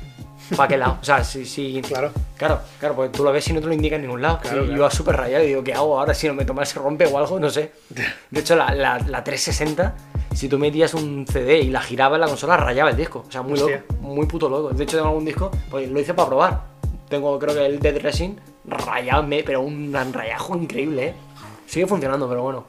¿Para 0.54 0.68
qué 0.68 0.76
lado? 0.76 0.98
O 1.00 1.04
sea, 1.04 1.24
si, 1.24 1.44
si. 1.44 1.80
Claro. 1.82 2.12
Claro, 2.36 2.60
claro, 2.78 2.94
porque 2.94 3.16
tú 3.16 3.24
lo 3.24 3.32
ves 3.32 3.48
y 3.48 3.52
no 3.52 3.60
te 3.60 3.66
lo 3.66 3.72
indica 3.72 3.96
en 3.96 4.02
ningún 4.02 4.22
lado. 4.22 4.38
Claro, 4.40 4.64
y 4.64 4.68
yo 4.68 4.76
iba 4.76 4.90
súper 4.90 5.16
rayado 5.16 5.42
y 5.44 5.48
digo, 5.48 5.64
¿qué 5.64 5.74
hago 5.74 5.98
ahora 5.98 6.14
si 6.14 6.28
no 6.28 6.34
me 6.34 6.44
toma 6.44 6.64
se 6.64 6.78
rompe 6.78 7.06
o 7.06 7.18
algo? 7.18 7.40
No 7.40 7.50
sé. 7.50 7.72
De 8.30 8.40
hecho, 8.40 8.54
la, 8.54 8.74
la, 8.74 8.98
la 8.98 9.24
360 9.24 9.94
si 10.36 10.50
tú 10.50 10.58
metías 10.58 10.92
un 10.92 11.26
CD 11.26 11.60
y 11.60 11.70
la 11.70 11.80
girabas 11.80 12.16
en 12.16 12.20
la 12.20 12.26
consola, 12.26 12.58
rayaba 12.58 12.90
el 12.90 12.96
disco. 12.96 13.24
O 13.26 13.32
sea, 13.32 13.40
muy 13.40 13.58
loco, 13.58 13.72
muy 14.00 14.26
puto 14.26 14.50
loco. 14.50 14.68
De 14.68 14.84
hecho, 14.84 14.98
tengo 14.98 15.08
algún 15.08 15.24
disco, 15.24 15.50
pues 15.70 15.90
lo 15.90 15.98
hice 15.98 16.12
para 16.12 16.28
probar. 16.28 16.60
Tengo, 17.08 17.38
creo 17.38 17.54
que 17.54 17.64
el 17.64 17.80
Dead 17.80 17.98
Racing 18.02 18.34
rayado, 18.66 19.26
pero 19.46 19.62
un 19.62 19.94
rayajo 20.12 20.54
increíble, 20.56 21.06
¿eh? 21.06 21.14
Sigue 21.66 21.86
funcionando, 21.86 22.28
pero 22.28 22.42
bueno. 22.42 22.66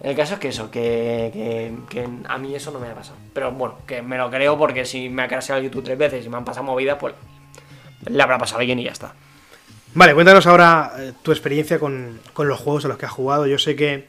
El 0.00 0.14
caso 0.14 0.34
es 0.34 0.40
que 0.40 0.48
eso, 0.48 0.70
que, 0.70 1.74
que, 1.88 2.08
a 2.28 2.38
mí 2.38 2.54
eso 2.54 2.70
no 2.70 2.78
me 2.78 2.88
ha 2.88 2.94
pasado. 2.94 3.16
Pero 3.32 3.52
bueno, 3.52 3.78
que 3.86 4.00
me 4.00 4.16
lo 4.16 4.30
creo 4.30 4.56
porque 4.56 4.84
si 4.84 5.08
me 5.08 5.22
ha 5.22 5.28
crasheado 5.28 5.60
el 5.60 5.66
YouTube 5.66 5.84
tres 5.84 5.98
veces 5.98 6.24
y 6.24 6.28
me 6.28 6.36
han 6.36 6.44
pasado 6.44 6.64
movidas, 6.64 6.98
pues 7.00 7.14
le 8.06 8.22
habrá 8.22 8.38
pasado 8.38 8.58
a 8.58 8.60
alguien 8.60 8.78
y 8.78 8.84
ya 8.84 8.92
está. 8.92 9.14
Vale, 9.94 10.14
cuéntanos 10.14 10.46
ahora 10.46 10.92
eh, 10.98 11.12
tu 11.22 11.32
experiencia 11.32 11.78
con, 11.78 12.20
con 12.32 12.46
los 12.46 12.60
juegos 12.60 12.84
a 12.84 12.88
los 12.88 12.98
que 12.98 13.06
has 13.06 13.12
jugado. 13.12 13.46
Yo 13.46 13.58
sé 13.58 13.74
que 13.74 14.06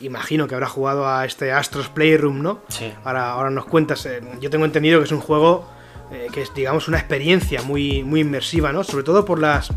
imagino 0.00 0.46
que 0.46 0.54
habrá 0.54 0.68
jugado 0.68 1.08
a 1.08 1.24
este 1.24 1.52
Astros 1.52 1.88
Playroom, 1.88 2.42
¿no? 2.42 2.60
Sí. 2.68 2.92
Ahora, 3.04 3.30
ahora 3.30 3.50
nos 3.50 3.64
cuentas. 3.64 4.04
Eh, 4.06 4.20
yo 4.40 4.50
tengo 4.50 4.64
entendido 4.64 4.98
que 4.98 5.06
es 5.06 5.12
un 5.12 5.20
juego 5.20 5.66
eh, 6.12 6.28
que 6.32 6.42
es, 6.42 6.54
digamos, 6.54 6.88
una 6.88 6.98
experiencia 6.98 7.62
muy, 7.62 8.02
muy 8.02 8.20
inmersiva, 8.20 8.72
¿no? 8.72 8.84
Sobre 8.84 9.04
todo 9.04 9.24
por 9.24 9.40
las, 9.40 9.72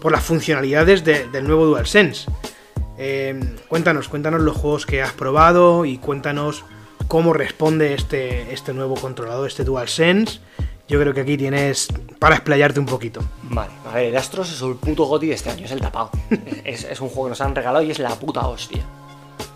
por 0.00 0.12
las 0.12 0.24
funcionalidades 0.24 1.04
del 1.04 1.46
nuevo 1.46 1.66
DualSense. 1.66 2.30
Eh, 2.98 3.56
cuéntanos, 3.68 4.08
cuéntanos 4.08 4.40
los 4.40 4.56
juegos 4.56 4.84
que 4.84 5.02
has 5.02 5.12
probado 5.12 5.84
y 5.84 5.98
cuéntanos 5.98 6.64
cómo 7.06 7.32
responde 7.32 7.94
este, 7.94 8.52
este 8.52 8.74
nuevo 8.74 8.94
controlador, 8.96 9.46
este 9.46 9.64
DualSense. 9.64 10.40
Yo 10.88 10.98
creo 10.98 11.14
que 11.14 11.20
aquí 11.20 11.36
tienes 11.36 11.88
para 12.18 12.34
explayarte 12.34 12.80
un 12.80 12.86
poquito. 12.86 13.20
Vale, 13.42 13.70
a 13.88 13.94
ver, 13.94 14.06
el 14.06 14.16
Astros 14.16 14.50
es 14.50 14.62
el 14.62 14.74
puto 14.74 15.04
goti 15.04 15.26
de 15.26 15.34
este 15.34 15.50
año, 15.50 15.64
es 15.64 15.70
el 15.70 15.80
tapado. 15.80 16.10
es, 16.64 16.84
es 16.84 17.00
un 17.00 17.08
juego 17.08 17.24
que 17.24 17.30
nos 17.30 17.40
han 17.40 17.54
regalado 17.54 17.84
y 17.84 17.90
es 17.90 17.98
la 17.98 18.14
puta 18.14 18.46
hostia. 18.48 18.84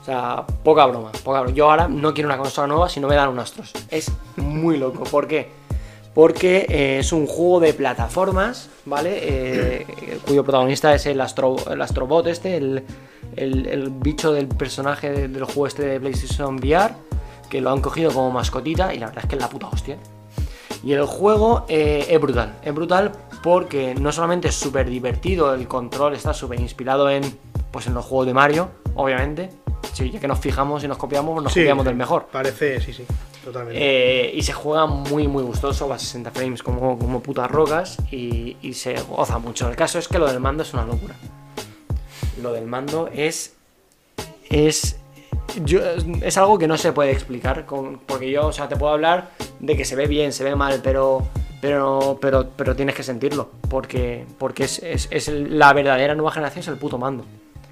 O 0.02 0.05
sea, 0.05 0.44
poca 0.62 0.85
broma, 0.87 1.11
poca 1.24 1.40
broma. 1.40 1.55
Yo 1.55 1.70
ahora 1.70 1.88
no 1.88 2.12
quiero 2.12 2.28
una 2.28 2.37
consola 2.37 2.66
nueva 2.66 2.88
si 2.88 3.00
no 3.00 3.09
me 3.09 3.14
dan 3.14 3.28
un 3.28 3.38
Astros. 3.38 3.72
Es 3.88 4.11
muy 4.37 4.76
loco. 4.76 5.05
¿Por 5.05 5.26
qué? 5.26 5.62
Porque 6.14 6.66
eh, 6.68 6.98
es 6.98 7.12
un 7.12 7.27
juego 7.27 7.61
de 7.61 7.72
plataformas, 7.72 8.68
¿vale? 8.85 9.18
Eh, 9.22 9.87
cuyo 10.27 10.44
protagonista 10.44 10.94
es 10.94 11.07
el, 11.07 11.20
Astro, 11.20 11.57
el 11.70 11.81
Astrobot 11.81 12.27
este, 12.27 12.57
el, 12.57 12.85
el, 13.37 13.90
bicho 13.90 14.33
del 14.33 14.46
personaje 14.46 15.11
del 15.11 15.44
juego 15.44 15.66
este 15.66 15.87
de 15.87 16.01
PlayStation 16.01 16.57
VR, 16.57 16.94
que 17.48 17.61
lo 17.61 17.70
han 17.70 17.81
cogido 17.81 18.12
como 18.12 18.31
mascotita 18.31 18.94
y 18.94 18.98
la 18.98 19.07
verdad 19.07 19.25
es 19.25 19.31
que 19.31 19.37
es 19.37 19.40
la 19.40 19.48
puta 19.48 19.68
hostia. 19.68 19.96
Y 20.85 20.92
el 20.92 21.07
juego 21.07 21.64
eh, 21.68 22.07
es 22.11 22.20
brutal, 22.20 22.57
es 22.62 22.75
brutal 22.75 23.12
porque 23.42 23.94
no 23.94 24.12
solamente 24.12 24.48
es 24.48 24.55
súper 24.55 24.90
divertido, 24.90 25.55
el 25.55 25.66
control 25.66 26.14
está 26.14 26.35
súper 26.35 26.61
inspirado 26.61 27.09
en, 27.09 27.22
pues 27.70 27.87
en 27.87 27.94
los 27.94 28.05
juegos 28.05 28.27
de 28.27 28.35
Mario, 28.35 28.68
obviamente, 28.94 29.48
Sí, 29.92 30.11
ya 30.11 30.20
que 30.20 30.29
nos 30.29 30.38
fijamos 30.38 30.83
y 30.85 30.88
nos 30.88 30.96
copiamos, 30.96 31.42
nos 31.42 31.53
copiamos 31.53 31.85
del 31.85 31.96
mejor. 31.96 32.27
Parece, 32.33 32.81
sí, 32.81 32.92
sí, 32.92 33.05
Eh, 33.70 34.33
y 34.35 34.42
se 34.42 34.52
juega 34.52 34.87
muy, 34.87 35.26
muy 35.26 35.42
gustoso, 35.42 35.88
va 35.88 35.96
a 35.96 35.98
60 35.98 36.31
frames 36.31 36.62
como, 36.62 36.98
como 36.98 37.20
putas 37.20 37.50
rocas 37.50 37.98
y, 38.11 38.57
se 38.74 38.94
goza 39.02 39.38
mucho. 39.38 39.68
El 39.68 39.76
caso 39.76 39.98
es 39.98 40.09
que 40.09 40.18
lo 40.18 40.26
del 40.26 40.40
mando 40.40 40.62
es 40.62 40.72
una 40.74 40.85
locura. 40.85 41.14
Lo 42.40 42.52
del 42.52 42.66
mando 42.66 43.09
es. 43.12 43.55
Es. 44.48 44.96
es 46.22 46.37
algo 46.37 46.59
que 46.59 46.68
no 46.68 46.76
se 46.78 46.92
puede 46.92 47.11
explicar. 47.11 47.66
porque 48.07 48.31
yo, 48.31 48.46
o 48.46 48.52
sea, 48.52 48.68
te 48.68 48.76
puedo 48.76 48.92
hablar 48.92 49.31
de 49.61 49.76
que 49.76 49.85
se 49.85 49.96
ve 49.96 50.07
bien, 50.07 50.33
se 50.33 50.44
ve 50.44 50.55
mal, 50.55 50.81
pero. 50.83 51.26
Pero, 51.61 52.18
pero, 52.20 52.48
pero 52.57 52.74
tienes 52.74 52.96
que 52.96 53.05
sentirlo. 53.05 53.50
Porque, 53.70 54.26
porque 54.38 54.64
es, 54.64 54.81
es 54.83 55.28
la 55.28 55.72
verdadera 55.72 56.16
nueva 56.16 56.33
generación, 56.33 56.62
es 56.62 56.68
el 56.68 56.76
puto 56.76 56.98
mando 56.98 57.24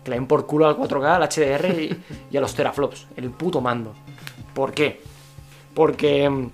que 0.04 0.10
le 0.10 0.16
den 0.16 0.26
por 0.26 0.46
culo 0.46 0.66
al 0.66 0.76
4K, 0.76 1.04
al 1.04 1.22
HDR 1.22 2.02
y, 2.30 2.36
a 2.36 2.40
los 2.40 2.54
teraflops. 2.54 3.06
El 3.16 3.30
puto 3.30 3.60
mando. 3.60 3.94
¿Por 4.54 4.72
qué? 4.72 5.00
Porque 5.74 6.28
mm, 6.28 6.50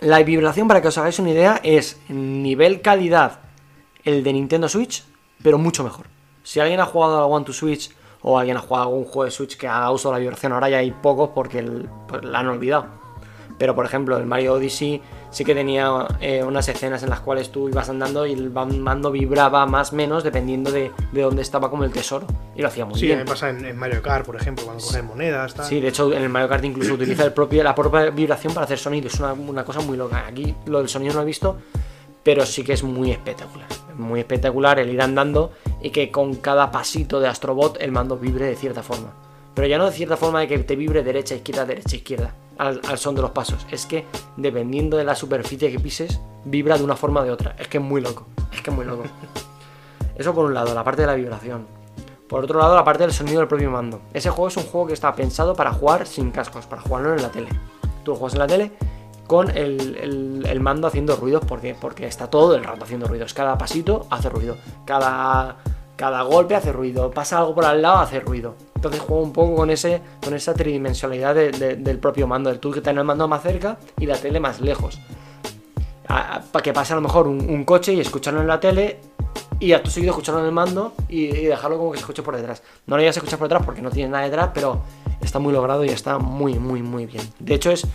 la 0.00 0.22
vibración, 0.22 0.68
para 0.68 0.82
que 0.82 0.88
os 0.88 0.98
hagáis 0.98 1.18
una 1.18 1.30
idea, 1.30 1.60
es 1.62 1.98
nivel 2.08 2.80
calidad 2.80 3.40
el 4.04 4.22
de 4.22 4.32
Nintendo 4.32 4.68
Switch, 4.68 5.04
pero 5.42 5.58
mucho 5.58 5.82
mejor. 5.82 6.06
Si 6.42 6.60
alguien 6.60 6.80
ha 6.80 6.86
jugado 6.86 7.24
al 7.24 7.30
One 7.30 7.44
to 7.44 7.52
Switch 7.52 7.90
o 8.22 8.38
alguien 8.38 8.56
ha 8.56 8.60
jugado 8.60 8.88
algún 8.88 9.04
juego 9.04 9.24
de 9.24 9.30
Switch 9.30 9.56
que 9.56 9.66
haga 9.66 9.90
uso 9.90 10.08
de 10.08 10.14
la 10.14 10.18
vibración, 10.18 10.52
ahora 10.52 10.68
ya 10.68 10.78
hay 10.78 10.90
pocos 10.90 11.30
porque 11.34 11.62
pues, 12.08 12.24
la 12.24 12.40
han 12.40 12.48
olvidado. 12.48 13.03
Pero 13.58 13.74
por 13.74 13.84
ejemplo, 13.84 14.16
el 14.16 14.26
Mario 14.26 14.54
Odyssey 14.54 15.00
sí 15.30 15.44
que 15.44 15.54
tenía 15.54 16.08
eh, 16.20 16.42
unas 16.42 16.68
escenas 16.68 17.02
en 17.02 17.10
las 17.10 17.20
cuales 17.20 17.50
tú 17.50 17.68
ibas 17.68 17.88
andando 17.88 18.26
y 18.26 18.32
el 18.32 18.50
mando 18.50 19.10
vibraba 19.10 19.64
más 19.66 19.92
o 19.92 19.96
menos 19.96 20.24
dependiendo 20.24 20.72
de, 20.72 20.90
de, 21.12 21.22
dónde 21.22 21.42
estaba 21.42 21.70
como 21.70 21.84
el 21.84 21.92
tesoro. 21.92 22.26
Y 22.56 22.62
lo 22.62 22.68
hacía 22.68 22.84
muy 22.84 23.00
bien. 23.00 23.18
Sí, 23.18 23.24
me 23.24 23.24
pasa 23.24 23.50
en, 23.50 23.76
Mario 23.76 24.02
Kart, 24.02 24.26
por 24.26 24.36
ejemplo, 24.36 24.64
cuando 24.64 24.82
coges 24.82 25.04
monedas. 25.04 25.54
Sí, 25.62 25.80
de 25.80 25.88
hecho 25.88 26.12
en 26.12 26.22
el 26.22 26.28
Mario 26.28 26.48
Kart 26.48 26.64
incluso 26.64 26.94
utiliza 26.94 27.24
el 27.24 27.32
propio, 27.32 27.62
la 27.62 27.74
propia 27.74 28.10
vibración 28.10 28.52
para 28.54 28.64
hacer 28.64 28.78
sonido. 28.78 29.06
Es 29.08 29.20
una, 29.20 29.32
una 29.32 29.64
cosa 29.64 29.80
muy 29.80 29.96
loca. 29.96 30.26
Aquí 30.26 30.54
lo 30.66 30.78
del 30.78 30.88
sonido 30.88 31.12
no 31.12 31.20
lo 31.20 31.22
he 31.22 31.26
visto, 31.26 31.56
pero 32.24 32.44
sí 32.44 32.64
que 32.64 32.72
es 32.72 32.82
muy 32.82 33.12
espectacular. 33.12 33.68
Muy 33.96 34.18
espectacular 34.18 34.80
el 34.80 34.90
ir 34.90 35.00
andando 35.00 35.52
y 35.80 35.90
que 35.90 36.10
con 36.10 36.34
cada 36.36 36.72
pasito 36.72 37.20
de 37.20 37.28
Astrobot 37.28 37.80
el 37.80 37.92
mando 37.92 38.18
vibre 38.18 38.46
de 38.46 38.56
cierta 38.56 38.82
forma. 38.82 39.12
Pero 39.54 39.68
ya 39.68 39.78
no 39.78 39.86
de 39.86 39.92
cierta 39.92 40.16
forma 40.16 40.40
de 40.40 40.48
que 40.48 40.58
te 40.58 40.74
vibre 40.74 41.04
derecha, 41.04 41.36
izquierda, 41.36 41.64
derecha, 41.64 41.94
izquierda 41.94 42.34
al, 42.58 42.80
son 42.98 43.14
de 43.14 43.22
los 43.22 43.30
pasos. 43.30 43.66
Es 43.70 43.86
que 43.86 44.06
dependiendo 44.36 44.96
de 44.96 45.04
la 45.04 45.14
superficie 45.14 45.70
que 45.70 45.80
pises, 45.80 46.20
vibra 46.44 46.78
de 46.78 46.84
una 46.84 46.96
forma 46.96 47.20
o 47.20 47.24
de 47.24 47.30
otra. 47.30 47.54
Es 47.58 47.68
que 47.68 47.78
es 47.78 47.84
muy 47.84 48.00
loco. 48.00 48.26
Es 48.52 48.62
que 48.62 48.70
es 48.70 48.76
muy 48.76 48.84
loco. 48.84 49.04
Eso 50.16 50.34
por 50.34 50.46
un 50.46 50.54
lado, 50.54 50.74
la 50.74 50.84
parte 50.84 51.02
de 51.02 51.06
la 51.06 51.14
vibración. 51.14 51.66
Por 52.28 52.44
otro 52.44 52.58
lado, 52.58 52.74
la 52.74 52.84
parte 52.84 53.02
del 53.02 53.12
sonido 53.12 53.40
del 53.40 53.48
propio 53.48 53.70
mando. 53.70 54.00
Ese 54.12 54.30
juego 54.30 54.48
es 54.48 54.56
un 54.56 54.64
juego 54.64 54.86
que 54.86 54.94
está 54.94 55.14
pensado 55.14 55.54
para 55.54 55.72
jugar 55.72 56.06
sin 56.06 56.30
cascos, 56.30 56.66
para 56.66 56.82
jugarlo 56.82 57.14
en 57.14 57.22
la 57.22 57.30
tele. 57.30 57.48
Tú 58.02 58.12
lo 58.12 58.16
juegas 58.16 58.34
en 58.34 58.40
la 58.40 58.46
tele 58.46 58.72
con 59.26 59.50
el, 59.50 60.60
mando 60.60 60.86
haciendo 60.86 61.16
ruidos 61.16 61.44
porque, 61.46 61.74
porque 61.78 62.06
está 62.06 62.28
todo 62.28 62.54
el 62.54 62.64
rato 62.64 62.84
haciendo 62.84 63.06
ruidos. 63.06 63.34
Cada 63.34 63.58
pasito 63.58 64.06
hace 64.10 64.28
ruido. 64.28 64.56
Cada, 64.84 65.56
cada 65.96 66.22
golpe 66.22 66.54
hace 66.54 66.72
ruido. 66.72 67.10
Pasa 67.10 67.38
algo 67.38 67.54
por 67.54 67.64
al 67.64 67.82
lado, 67.82 67.98
hace 67.98 68.20
ruido. 68.20 68.54
Entonces 68.84 69.00
juego 69.00 69.22
un 69.22 69.32
poco 69.32 69.56
con, 69.56 69.70
ese, 69.70 70.02
con 70.22 70.34
esa 70.34 70.52
tridimensionalidad 70.52 71.34
del 71.34 71.98
propio 71.98 72.26
mando, 72.26 72.50
del 72.50 72.60
tú 72.60 72.70
que 72.70 72.82
tener 72.82 72.98
el 72.98 73.06
mando 73.06 73.26
más 73.26 73.42
cerca 73.42 73.78
y 73.98 74.04
la 74.04 74.18
tele 74.18 74.40
más 74.40 74.60
lejos. 74.60 75.00
Para 76.06 76.62
que 76.62 76.74
pase 76.74 76.92
a 76.92 76.96
lo 76.96 77.00
mejor 77.00 77.26
un, 77.26 77.64
coche 77.64 77.94
y 77.94 78.00
escucharlo 78.00 78.42
en 78.42 78.46
la 78.46 78.60
tele 78.60 79.00
y 79.58 79.72
a 79.72 79.82
tu 79.82 79.90
seguido 79.90 80.10
escucharlo 80.10 80.42
en 80.42 80.48
el 80.48 80.52
mando 80.52 80.92
y, 81.08 81.28
dejarlo 81.28 81.78
como 81.78 81.92
que 81.92 81.96
se 81.96 82.02
escuche 82.02 82.22
por 82.22 82.36
detrás. 82.36 82.62
No 82.86 82.96
lo 82.96 83.00
vayas 83.00 83.16
a 83.16 83.20
escuchar 83.20 83.38
por 83.38 83.48
detrás 83.48 83.64
porque 83.64 83.80
no 83.80 83.88
tiene 83.88 84.10
nada 84.10 84.24
detrás, 84.24 84.50
pero 84.52 84.82
está 85.22 85.38
muy 85.38 85.54
logrado 85.54 85.82
y 85.82 85.88
está 85.88 86.18
muy, 86.18 86.58
muy, 86.58 86.82
muy 86.82 87.06
bien. 87.06 87.26
De 87.38 87.54
hecho, 87.54 87.70
es, 87.70 87.86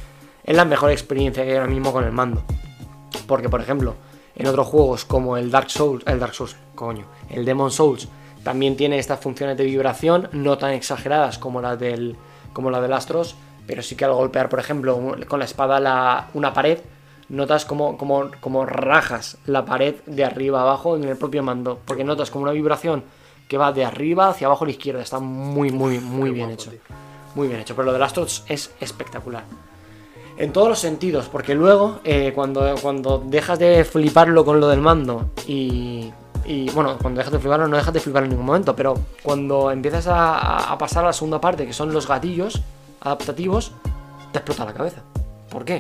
es 0.44 0.56
la 0.56 0.66
mejor 0.66 0.90
experiencia 0.90 1.44
que 1.44 1.52
hay 1.52 1.58
ahora 1.58 1.70
mismo 1.70 1.94
con 1.94 2.04
el 2.04 2.12
mando. 2.12 2.42
Porque, 3.28 3.48
por 3.48 3.62
ejemplo, 3.62 3.94
en 4.36 4.48
otros 4.48 4.66
juegos 4.66 5.06
como 5.06 5.38
el 5.38 5.52
Dark 5.52 5.70
Souls, 5.70 6.04
el 6.08 6.20
Dark 6.20 6.34
Souls, 6.34 6.56
coño, 6.74 7.06
el 7.30 7.46
Demon 7.46 7.70
Souls, 7.70 8.08
también 8.44 8.78
tiene 8.78 9.00
estas 9.00 9.20
funciones 9.20 9.58
de 9.58 9.66
vibración, 9.66 10.30
no 10.32 10.58
tan 10.58 10.72
exageradas 10.72 11.38
como 11.38 11.62
las 11.62 11.80
del, 11.80 12.16
como 12.54 12.72
la 12.72 12.82
del 12.82 12.94
Astros, 12.94 13.36
pero 13.68 13.84
sí 13.84 13.96
que 13.96 14.06
al 14.06 14.14
golpear, 14.14 14.50
por 14.50 14.60
ejemplo, 14.60 15.16
con 15.28 15.40
la 15.40 15.46
espada 15.46 15.80
la, 15.80 16.28
una 16.34 16.54
pared, 16.54 16.80
notas 17.30 17.66
como, 17.66 17.98
como, 17.98 18.32
como 18.40 18.66
rajas 18.66 19.38
la 19.46 19.66
pared 19.66 19.96
de 20.06 20.26
arriba 20.26 20.62
abajo 20.62 20.96
en 20.96 21.04
el 21.04 21.18
propio 21.18 21.44
mando, 21.44 21.80
porque 21.86 22.04
notas 22.04 22.32
como 22.32 22.44
una 22.44 22.52
vibración 22.52 23.04
que 23.48 23.58
va 23.58 23.72
de 23.72 23.84
arriba 23.84 24.30
hacia 24.30 24.48
abajo 24.48 24.64
a 24.64 24.68
la 24.68 24.72
izquierda. 24.72 25.02
Está 25.02 25.20
muy, 25.20 25.72
muy, 25.72 26.00
muy 26.00 26.30
bien 26.30 26.52
hecho. 26.52 26.72
Muy 27.36 27.48
bien 27.48 27.60
hecho, 27.60 27.76
pero 27.76 27.88
lo 27.88 27.94
del 27.94 28.04
Astros 28.04 28.44
es 28.48 28.72
espectacular. 28.80 29.44
En 30.38 30.54
todos 30.54 30.70
los 30.70 30.80
sentidos, 30.80 31.28
porque 31.30 31.54
luego, 31.54 32.00
eh, 32.04 32.32
cuando, 32.34 32.76
cuando 32.82 33.22
dejas 33.26 33.60
de 33.60 33.84
fliparlo 33.84 34.46
con 34.46 34.60
lo 34.60 34.68
del 34.70 34.80
mando 34.80 35.32
y, 35.48 36.14
y 36.46 36.70
bueno, 36.72 36.98
cuando 37.02 37.20
dejas 37.20 37.32
de 37.32 37.40
fliparlo, 37.40 37.68
no 37.68 37.78
dejas 37.78 37.94
de 37.94 38.00
flipar 38.00 38.24
en 38.24 38.30
ningún 38.30 38.46
momento, 38.46 38.76
pero 38.76 38.96
cuando 39.24 39.72
empiezas 39.72 40.08
a, 40.10 40.76
pasar 40.80 41.04
a 41.04 41.08
la 41.08 41.14
segunda 41.14 41.40
parte, 41.40 41.66
que 41.66 41.74
son 41.74 41.94
los 41.94 42.08
gatillos 42.08 42.62
adaptativos, 43.02 43.72
te 44.32 44.40
explota 44.40 44.66
la 44.66 44.74
cabeza. 44.74 45.02
¿Por 45.50 45.66
qué? 45.66 45.80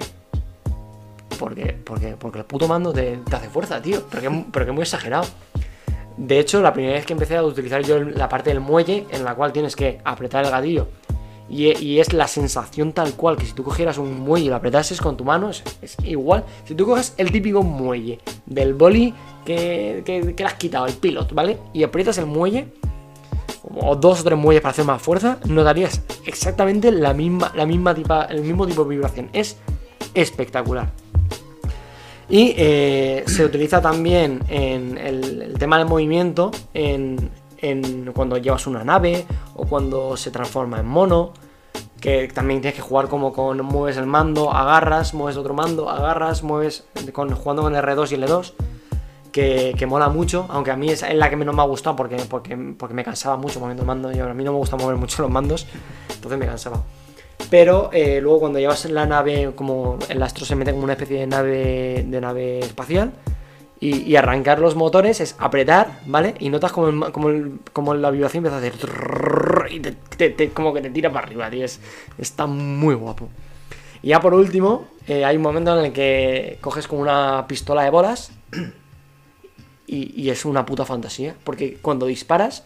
Porque, 1.37 1.77
porque, 1.85 2.15
porque 2.19 2.39
el 2.39 2.45
puto 2.45 2.67
mando 2.67 2.91
te, 2.91 3.19
hace 3.31 3.49
fuerza, 3.49 3.81
tío. 3.81 4.03
Pero 4.09 4.21
que, 4.21 4.45
pero 4.51 4.65
que 4.65 4.71
muy 4.71 4.83
exagerado. 4.83 5.25
De 6.17 6.39
hecho, 6.39 6.61
la 6.61 6.73
primera 6.73 6.95
vez 6.95 7.05
que 7.05 7.13
empecé 7.13 7.37
a 7.37 7.43
utilizar 7.43 7.81
yo 7.81 7.99
la 7.99 8.27
parte 8.27 8.49
del 8.49 8.59
muelle, 8.59 9.07
en 9.09 9.23
la 9.23 9.35
cual 9.35 9.53
tienes 9.53 9.75
que 9.75 10.01
apretar 10.03 10.43
el 10.43 10.51
gatillo 10.51 10.87
Y, 11.49 11.75
y 11.83 11.99
es 11.99 12.13
la 12.13 12.27
sensación 12.27 12.93
tal 12.93 13.13
cual 13.13 13.35
que 13.35 13.45
si 13.45 13.53
tú 13.53 13.63
cogieras 13.63 13.97
un 13.97 14.19
muelle 14.19 14.45
y 14.45 14.49
lo 14.49 14.55
apretases 14.55 15.01
con 15.01 15.17
tu 15.17 15.23
mano, 15.25 15.49
es, 15.49 15.63
igual. 16.03 16.43
Si 16.65 16.75
tú 16.75 16.85
coges 16.85 17.13
el 17.17 17.31
típico 17.31 17.63
muelle 17.63 18.19
del 18.45 18.73
boli 18.73 19.13
que, 19.45 20.03
que, 20.05 20.35
que 20.35 20.43
le 20.43 20.47
has 20.47 20.55
quitado, 20.55 20.85
el 20.85 20.93
pilot, 20.93 21.33
¿vale? 21.33 21.57
Y 21.73 21.83
aprietas 21.83 22.17
el 22.19 22.27
muelle, 22.27 22.67
o 23.75 23.95
dos 23.95 24.21
o 24.21 24.23
tres 24.23 24.37
muelles 24.37 24.61
para 24.61 24.71
hacer 24.71 24.85
más 24.85 25.01
fuerza, 25.01 25.39
notarías 25.45 26.01
exactamente 26.25 26.91
la 26.91 27.13
misma, 27.13 27.51
la 27.55 27.65
misma 27.65 27.93
tipa, 27.93 28.25
el 28.25 28.41
mismo 28.41 28.67
tipo 28.67 28.83
de 28.83 28.89
vibración. 28.89 29.29
Es 29.33 29.57
espectacular. 30.13 30.91
Y 32.29 32.53
eh, 32.57 33.23
se 33.25 33.43
utiliza 33.43 33.81
también 33.81 34.41
en 34.49 34.97
el, 34.97 35.41
el 35.41 35.53
tema 35.57 35.79
del 35.79 35.87
movimiento 35.87 36.51
en, 36.75 37.31
en 37.61 38.11
cuando 38.13 38.37
llevas 38.37 38.67
una 38.67 38.83
nave 38.83 39.25
o 39.55 39.65
cuando 39.65 40.17
se 40.17 40.31
transforma 40.31 40.79
en 40.79 40.87
mono. 40.87 41.33
Que 41.99 42.29
también 42.29 42.61
tienes 42.61 42.75
que 42.75 42.81
jugar 42.81 43.09
como 43.09 43.33
con 43.33 43.61
mueves 43.61 43.97
el 43.97 44.05
mando, 44.05 44.53
agarras, 44.53 45.13
mueves 45.13 45.35
otro 45.35 45.53
mando, 45.53 45.89
agarras, 45.89 46.43
mueves 46.43 46.85
con, 47.11 47.35
jugando 47.35 47.63
con 47.63 47.73
R2 47.73 48.11
y 48.11 48.15
L2. 48.15 48.53
Que, 49.33 49.75
que 49.77 49.85
mola 49.85 50.09
mucho, 50.09 50.47
aunque 50.49 50.71
a 50.71 50.75
mí 50.75 50.89
es 50.89 51.05
la 51.13 51.29
que 51.29 51.35
menos 51.35 51.53
me 51.55 51.61
ha 51.61 51.65
gustado 51.65 51.95
porque, 51.95 52.15
porque, 52.29 52.57
porque 52.77 52.95
me 52.95 53.03
cansaba 53.03 53.37
mucho 53.37 53.59
moviendo 53.59 53.83
el 53.83 53.87
mando. 53.87 54.11
Y 54.11 54.19
a 54.19 54.33
mí 54.33 54.43
no 54.43 54.53
me 54.53 54.57
gusta 54.57 54.77
mover 54.77 54.95
mucho 54.95 55.21
los 55.21 55.29
mandos, 55.29 55.67
entonces 56.15 56.39
me 56.39 56.45
cansaba. 56.45 56.81
Pero 57.49 57.89
eh, 57.93 58.19
luego 58.21 58.41
cuando 58.41 58.59
llevas 58.59 58.85
la 58.85 59.05
nave, 59.05 59.51
como 59.55 59.97
el 60.07 60.21
astro 60.21 60.45
se 60.45 60.55
mete 60.55 60.71
como 60.71 60.83
una 60.83 60.93
especie 60.93 61.19
de 61.19 61.27
nave, 61.27 62.05
de 62.07 62.21
nave 62.21 62.59
espacial, 62.59 63.11
y, 63.81 64.15
arrancar 64.17 64.59
los 64.59 64.75
motores 64.75 65.21
es 65.21 65.35
apretar, 65.39 66.01
¿vale? 66.05 66.35
Y 66.39 66.49
notas 66.49 66.73
como, 66.73 67.11
como, 67.13 67.29
como 67.71 67.93
la 67.93 68.11
vibración 68.11 68.45
empieza 68.45 68.57
a 68.57 68.59
hacer... 68.59 69.71
Y 69.71 69.79
te, 69.79 70.49
como 70.49 70.73
que 70.73 70.81
te 70.81 70.89
tira 70.89 71.09
para 71.11 71.25
arriba, 71.27 71.49
tío. 71.49 71.63
Es- 71.63 71.79
está 72.17 72.45
muy 72.45 72.93
guapo. 72.95 73.29
Y 74.01 74.09
ya 74.09 74.19
por 74.19 74.33
último, 74.33 74.85
eh, 75.07 75.23
hay 75.23 75.37
un 75.37 75.43
momento 75.43 75.79
en 75.79 75.85
el 75.85 75.93
que 75.93 76.57
coges 76.59 76.87
como 76.89 77.01
una 77.01 77.45
pistola 77.47 77.83
de 77.83 77.89
bolas 77.89 78.31
y, 79.87 80.29
es 80.29 80.43
una 80.45 80.65
puta 80.65 80.83
fantasía. 80.85 81.35
Porque 81.43 81.77
cuando 81.81 82.05
disparas, 82.05 82.65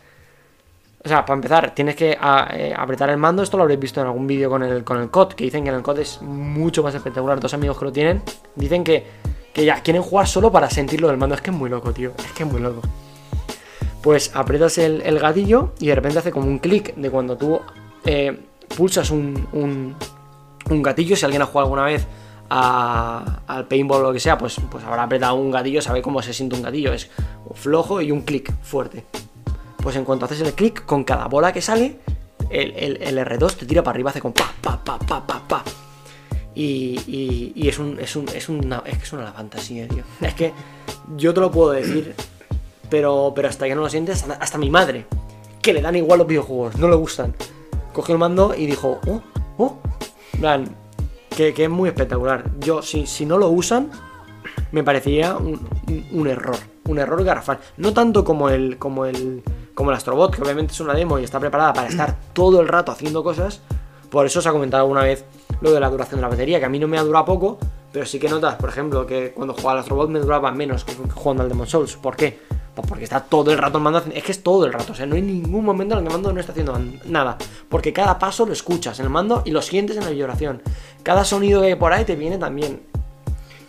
o 1.04 1.08
sea, 1.08 1.26
para 1.26 1.36
empezar, 1.36 1.76
tienes 1.76 1.96
que 1.96 2.18
a- 2.20 2.50
eh, 2.54 2.74
apretar 2.76 3.10
el 3.12 3.18
mando. 3.18 3.44
Esto 3.44 3.58
lo 3.58 3.64
habréis 3.64 3.80
visto 3.80 4.02
en 4.02 4.08
algún 4.08 4.26
vídeo 4.26 4.50
con 4.50 4.64
el, 4.64 4.84
con 4.84 5.00
el 5.00 5.12
COD, 5.12 5.34
que 5.34 5.44
dicen 5.44 5.64
que 5.64 5.70
en 5.70 5.76
el 5.76 5.84
COD 5.84 6.00
es 6.00 6.22
mucho 6.24 6.82
más 6.82 6.96
espectacular. 6.96 7.40
Dos 7.40 7.54
amigos 7.54 7.78
que 7.78 7.86
lo 7.86 7.92
tienen 7.92 8.24
dicen 8.56 8.84
que, 8.84 9.06
que 9.54 9.66
ya 9.66 9.82
quieren 9.82 10.02
jugar 10.02 10.28
solo 10.28 10.52
para 10.52 10.70
sentirlo 10.70 11.08
del 11.08 11.18
mando. 11.18 11.36
Es 11.36 11.42
que 11.42 11.52
es 11.52 11.56
muy 11.56 11.70
loco, 11.70 11.92
tío. 11.94 12.12
Es 12.18 12.32
que 12.34 12.44
es 12.44 12.52
muy 12.52 12.62
loco. 12.62 12.82
Pues 14.02 14.32
aprietas 14.36 14.78
el, 14.78 15.02
el 15.02 15.20
gatillo 15.20 15.74
y 15.80 15.88
de 15.88 15.96
repente 15.96 16.20
hace 16.20 16.32
como 16.32 16.48
un 16.48 16.60
clic 16.60 16.94
de 16.96 17.10
cuando 17.10 17.38
tú 17.38 17.60
eh, 18.06 18.38
pulsas 18.76 19.12
un, 19.12 19.48
un, 19.54 19.96
un 20.70 20.82
gatillo. 20.82 21.16
Si 21.16 21.24
alguien 21.24 21.42
ha 21.42 21.46
jugado 21.46 21.68
alguna 21.68 21.86
vez 21.86 22.06
a- 22.50 23.40
al 23.48 23.68
paintball 23.68 24.02
o 24.02 24.08
lo 24.08 24.14
que 24.14 24.20
sea, 24.20 24.38
pues, 24.38 24.58
pues 24.70 24.84
habrá 24.84 25.04
apretado 25.04 25.36
un 25.36 25.52
gatillo, 25.52 25.82
sabe 25.82 26.02
cómo 26.02 26.22
se 26.22 26.34
siente 26.34 26.56
un 26.56 26.64
gatillo. 26.64 26.92
Es 26.92 27.10
flojo 27.54 28.02
y 28.02 28.12
un 28.12 28.22
clic 28.24 28.52
fuerte. 28.62 29.06
Pues 29.78 29.96
en 29.96 30.04
cuanto 30.04 30.26
haces 30.26 30.42
el 30.42 30.54
clic, 30.54 30.86
con 30.86 31.04
cada 31.04 31.28
bola 31.28 31.54
que 31.54 31.62
sale, 31.62 32.00
el, 32.50 32.72
el- 32.76 33.02
el 33.02 33.18
R2 33.20 33.56
te 33.56 33.66
tira 33.66 33.84
para 33.84 33.96
arriba, 33.96 34.10
hace 34.10 34.20
como 34.20 34.34
pa, 34.34 34.52
pa, 34.62 34.84
pa, 34.84 35.00
pa, 35.00 35.26
pa, 35.26 35.42
pa. 35.48 35.64
Y, 36.56 37.00
y- 37.08 37.54
y 37.56 37.68
es 37.68 37.80
un, 37.80 38.00
es 38.00 38.16
un, 38.16 38.28
es 38.30 38.50
una, 38.50 38.84
es 38.86 38.98
que 38.98 39.04
es 39.04 39.14
una 39.14 39.32
fantasía, 39.32 39.88
tío. 39.88 40.04
Es 40.22 40.34
que 40.36 40.54
yo 41.18 41.34
te 41.34 41.40
lo 41.42 41.52
puedo 41.52 41.72
decir, 41.72 42.14
pero, 42.90 43.32
pero 43.36 43.48
hasta 43.50 43.66
que 43.66 43.76
no 43.76 43.82
lo 43.82 43.90
sientes, 43.90 44.22
hasta, 44.24 44.36
hasta 44.36 44.58
mi 44.58 44.70
madre, 44.70 45.06
que 45.62 45.74
le 45.74 45.82
dan 45.82 45.96
igual 45.96 46.20
los 46.20 46.28
videojuegos, 46.28 46.76
no 46.78 46.88
le 46.90 46.96
gustan. 46.96 47.34
Cogió 47.94 48.14
el 48.14 48.20
mando 48.20 48.54
y 48.56 48.66
dijo, 48.66 49.00
oh, 49.08 49.22
oh, 49.58 49.78
plan, 50.40 50.68
que, 51.36 51.54
que 51.54 51.64
es 51.66 51.70
muy 51.70 51.90
espectacular. 51.90 52.44
Yo, 52.60 52.82
si, 52.82 53.08
si 53.08 53.26
no 53.26 53.38
lo 53.38 53.50
usan, 53.50 53.90
me 54.72 54.84
parecería 54.84 55.36
un, 55.38 55.68
un- 55.88 56.08
un 56.12 56.28
error, 56.28 56.58
un 56.88 57.00
error 57.00 57.24
garrafal. 57.24 57.60
No 57.78 57.94
tanto 57.94 58.24
como 58.24 58.50
el, 58.50 58.78
como 58.78 59.06
el, 59.06 59.42
como 59.74 59.90
el 59.92 59.98
Astrobot, 59.98 60.36
que 60.36 60.42
obviamente 60.42 60.74
es 60.74 60.80
una 60.80 60.94
demo 60.94 61.18
y 61.18 61.24
está 61.24 61.40
preparada 61.40 61.74
para 61.74 61.88
estar 61.88 62.16
todo 62.34 62.62
el 62.62 62.68
rato 62.68 62.92
haciendo 62.92 63.24
cosas. 63.24 63.62
Por 64.12 64.26
eso 64.28 64.42
se 64.42 64.50
ha 64.50 64.52
comentado 64.52 64.84
alguna 64.84 65.02
vez 65.04 65.26
lo 65.64 65.72
de 65.72 65.80
la 65.80 65.90
duración 65.90 66.18
de 66.20 66.24
la 66.24 66.28
batería, 66.28 66.60
que 66.60 66.66
a 66.66 66.70
mí 66.70 66.78
no 66.78 66.90
me 66.90 66.98
ha 66.98 67.04
durado 67.04 67.24
poco, 67.24 67.58
pero 67.94 68.06
sí 68.06 68.20
que 68.20 68.28
notas, 68.28 68.56
por 68.56 68.68
ejemplo, 68.68 69.08
que 69.08 69.32
cuando 69.32 69.54
jugaba 69.54 69.72
al 69.72 69.78
Astrobot 69.80 70.10
me 70.10 70.20
duraba 70.20 70.52
menos 70.52 70.84
que 70.84 70.94
jugando 70.94 71.42
al 71.42 71.48
Demon 71.48 71.68
Souls. 71.68 71.96
¿Por 71.96 72.18
qué? 72.18 72.38
Pues 72.76 72.86
porque 72.86 73.06
está 73.06 73.22
todo 73.22 73.50
el 73.52 73.58
rato 73.58 73.78
el 73.78 73.84
mando 73.84 74.00
haciendo... 74.00 74.18
Es 74.18 74.26
que 74.26 74.34
es 74.34 74.44
todo 74.44 74.66
el 74.66 74.74
rato, 74.74 74.92
o 74.92 74.96
sea, 74.96 75.06
no 75.06 75.16
hay 75.16 75.22
ningún 75.22 75.64
momento 75.64 75.94
en 75.94 76.00
el 76.00 76.04
que 76.04 76.10
el 76.10 76.14
mando 76.14 76.34
no 76.34 76.40
está 76.42 76.52
haciendo 76.52 76.78
nada. 77.06 77.38
Porque 77.70 77.94
cada 77.94 78.20
paso 78.20 78.46
lo 78.46 78.52
escuchas 78.52 79.00
en 79.00 79.06
el 79.06 79.10
mando 79.10 79.42
y 79.46 79.52
lo 79.52 79.62
sientes 79.62 79.96
en 79.96 80.04
la 80.04 80.10
vibración. 80.10 80.62
Cada 81.02 81.24
sonido 81.24 81.62
que 81.62 81.68
hay 81.68 81.76
por 81.76 81.94
ahí 81.94 82.04
te 82.04 82.18
viene 82.18 82.38
también. 82.38 82.82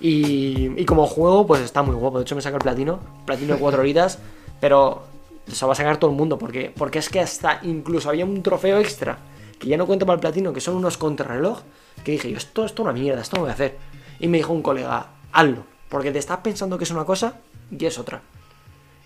Y, 0.01 0.85
como 0.85 1.07
juego, 1.07 1.47
pues 1.47 1.61
está 1.61 1.85
muy 1.85 1.95
guapo. 1.95 2.19
De 2.19 2.23
hecho, 2.23 2.35
me 2.35 2.43
saca 2.43 2.57
el 2.57 2.63
platino, 2.63 2.99
platino 3.25 3.55
de 3.55 3.61
4 3.61 3.81
horitas, 3.81 4.19
pero 4.61 5.05
se 5.47 5.65
va 5.65 5.73
a 5.73 5.77
sacar 5.77 5.99
todo 5.99 6.11
el 6.11 6.17
mundo. 6.17 6.39
Porque, 6.39 6.73
porque 6.77 6.99
es 6.99 7.09
que 7.09 7.21
hasta 7.21 7.61
incluso 7.63 8.09
había 8.09 8.25
un 8.25 8.43
trofeo 8.43 8.79
extra, 8.79 9.19
que 9.61 9.69
ya 9.69 9.77
no 9.77 9.87
cuento 9.87 10.07
para 10.07 10.15
el 10.15 10.21
platino, 10.21 10.53
que 10.53 10.61
son 10.61 10.75
unos 10.75 10.99
contrarreloj, 10.99 11.61
que 12.03 12.13
dije 12.13 12.31
yo, 12.31 12.37
esto, 12.37 12.65
esto 12.65 12.83
es 12.83 12.85
una 12.85 12.93
mierda, 12.93 13.21
esto 13.23 13.37
no 13.37 13.43
voy 13.43 13.51
a 13.51 13.55
hacer. 13.55 13.77
Y 14.19 14.29
me 14.29 14.39
dijo 14.39 14.53
un 14.53 14.63
colega, 14.63 15.07
hazlo, 15.33 15.65
porque 15.89 16.11
te 16.11 16.19
estás 16.19 16.39
pensando 16.39 16.79
que 16.79 16.85
es 16.85 16.91
una 16.91 17.05
cosa 17.05 17.35
y 17.71 17.85
es 17.85 17.99
otra. 17.99 18.21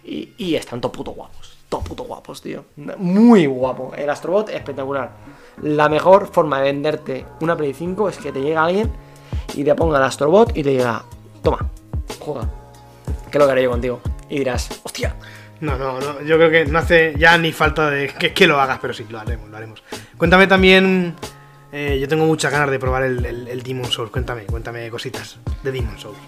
Y, 0.05 0.33
y 0.39 0.55
están 0.55 0.81
todo 0.81 0.93
puto 0.93 1.11
guapos, 1.11 1.59
todo 1.69 1.83
puto 1.83 2.05
guapos, 2.05 2.41
tío. 2.41 2.65
Muy 2.77 3.47
guapo. 3.47 3.93
El 3.97 4.09
Astrobot, 4.09 4.49
espectacular. 4.49 5.11
La 5.63 5.89
mejor 5.89 6.29
forma 6.29 6.59
de 6.59 6.65
venderte 6.65 7.27
una 7.41 7.57
Play 7.57 7.75
5 7.75 8.09
es 8.09 8.19
que 8.19 8.33
te 8.33 8.41
llegue 8.41 8.57
alguien 8.57 8.91
y 9.55 9.65
te 9.65 9.75
ponga 9.75 9.99
el 9.99 10.05
Astrobot 10.05 10.57
y 10.57 10.63
te 10.63 10.71
diga, 10.71 11.05
toma, 11.43 11.69
juega. 12.19 12.49
Que 13.31 13.39
lo 13.39 13.45
haré 13.45 13.63
yo 13.63 13.71
contigo. 13.71 14.01
Y 14.29 14.39
dirás, 14.39 14.81
hostia, 14.83 15.15
No, 15.61 15.77
no, 15.77 15.99
no, 15.99 16.23
yo 16.23 16.37
creo 16.37 16.51
que 16.51 16.67
no 16.67 16.79
hace 16.79 17.15
ya 17.19 17.37
ni 17.37 17.53
falta 17.53 17.91
de 17.91 18.09
que 18.09 18.47
lo 18.47 18.61
hagas, 18.61 18.79
pero 18.81 18.95
sí, 18.95 19.07
lo 19.09 19.19
haremos, 19.19 19.49
lo 19.51 19.57
haremos. 19.57 19.83
Cuéntame 20.17 20.47
también, 20.47 21.17
eh, 21.73 21.99
yo 22.01 22.09
tengo 22.09 22.25
muchas 22.25 22.51
ganas 22.51 22.71
de 22.71 22.79
probar 22.79 23.03
el, 23.05 23.63
Demon 23.63 23.91
Souls, 23.91 24.11
cuéntame, 24.11 24.47
cuéntame 24.47 24.89
cositas 24.91 25.39
de 25.63 25.73
Demon 25.73 25.99
Souls. 25.99 26.19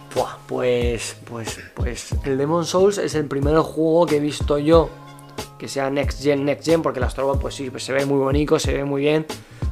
Pues, 0.47 1.16
pues, 1.24 1.61
pues 1.74 2.14
el 2.24 2.36
Demon 2.36 2.66
Souls 2.66 2.99
es 2.99 3.14
el 3.14 3.26
primer 3.26 3.57
juego 3.59 4.07
que 4.07 4.16
he 4.16 4.20
visto 4.20 4.59
yo 4.59 4.91
que 5.59 5.68
sea 5.68 5.91
Next 5.91 6.22
Gen, 6.22 6.45
Next 6.45 6.64
Gen, 6.64 6.82
porque 6.82 6.99
el 6.99 7.05
Astrobot 7.05 7.38
pues 7.38 7.55
sí, 7.55 7.70
pues 7.70 7.84
se 7.84 7.93
ve 7.93 8.07
muy 8.07 8.18
bonito, 8.18 8.59
se 8.59 8.72
ve 8.72 8.84
muy 8.84 9.03
bien, 9.03 9.26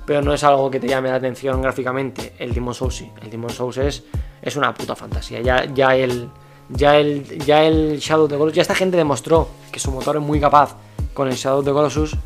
pero 0.04 0.20
no 0.20 0.34
es 0.34 0.44
algo 0.44 0.70
que 0.70 0.78
te 0.78 0.86
llame 0.86 1.08
la 1.08 1.16
atención 1.16 1.60
gráficamente. 1.62 2.34
El 2.38 2.52
Demon 2.52 2.74
Souls 2.74 2.94
sí, 2.94 3.10
el 3.22 3.30
Demon 3.30 3.50
Souls 3.50 3.78
es, 3.78 4.04
es 4.42 4.56
una 4.56 4.74
puta 4.74 4.94
fantasía. 4.94 5.40
Ya, 5.40 5.64
ya 5.64 5.96
el 5.96 6.28
ya 6.68 6.98
el 6.98 7.24
ya 7.44 7.64
el 7.64 7.98
Shadow 7.98 8.24
of 8.24 8.30
the 8.30 8.36
Colossus, 8.36 8.56
ya 8.56 8.62
esta 8.62 8.74
gente 8.74 8.96
demostró 8.96 9.48
que 9.72 9.80
su 9.80 9.90
motor 9.90 10.16
es 10.16 10.22
muy 10.22 10.38
capaz 10.38 10.76
con 11.14 11.28
el 11.28 11.34
Shadow 11.34 11.60
of 11.60 11.64
the 11.64 11.72
Colossus, 11.72 12.16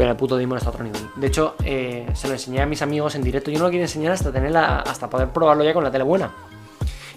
pero 0.00 0.12
el 0.12 0.16
puto 0.16 0.38
Demon 0.38 0.56
está 0.56 0.70
a 0.70 0.72
otro 0.72 0.82
nivel. 0.82 1.02
De 1.14 1.26
hecho, 1.26 1.56
eh, 1.62 2.06
se 2.14 2.26
lo 2.26 2.32
enseñé 2.32 2.62
a 2.62 2.64
mis 2.64 2.80
amigos 2.80 3.16
en 3.16 3.22
directo. 3.22 3.50
Yo 3.50 3.58
no 3.58 3.64
lo 3.66 3.70
quiero 3.70 3.84
enseñar 3.84 4.12
hasta 4.12 4.32
tenerla, 4.32 4.78
hasta 4.78 5.10
poder 5.10 5.28
probarlo 5.28 5.62
ya 5.62 5.74
con 5.74 5.84
la 5.84 5.90
tele 5.90 6.04
buena. 6.04 6.32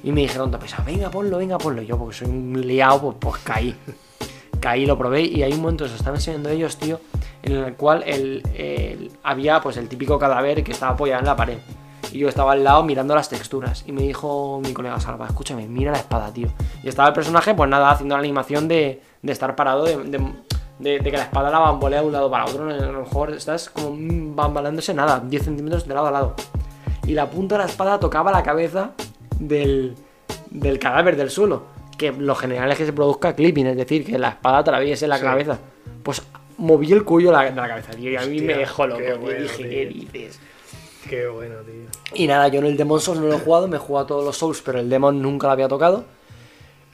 Y 0.04 0.12
me 0.12 0.20
dijeron, 0.20 0.52
pues, 0.52 0.76
venga, 0.86 1.10
ponlo, 1.10 1.38
venga, 1.38 1.58
ponlo. 1.58 1.82
Y 1.82 1.86
yo, 1.86 1.98
porque 1.98 2.14
soy 2.14 2.28
un 2.28 2.60
liado, 2.60 3.00
pues, 3.00 3.16
pues 3.22 3.42
caí. 3.42 3.74
Caí, 4.60 4.86
lo 4.86 4.98
probé 4.98 5.22
y 5.22 5.44
hay 5.44 5.54
un 5.54 5.62
momento, 5.62 5.88
se 5.88 5.96
estaban 5.96 6.16
enseñando 6.18 6.50
ellos, 6.50 6.76
tío, 6.76 7.00
en 7.42 7.54
el 7.54 7.74
cual 7.76 8.04
el, 8.06 9.12
había 9.24 9.62
pues 9.62 9.78
el 9.78 9.88
típico 9.88 10.20
cadáver 10.20 10.62
que 10.62 10.74
estaba 10.74 10.92
apoyado 10.92 11.22
en 11.22 11.26
la 11.28 11.38
pared. 11.38 11.60
Y 12.12 12.20
yo 12.20 12.28
estaba 12.28 12.52
al 12.52 12.66
lado 12.66 12.84
mirando 12.84 13.16
las 13.16 13.30
texturas. 13.30 13.86
Y 13.88 13.94
me 13.94 14.02
dijo 14.02 14.60
mi 14.62 14.74
colega 14.74 15.00
Salva, 15.00 15.26
escúchame, 15.26 15.68
mira 15.70 15.94
la 15.94 16.00
espada, 16.00 16.34
tío. 16.34 16.50
Y 16.84 16.90
estaba 16.90 17.08
el 17.08 17.14
personaje, 17.14 17.54
pues 17.56 17.70
nada, 17.70 17.92
haciendo 17.92 18.16
la 18.16 18.20
animación 18.20 18.68
de, 18.68 19.02
de 19.22 19.32
estar 19.32 19.56
parado, 19.56 19.86
de- 19.86 20.34
de- 20.80 21.00
de 21.00 21.12
que 21.12 21.18
la 21.18 21.24
espada 21.24 21.50
la 21.50 21.60
bambolea 21.60 22.02
de 22.02 22.08
un 22.08 22.14
lado 22.14 22.30
para 22.30 22.46
otro. 22.46 22.70
A 22.70 22.74
lo 22.74 23.00
mejor 23.02 23.32
estás 23.32 23.70
como 23.70 23.96
bamboleándose 24.36 24.94
nada, 24.94 25.20
10 25.26 25.44
centímetros 25.44 25.88
de 25.88 25.94
lado 25.94 26.08
a 26.08 26.12
lado. 26.12 26.36
Y 27.06 27.14
la 27.14 27.30
punta 27.30 27.56
de 27.58 27.64
la 27.64 27.70
espada 27.70 28.00
tocaba 28.00 28.32
la 28.32 28.44
cabeza 28.44 28.92
del, 29.40 29.96
del 30.50 30.80
cadáver 30.80 31.16
del 31.18 31.30
suelo. 31.30 31.64
Que 31.98 32.12
lo 32.12 32.34
general 32.36 32.72
es 32.72 32.78
que 32.78 32.86
se 32.86 32.94
produzca 32.94 33.36
clipping, 33.36 33.68
es 33.68 33.78
decir, 33.78 34.06
que 34.06 34.18
la 34.18 34.30
espada 34.30 34.60
atraviese 34.60 35.08
la 35.08 35.18
Sí. 35.18 35.24
cabeza. 35.24 35.60
Pues 36.02 36.22
moví 36.58 36.92
el 36.92 37.04
cuello 37.04 37.30
de 37.30 37.34
la, 37.54 37.68
cabeza, 37.68 37.92
tío, 37.92 38.12
y 38.12 38.16
a 38.16 38.22
mí 38.22 38.42
me 38.42 38.56
dejó 38.56 38.88
loco. 38.88 39.02
bueno, 39.22 39.42
dije, 39.42 39.58
tío. 39.58 39.70
¿qué 39.70 39.86
dices? 39.86 40.40
Qué 41.10 41.28
bueno, 41.28 41.56
tío. 41.66 41.84
Y 42.16 42.28
nada, 42.28 42.48
yo 42.48 42.60
en 42.60 42.66
el 42.68 42.78
Demon 42.78 43.00
Souls 43.00 43.20
no 43.20 43.28
lo 43.28 43.36
he 43.36 43.40
jugado, 43.40 43.68
me 43.68 43.76
he 43.76 43.80
jugado 43.80 44.06
a 44.06 44.08
todos 44.08 44.24
los 44.26 44.38
Souls, 44.38 44.62
pero 44.66 44.80
el 44.80 44.90
Demon 44.90 45.22
nunca 45.22 45.48
lo 45.48 45.54
había 45.54 45.68
tocado. 45.68 46.06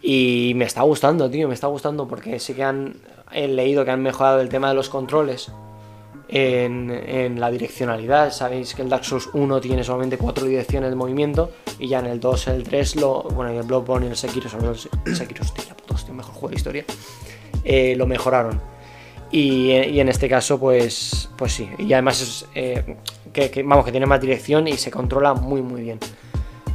Y 0.02 0.54
me 0.56 0.66
está 0.66 0.82
gustando, 0.82 1.30
tío, 1.30 1.48
me 1.48 1.54
está 1.54 1.68
gustando 1.68 2.08
porque 2.08 2.40
sí 2.40 2.54
que 2.54 2.64
han 2.64 2.96
he 3.32 3.48
leído 3.48 3.86
que 3.86 3.92
han 3.92 4.02
mejorado 4.02 4.40
el 4.42 4.50
tema 4.50 4.70
de 4.70 4.76
los 4.76 4.90
controles 4.90 5.52
en, 6.28 7.40
la 7.40 7.50
direccionalidad. 7.52 8.32
Sabéis 8.32 8.76
que 8.76 8.82
el 8.82 8.90
Dark 8.90 9.06
Souls 9.06 9.30
1 9.34 9.62
tiene 9.62 9.84
solamente 9.84 10.18
cuatro 10.18 10.46
direcciones 10.46 10.90
de 10.90 10.96
movimiento 10.96 11.52
y 11.80 11.88
ya 11.88 12.00
en 12.00 12.06
el 12.08 12.20
2, 12.20 12.48
el 12.50 12.64
3, 12.64 12.98
lo, 12.98 13.24
bueno, 13.24 13.54
y 13.54 13.58
el 13.58 13.64
Bloodborne 13.64 14.08
y 14.08 14.10
el 14.10 14.16
Sekiro, 14.18 14.50
sobre 14.50 14.64
todo 14.64 14.72
el 14.74 14.80
Se- 14.80 15.16
Sekiro, 15.16 15.42
hostia, 15.44 15.76
puta, 15.76 15.96
hostia, 15.96 16.14
mejor 16.14 16.34
juego 16.34 16.50
de 16.50 16.56
historia, 16.56 16.86
eh, 17.64 17.96
lo 17.96 18.06
mejoraron. 18.06 18.62
Y, 19.32 19.72
en 19.72 20.10
este 20.10 20.28
caso, 20.28 20.60
pues, 20.60 21.30
pues 21.38 21.54
sí. 21.54 21.70
Y 21.78 21.94
además 21.94 22.20
es, 22.22 22.46
eh, 22.56 22.96
que, 23.32 23.62
vamos, 23.64 23.86
que 23.86 23.92
tiene 23.92 24.08
más 24.08 24.20
dirección 24.20 24.68
y 24.68 24.74
se 24.78 24.90
controla 24.90 25.36
muy 25.36 25.62
muy 25.62 25.82
bien. 25.84 26.00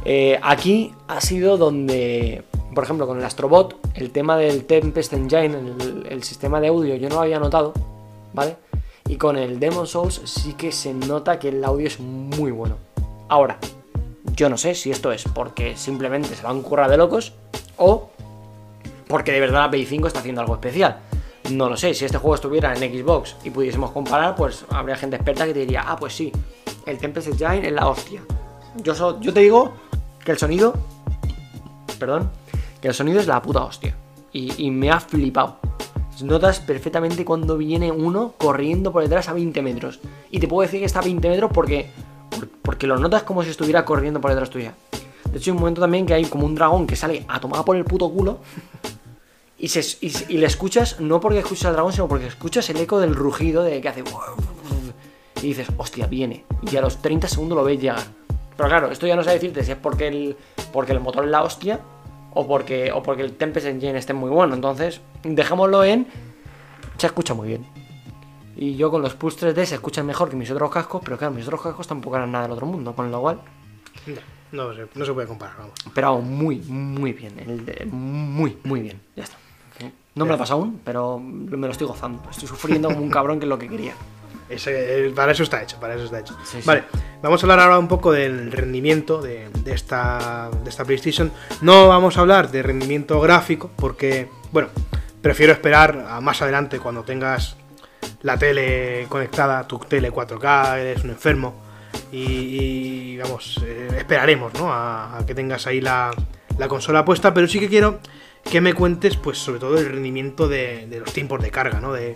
Eh, 0.05 0.39
aquí 0.41 0.93
ha 1.07 1.19
sido 1.19 1.57
donde, 1.57 2.43
por 2.75 2.83
ejemplo, 2.83 3.07
con 3.07 3.17
el 3.17 3.23
Astrobot, 3.23 3.77
el 3.95 4.11
tema 4.11 4.37
del 4.37 4.65
Tempest 4.65 5.13
Engine, 5.13 5.57
el, 6.09 6.23
sistema 6.23 6.59
de 6.59 6.67
audio, 6.67 6.95
yo 6.95 7.09
no 7.09 7.15
lo 7.15 7.21
había 7.21 7.39
notado, 7.39 7.73
¿vale? 8.33 8.57
Y 9.07 9.15
con 9.15 9.37
el 9.37 9.59
Demon 9.59 9.87
Souls 9.87 10.21
sí 10.25 10.53
que 10.53 10.71
se 10.71 10.93
nota 10.93 11.39
que 11.39 11.49
el 11.49 11.63
audio 11.63 11.87
es 11.87 11.99
muy 11.99 12.51
bueno. 12.51 12.77
Ahora, 13.29 13.57
yo 14.35 14.49
no 14.49 14.57
sé 14.57 14.75
si 14.75 14.91
esto 14.91 15.11
es 15.11 15.23
porque 15.23 15.77
simplemente 15.77 16.35
se 16.35 16.43
van 16.43 16.59
a 16.59 16.61
currar 16.61 16.89
de 16.89 16.97
locos 16.97 17.33
o 17.77 18.09
porque 19.07 19.31
de 19.31 19.39
verdad 19.39 19.61
la 19.61 19.69
Play 19.69 19.85
5 19.85 20.07
está 20.07 20.19
haciendo 20.19 20.41
algo 20.41 20.55
especial. 20.55 20.99
No 21.51 21.69
lo 21.69 21.77
sé, 21.77 21.93
si 21.93 22.05
este 22.05 22.17
juego 22.17 22.35
estuviera 22.35 22.75
en 22.75 22.79
Xbox 22.79 23.37
y 23.43 23.51
pudiésemos 23.51 23.91
comparar, 23.91 24.35
pues 24.35 24.65
habría 24.69 24.97
gente 24.97 25.15
experta 25.15 25.45
que 25.45 25.53
te 25.53 25.59
diría, 25.59 25.85
ah, 25.87 25.95
pues 25.95 26.13
sí, 26.13 26.31
el 26.85 26.97
Tempest 26.97 27.27
Engine 27.27 27.67
es 27.67 27.73
la 27.73 27.87
hostia. 27.87 28.21
Yo, 28.83 28.93
so, 28.95 29.21
yo 29.21 29.31
te 29.31 29.39
digo 29.41 29.73
que 30.25 30.31
el 30.31 30.37
sonido, 30.37 30.73
perdón, 31.99 32.31
el 32.87 32.93
sonido 32.93 33.19
es 33.19 33.27
la 33.27 33.41
puta 33.41 33.63
hostia. 33.63 33.95
Y, 34.31 34.69
me 34.69 34.91
ha 34.91 34.99
flipado. 34.99 35.57
Notas 36.21 36.59
perfectamente 36.59 37.23
cuando 37.23 37.57
viene 37.57 37.91
uno 37.91 38.33
corriendo 38.37 38.91
por 38.91 39.01
detrás 39.01 39.29
a 39.29 39.33
20 39.33 39.61
metros. 39.61 39.99
Y 40.29 40.39
te 40.39 40.47
puedo 40.47 40.65
decir 40.65 40.81
que 40.81 40.85
está 40.85 40.99
a 40.99 41.03
20 41.03 41.29
metros 41.29 41.51
porque, 41.53 41.89
porque 42.61 42.85
lo 42.85 42.97
notas 42.97 43.23
como 43.23 43.43
si 43.43 43.49
estuviera 43.49 43.85
corriendo 43.85 44.19
por 44.19 44.31
detrás 44.31 44.49
tuya. 44.49 44.73
De 45.31 45.37
hecho, 45.37 45.51
hay 45.51 45.55
un 45.55 45.59
momento 45.59 45.81
también 45.81 46.05
que 46.05 46.13
hay 46.13 46.25
como 46.25 46.45
un 46.45 46.53
dragón 46.53 46.85
que 46.85 46.97
sale 46.97 47.25
a 47.29 47.39
tomar 47.39 47.63
por 47.63 47.77
el 47.77 47.85
puto 47.85 48.09
culo. 48.09 48.39
Y, 49.57 50.37
le 50.37 50.45
escuchas, 50.45 50.99
no 50.99 51.21
porque 51.21 51.39
escuchas 51.39 51.67
al 51.67 51.73
dragón, 51.73 51.93
sino 51.93 52.09
porque 52.09 52.27
escuchas 52.27 52.69
el 52.69 52.77
eco 52.77 52.99
del 52.99 53.15
rugido 53.15 53.63
de 53.63 53.79
que 53.81 53.89
hace. 53.89 54.03
Y 55.41 55.47
dices, 55.47 55.67
hostia, 55.77 56.07
viene. 56.07 56.43
Y 56.69 56.75
a 56.75 56.81
los 56.81 57.01
30 57.01 57.29
segundos 57.29 57.57
lo 57.57 57.63
ves 57.63 57.79
llegar. 57.79 58.03
Pero 58.55 58.69
claro, 58.69 58.91
esto 58.91 59.07
ya 59.07 59.15
no 59.15 59.23
sé 59.23 59.31
decirte 59.31 59.63
si 59.63 59.71
es 59.71 59.77
porque 59.77 60.07
el, 60.07 60.37
porque 60.73 60.91
el 60.91 60.99
motor 60.99 61.23
es 61.23 61.31
la 61.31 61.41
hostia 61.41 61.79
o 62.35 62.45
porque, 62.45 62.91
o 62.91 63.01
porque 63.01 63.23
el 63.23 63.35
Tempest 63.35 63.65
Engine 63.65 63.97
esté 63.97 64.13
muy 64.13 64.29
bueno. 64.29 64.53
Entonces, 64.53 65.01
dejémoslo 65.23 65.83
en. 65.83 66.07
Se 66.97 67.07
escucha 67.07 67.33
muy 67.33 67.47
bien. 67.47 67.65
Y 68.55 68.75
yo 68.75 68.91
con 68.91 69.01
los 69.01 69.15
Pulse 69.15 69.53
3D 69.53 69.65
se 69.65 69.75
escuchan 69.75 70.05
mejor 70.05 70.29
que 70.29 70.35
mis 70.35 70.51
otros 70.51 70.69
cascos, 70.69 71.01
pero 71.03 71.17
claro, 71.17 71.33
mis 71.33 71.45
otros 71.45 71.61
cascos 71.61 71.87
tampoco 71.87 72.15
eran 72.17 72.31
nada 72.31 72.43
del 72.43 72.53
otro 72.53 72.65
mundo, 72.65 72.95
con 72.95 73.11
lo 73.11 73.19
cual. 73.19 73.41
No, 74.51 74.71
no, 74.71 74.87
no 74.93 75.05
se 75.05 75.13
puede 75.13 75.27
comparar, 75.27 75.57
vamos. 75.57 75.73
Pero 75.93 76.21
muy, 76.21 76.57
muy 76.59 77.13
bien. 77.13 77.39
El 77.39 77.65
de, 77.65 77.85
muy, 77.85 78.57
muy 78.63 78.81
bien. 78.81 79.01
Ya 79.15 79.23
está. 79.23 79.37
No 80.13 80.23
me 80.23 80.29
lo 80.29 80.35
he 80.35 80.37
pasado 80.37 80.61
aún, 80.61 80.79
pero 80.85 81.19
me 81.19 81.67
lo 81.67 81.71
estoy 81.71 81.87
gozando. 81.87 82.21
Estoy 82.31 82.47
sufriendo 82.47 82.87
como 82.87 83.01
un 83.01 83.09
cabrón 83.09 83.37
que 83.37 83.45
es 83.45 83.49
lo 83.49 83.59
que 83.59 83.67
quería. 83.67 83.93
Ese, 84.49 85.11
para 85.15 85.31
eso 85.31 85.43
está 85.43 85.61
hecho, 85.63 85.79
para 85.79 85.95
eso 85.95 86.05
está 86.05 86.19
hecho. 86.19 86.37
Sí, 86.43 86.59
sí. 86.61 86.67
Vale, 86.67 86.83
vamos 87.21 87.41
a 87.41 87.45
hablar 87.45 87.59
ahora 87.59 87.79
un 87.79 87.87
poco 87.87 88.11
del 88.11 88.51
rendimiento 88.51 89.21
de, 89.21 89.49
de, 89.63 89.73
esta, 89.73 90.49
de 90.63 90.69
esta 90.69 90.85
PlayStation. 90.85 91.31
No 91.61 91.87
vamos 91.87 92.17
a 92.17 92.21
hablar 92.21 92.51
de 92.51 92.61
rendimiento 92.61 93.19
gráfico 93.21 93.71
porque, 93.75 94.29
bueno, 94.51 94.69
prefiero 95.21 95.51
esperar 95.51 96.05
a 96.07 96.21
más 96.21 96.41
adelante 96.43 96.79
cuando 96.79 97.03
tengas 97.03 97.57
la 98.21 98.37
tele 98.37 99.07
conectada, 99.09 99.67
tu 99.67 99.79
tele 99.79 100.11
4K, 100.11 100.77
eres 100.77 101.03
un 101.03 101.09
enfermo. 101.11 101.63
Y, 102.11 102.17
y 102.17 103.17
vamos, 103.17 103.59
eh, 103.65 103.87
esperaremos 103.97 104.53
¿no? 104.53 104.71
a, 104.71 105.17
a, 105.17 105.25
que 105.25 105.33
tengas 105.33 105.65
ahí 105.65 105.81
la, 105.81 106.11
la 106.57 106.67
consola 106.67 107.03
puesta, 107.03 107.33
pero 107.33 107.47
sí 107.47 107.59
que 107.59 107.67
quiero 107.67 107.99
que 108.43 108.61
me 108.61 108.73
cuentes, 108.73 109.17
pues, 109.17 109.39
sobre 109.39 109.59
todo 109.59 109.77
el 109.77 109.87
rendimiento 109.87 110.47
de, 110.47 110.85
de 110.87 110.99
los 110.99 111.11
tiempos 111.11 111.41
de 111.41 111.49
carga, 111.49 111.79
¿no? 111.79 111.93
De, 111.93 112.15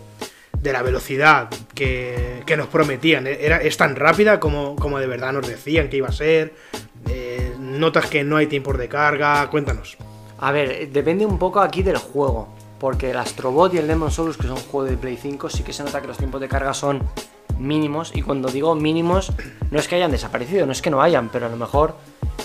de 0.61 0.73
la 0.73 0.81
velocidad 0.81 1.49
que, 1.73 2.43
que, 2.45 2.57
nos 2.57 2.67
prometían. 2.67 3.27
Era, 3.27 3.57
es 3.57 3.77
tan 3.77 3.95
rápida 3.95 4.39
como, 4.39 4.75
como 4.75 4.99
de 4.99 5.07
verdad 5.07 5.33
nos 5.33 5.47
decían 5.47 5.89
que 5.89 5.97
iba 5.97 6.09
a 6.09 6.13
ser. 6.13 6.53
Eh, 7.07 7.53
notas 7.59 8.07
que 8.07 8.23
no 8.23 8.37
hay 8.37 8.47
tiempos 8.47 8.77
de 8.77 8.87
carga. 8.87 9.49
Cuéntanos. 9.49 9.97
A 10.39 10.51
ver, 10.51 10.89
depende 10.91 11.25
un 11.25 11.39
poco 11.39 11.59
aquí 11.59 11.83
del 11.83 11.97
juego. 11.97 12.49
Porque 12.79 13.11
el 13.11 13.17
Astrobot 13.17 13.73
y 13.73 13.77
el 13.77 13.87
Demon 13.87 14.09
Souls, 14.09 14.37
que 14.37 14.47
son 14.47 14.55
juegos 14.55 14.89
de 14.89 14.97
Play 14.97 15.17
5, 15.17 15.49
sí 15.49 15.63
que 15.63 15.73
se 15.73 15.83
nota 15.83 15.99
que 15.99 16.07
los 16.07 16.17
tiempos 16.17 16.39
de 16.39 16.47
carga 16.47 16.73
son 16.73 17.01
mínimos. 17.57 18.11
Y 18.15 18.21
cuando 18.21 18.49
digo 18.49 18.73
mínimos, 18.75 19.33
no 19.69 19.79
es 19.79 19.87
que 19.87 19.95
hayan 19.95 20.11
desaparecido, 20.11 20.65
no 20.65 20.71
es 20.71 20.81
que 20.81 20.89
no 20.89 21.01
hayan, 21.01 21.29
pero 21.29 21.47
a 21.47 21.49
lo 21.49 21.57
mejor 21.57 21.95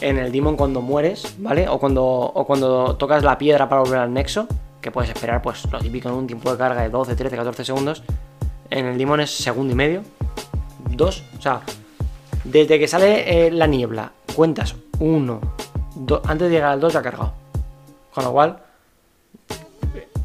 en 0.01 0.19
el 0.19 0.33
Demon 0.33 0.57
cuando 0.57 0.81
mueres, 0.81 1.37
¿vale? 1.39 1.69
O 1.69 1.79
cuando, 1.79 2.05
o 2.05 2.47
cuando 2.47 2.97
tocas 2.97 3.23
la 3.23 3.39
piedra 3.39 3.69
para 3.69 3.83
volver 3.83 4.01
al 4.01 4.13
nexo, 4.13 4.49
que 4.85 4.91
puedes 4.91 5.11
esperar, 5.11 5.41
pues 5.41 5.65
lo 5.73 5.79
típico 5.79 6.11
en 6.11 6.15
un 6.15 6.27
tiempo 6.27 6.53
de 6.53 6.59
carga 6.59 6.83
de 6.83 6.91
12, 6.91 7.17
13, 7.17 7.37
14 7.37 7.65
segundos. 7.65 8.03
En 8.69 8.85
el 8.85 8.99
Demon 8.99 9.19
es 9.21 9.31
segundo 9.31 9.73
y 9.73 9.77
medio, 9.77 10.03
dos, 10.91 11.25
o 11.39 11.41
sea, 11.41 11.63
desde 12.45 12.79
que 12.79 12.87
sale 12.87 13.47
eh, 13.47 13.51
la 13.51 13.67
niebla, 13.67 14.13
cuentas 14.37 14.77
uno, 14.99 15.41
dos, 15.95 16.21
antes 16.27 16.49
de 16.49 16.57
llegar 16.57 16.73
al 16.73 16.81
2 16.81 16.93
ya 16.93 16.99
ha 16.99 17.03
cargado. 17.03 17.33
Con 18.13 18.25
lo 18.25 18.33
cual, 18.33 18.59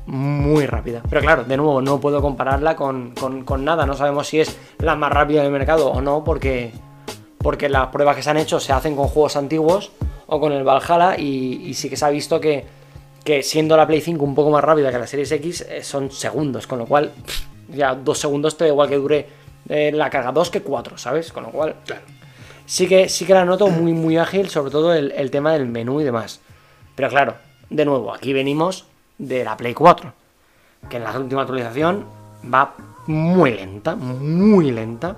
muy 0.07 0.65
rápida. 0.65 1.01
Pero 1.09 1.21
claro, 1.21 1.45
de 1.45 1.55
nuevo, 1.55 1.81
no 1.81 2.01
puedo 2.01 2.21
compararla 2.21 2.75
con, 2.75 3.11
con, 3.15 3.63
nada. 3.63 3.85
No 3.85 3.93
sabemos 3.93 4.27
si 4.27 4.41
es 4.41 4.57
la 4.79 4.95
más 4.95 5.11
rápida 5.11 5.41
del 5.41 5.53
mercado 5.53 5.89
o 5.89 6.01
no, 6.01 6.25
porque, 6.25 6.73
porque 7.37 7.69
las 7.69 7.87
pruebas 7.87 8.17
que 8.17 8.23
se 8.23 8.29
han 8.29 8.37
hecho 8.37 8.59
se 8.59 8.73
hacen 8.73 8.97
con 8.97 9.07
juegos 9.07 9.37
antiguos 9.37 9.93
o 10.27 10.39
con 10.41 10.51
el 10.51 10.65
Valhalla 10.65 11.17
y 11.17 11.73
sí 11.75 11.89
que 11.89 11.95
se 11.95 12.05
ha 12.05 12.09
visto 12.09 12.41
que, 12.41 12.78
que 13.29 13.43
siendo 13.43 13.77
la 13.77 13.85
Play 13.85 14.01
5 14.01 14.25
un 14.25 14.33
poco 14.33 14.49
más 14.49 14.63
rápida 14.63 14.91
que 14.91 14.97
la 14.97 15.05
Series 15.05 15.31
X, 15.33 15.61
eh, 15.69 15.83
son 15.83 16.09
segundos, 16.09 16.65
con 16.65 16.79
lo 16.79 16.87
cual 16.87 17.11
pff, 17.11 17.45
ya 17.75 17.93
dos 17.93 18.17
segundos 18.17 18.57
te 18.57 18.63
da 18.63 18.71
igual 18.71 18.89
que 18.89 18.95
dure 18.95 19.27
eh, 19.69 19.91
la 19.93 20.09
carga 20.09 20.31
2 20.31 20.49
que 20.49 20.63
4, 20.63 20.97
¿sabes? 20.97 21.31
Con 21.31 21.43
lo 21.43 21.51
cual, 21.51 21.75
claro. 21.85 22.01
sí, 22.65 22.87
que, 22.87 23.07
sí 23.07 23.25
que 23.25 23.35
la 23.35 23.45
noto 23.45 23.67
muy, 23.67 23.93
muy 23.93 24.17
ágil, 24.17 24.49
sobre 24.49 24.71
todo 24.71 24.95
el, 24.95 25.11
el 25.11 25.29
tema 25.29 25.53
del 25.53 25.67
menú 25.67 26.01
y 26.01 26.05
demás. 26.05 26.41
Pero 26.95 27.07
claro, 27.09 27.35
de 27.69 27.85
nuevo, 27.85 28.11
aquí 28.11 28.33
venimos 28.33 28.87
de 29.19 29.43
la 29.43 29.55
Play 29.55 29.75
4, 29.75 30.11
que 30.89 30.97
en 30.97 31.03
la 31.03 31.15
última 31.15 31.41
actualización 31.41 32.07
va 32.51 32.73
muy 33.05 33.51
lenta, 33.51 33.95
muy 33.95 34.71
lenta. 34.71 35.15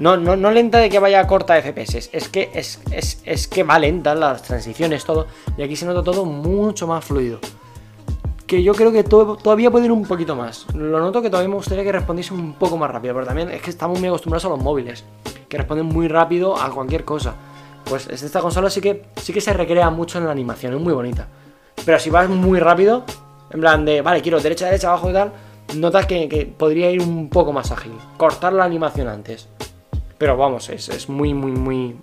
No, 0.00 0.16
no, 0.16 0.34
no 0.34 0.50
lenta 0.50 0.78
de 0.78 0.88
que 0.88 0.98
vaya 0.98 1.26
corta 1.26 1.52
de 1.54 1.60
FPS, 1.60 2.08
es 2.10 2.28
que, 2.30 2.50
es, 2.54 3.48
que 3.48 3.62
va 3.62 3.78
lenta 3.78 4.14
las 4.14 4.42
transiciones, 4.42 5.04
todo. 5.04 5.26
Y 5.58 5.62
aquí 5.62 5.76
se 5.76 5.84
nota 5.84 6.02
todo 6.02 6.24
mucho 6.24 6.86
más 6.86 7.04
fluido. 7.04 7.38
Que 8.46 8.62
yo 8.62 8.74
creo 8.74 8.92
que 8.92 9.04
todavía 9.04 9.70
puede 9.70 9.84
ir 9.84 9.92
un 9.92 10.06
poquito 10.06 10.34
más. 10.34 10.66
Lo 10.74 10.98
noto 11.00 11.20
que 11.20 11.28
todavía 11.28 11.50
me 11.50 11.56
gustaría 11.56 11.84
que 11.84 11.92
respondiese 11.92 12.32
un 12.32 12.54
poco 12.54 12.78
más 12.78 12.90
rápido, 12.90 13.12
pero 13.12 13.26
también 13.26 13.50
es 13.50 13.60
que 13.60 13.68
estamos 13.68 14.00
muy 14.00 14.08
acostumbrados 14.08 14.46
a 14.46 14.48
los 14.48 14.58
móviles, 14.58 15.04
que 15.50 15.58
responden 15.58 15.84
muy 15.84 16.08
rápido 16.08 16.58
a 16.58 16.70
cualquier 16.70 17.04
cosa. 17.04 17.34
Pues 17.84 18.08
esta 18.08 18.40
consola 18.40 18.70
sí 18.70 18.80
que, 18.80 19.04
sí 19.16 19.34
que 19.34 19.42
se 19.42 19.52
recrea 19.52 19.90
mucho 19.90 20.16
en 20.16 20.24
la 20.24 20.32
animación, 20.32 20.72
es 20.72 20.80
muy 20.80 20.94
bonita. 20.94 21.28
Pero 21.84 21.98
si 21.98 22.08
vas 22.08 22.26
muy 22.30 22.58
rápido, 22.58 23.04
en 23.50 23.60
plan 23.60 23.84
de, 23.84 24.00
vale, 24.00 24.22
quiero 24.22 24.40
derecha, 24.40 24.64
derecha, 24.64 24.88
abajo 24.88 25.10
y 25.10 25.12
tal, 25.12 25.32
notas 25.76 26.06
que 26.06 26.54
podría 26.56 26.90
ir 26.90 27.02
un 27.02 27.28
poco 27.28 27.52
más 27.52 27.70
ágil. 27.70 27.92
Cortar 28.16 28.54
la 28.54 28.64
animación 28.64 29.06
antes. 29.06 29.46
Pero 30.20 30.36
vamos, 30.36 30.68
es, 30.68 30.90
es 30.90 31.08
muy, 31.08 31.32
muy, 31.32 31.50
muy, 31.50 31.96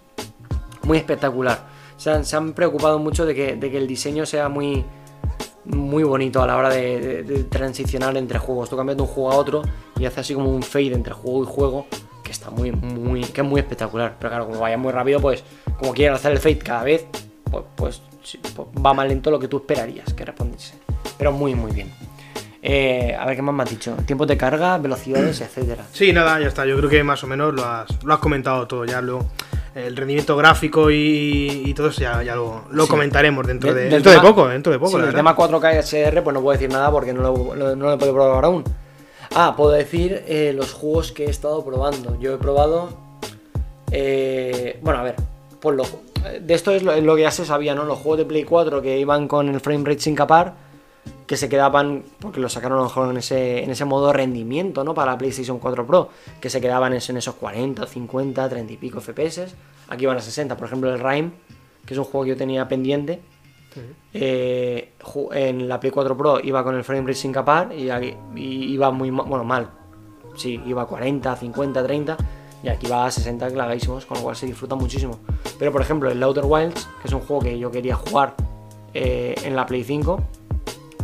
muy 0.81 0.97
espectacular. 0.97 1.67
Se 1.97 2.09
han, 2.09 2.25
se 2.25 2.35
han 2.35 2.53
preocupado 2.53 2.97
mucho 2.97 3.27
de 3.27 3.35
que, 3.35 3.55
de 3.55 3.69
que, 3.69 3.77
el 3.77 3.85
diseño 3.85 4.25
sea 4.25 4.49
muy, 4.49 4.83
muy 5.65 6.01
bonito 6.01 6.41
a 6.41 6.47
la 6.47 6.57
hora 6.57 6.69
de, 6.71 7.45
transicionar 7.47 8.17
entre 8.17 8.39
juegos. 8.39 8.71
Tú 8.71 8.75
cambias 8.75 8.97
de 8.97 9.03
un 9.03 9.07
juego 9.07 9.31
a 9.31 9.35
otro 9.35 9.61
y 9.99 10.05
hace 10.05 10.21
así 10.21 10.33
como 10.33 10.49
un 10.49 10.63
fade 10.63 10.93
entre 10.93 11.13
juego 11.13 11.43
y 11.43 11.45
juego 11.45 11.85
que 12.23 12.31
está 12.31 12.49
muy, 12.49 12.71
muy, 12.71 13.21
que 13.21 13.41
es 13.41 13.47
muy 13.47 13.59
espectacular. 13.59 14.15
Pero 14.17 14.31
claro, 14.31 14.47
como 14.47 14.61
vaya 14.61 14.79
muy 14.79 14.91
rápido, 14.91 15.19
pues 15.21 15.43
como 15.77 15.93
quieren 15.93 16.15
hacer 16.15 16.31
el 16.31 16.39
fade 16.39 16.57
cada 16.57 16.85
vez, 16.85 17.05
pues, 17.51 17.65
pues, 17.75 18.01
pues 18.55 18.67
va 18.83 18.95
más 18.95 19.07
lento 19.07 19.29
lo 19.29 19.37
que 19.37 19.47
tú 19.47 19.57
esperarías 19.57 20.11
que 20.15 20.25
respondiese. 20.25 20.73
Pero 21.19 21.31
muy, 21.31 21.53
muy 21.53 21.71
bien. 21.71 21.93
Eh, 22.69 23.15
a 23.17 23.25
ver 23.25 23.37
qué 23.37 23.41
más 23.41 23.55
me 23.55 23.63
has 23.63 23.69
dicho. 23.69 23.95
Tiempos 24.05 24.27
de 24.27 24.35
carga, 24.35 24.77
velocidades, 24.77 25.39
etcétera. 25.41 25.85
Sí, 25.93 26.11
nada, 26.11 26.37
ya 26.41 26.47
está. 26.47 26.65
Yo 26.65 26.75
creo 26.75 26.89
que 26.89 27.01
más 27.01 27.23
o 27.23 27.27
menos 27.27 27.53
lo 27.53 27.63
has, 27.63 27.87
lo 28.03 28.13
has 28.13 28.19
comentado 28.19 28.67
todo. 28.67 28.83
Ya 28.83 28.99
lo, 28.99 29.25
el 29.73 29.95
rendimiento 29.95 30.35
gráfico 30.35 30.91
y, 30.91 31.63
y 31.65 31.73
todo 31.73 31.87
eso 31.87 32.01
ya, 32.01 32.21
ya 32.23 32.35
lo, 32.35 32.63
lo 32.69 32.83
sí. 32.83 32.89
comentaremos 32.89 33.47
dentro 33.47 33.73
de, 33.73 33.85
de 33.85 33.89
dentro 33.91 34.11
tema, 34.11 34.21
de 34.21 34.29
poco. 34.29 34.47
Dentro 34.49 34.73
de 34.73 34.79
poco. 34.79 34.99
Sí, 34.99 35.05
el 35.05 35.15
tema 35.15 35.33
4K 35.33 35.75
y 35.75 35.77
HDR, 35.77 36.23
pues 36.23 36.33
no 36.33 36.41
puedo 36.41 36.59
decir 36.59 36.69
nada 36.69 36.91
porque 36.91 37.13
no 37.13 37.21
lo, 37.21 37.55
no, 37.55 37.73
no 37.73 37.85
lo 37.85 37.93
he 37.93 37.97
podido 37.97 38.13
probar 38.13 38.43
aún. 38.43 38.65
Ah, 39.33 39.53
puedo 39.55 39.71
decir 39.71 40.25
eh, 40.27 40.51
los 40.53 40.73
juegos 40.73 41.13
que 41.13 41.27
he 41.27 41.29
estado 41.29 41.63
probando. 41.63 42.19
Yo 42.19 42.33
he 42.33 42.37
probado. 42.37 42.89
Eh, 43.91 44.77
bueno, 44.81 44.99
a 44.99 45.03
ver. 45.03 45.15
Pues 45.61 45.77
lo, 45.77 45.85
de 46.41 46.53
esto 46.53 46.71
es 46.71 46.83
lo, 46.83 46.91
es 46.91 47.03
lo, 47.03 47.15
que 47.15 47.21
ya 47.21 47.31
se 47.31 47.45
sabía, 47.45 47.75
¿no? 47.75 47.85
Los 47.85 47.99
juegos 47.99 48.17
de 48.17 48.25
Play 48.25 48.43
4 48.43 48.81
que 48.81 48.99
iban 48.99 49.29
con 49.29 49.47
el 49.47 49.61
frame 49.61 49.85
rate 49.85 50.01
sin 50.01 50.15
capar 50.15 50.66
que 51.27 51.35
se 51.35 51.49
quedaban, 51.49 52.03
porque 52.19 52.39
lo 52.39 52.47
sacaron 52.47 52.77
a 52.77 52.81
lo 52.81 52.87
mejor 52.87 53.11
en 53.11 53.17
ese, 53.17 53.63
en 53.63 53.69
ese 53.69 53.83
modo 53.83 54.13
rendimiento, 54.13 54.83
¿no? 54.85 54.93
Para 54.93 55.11
la 55.11 55.17
PlayStation 55.17 55.59
4 55.59 55.85
Pro, 55.85 56.09
que 56.39 56.49
se 56.49 56.61
quedaban 56.61 56.93
en, 56.93 57.01
en 57.05 57.17
esos 57.17 57.35
40, 57.35 57.85
50, 57.85 58.49
30 58.49 58.73
y 58.73 58.77
pico 58.77 59.01
FPS. 59.01 59.53
Aquí 59.89 60.05
van 60.05 60.17
a 60.17 60.21
60, 60.21 60.55
por 60.55 60.67
ejemplo 60.67 60.91
el 60.91 60.99
Rime, 60.99 61.31
que 61.85 61.93
es 61.93 61.97
un 61.97 62.05
juego 62.05 62.23
que 62.23 62.29
yo 62.29 62.37
tenía 62.37 62.67
pendiente. 62.67 63.19
Uh 63.75 63.79
-huh. 63.79 63.93
eh, 64.13 64.93
en 65.33 65.67
la 65.67 65.79
Play 65.79 65.91
4 65.91 66.17
Pro 66.17 66.39
iba 66.41 66.63
con 66.63 66.75
el 66.75 66.83
frame 66.83 67.01
rate 67.01 67.13
sin 67.13 67.33
capar 67.33 67.73
y, 67.73 67.91
y 68.35 68.73
iba 68.73 68.89
muy 68.89 69.11
mal, 69.11 69.25
bueno, 69.27 69.43
mal, 69.43 69.69
sí, 70.35 70.59
iba 70.65 70.83
a 70.83 70.85
40, 70.85 71.35
50, 71.35 71.83
30 71.83 72.17
y 72.63 72.69
aquí 72.69 72.87
va 72.87 73.05
a 73.05 73.11
60 73.11 73.51
clavísimos, 73.51 74.05
con 74.05 74.17
lo 74.17 74.23
cual 74.23 74.35
se 74.35 74.45
disfruta 74.45 74.75
muchísimo. 74.75 75.19
Pero 75.59 75.71
por 75.71 75.81
ejemplo, 75.81 76.09
el 76.09 76.23
Outer 76.23 76.45
Wilds, 76.45 76.87
que 77.01 77.07
es 77.07 77.13
un 77.13 77.19
juego 77.19 77.43
que 77.43 77.59
yo 77.59 77.69
quería 77.69 77.95
jugar 77.95 78.35
eh, 78.93 79.35
en 79.43 79.55
la 79.55 79.65
Play 79.65 79.83
5, 79.83 80.19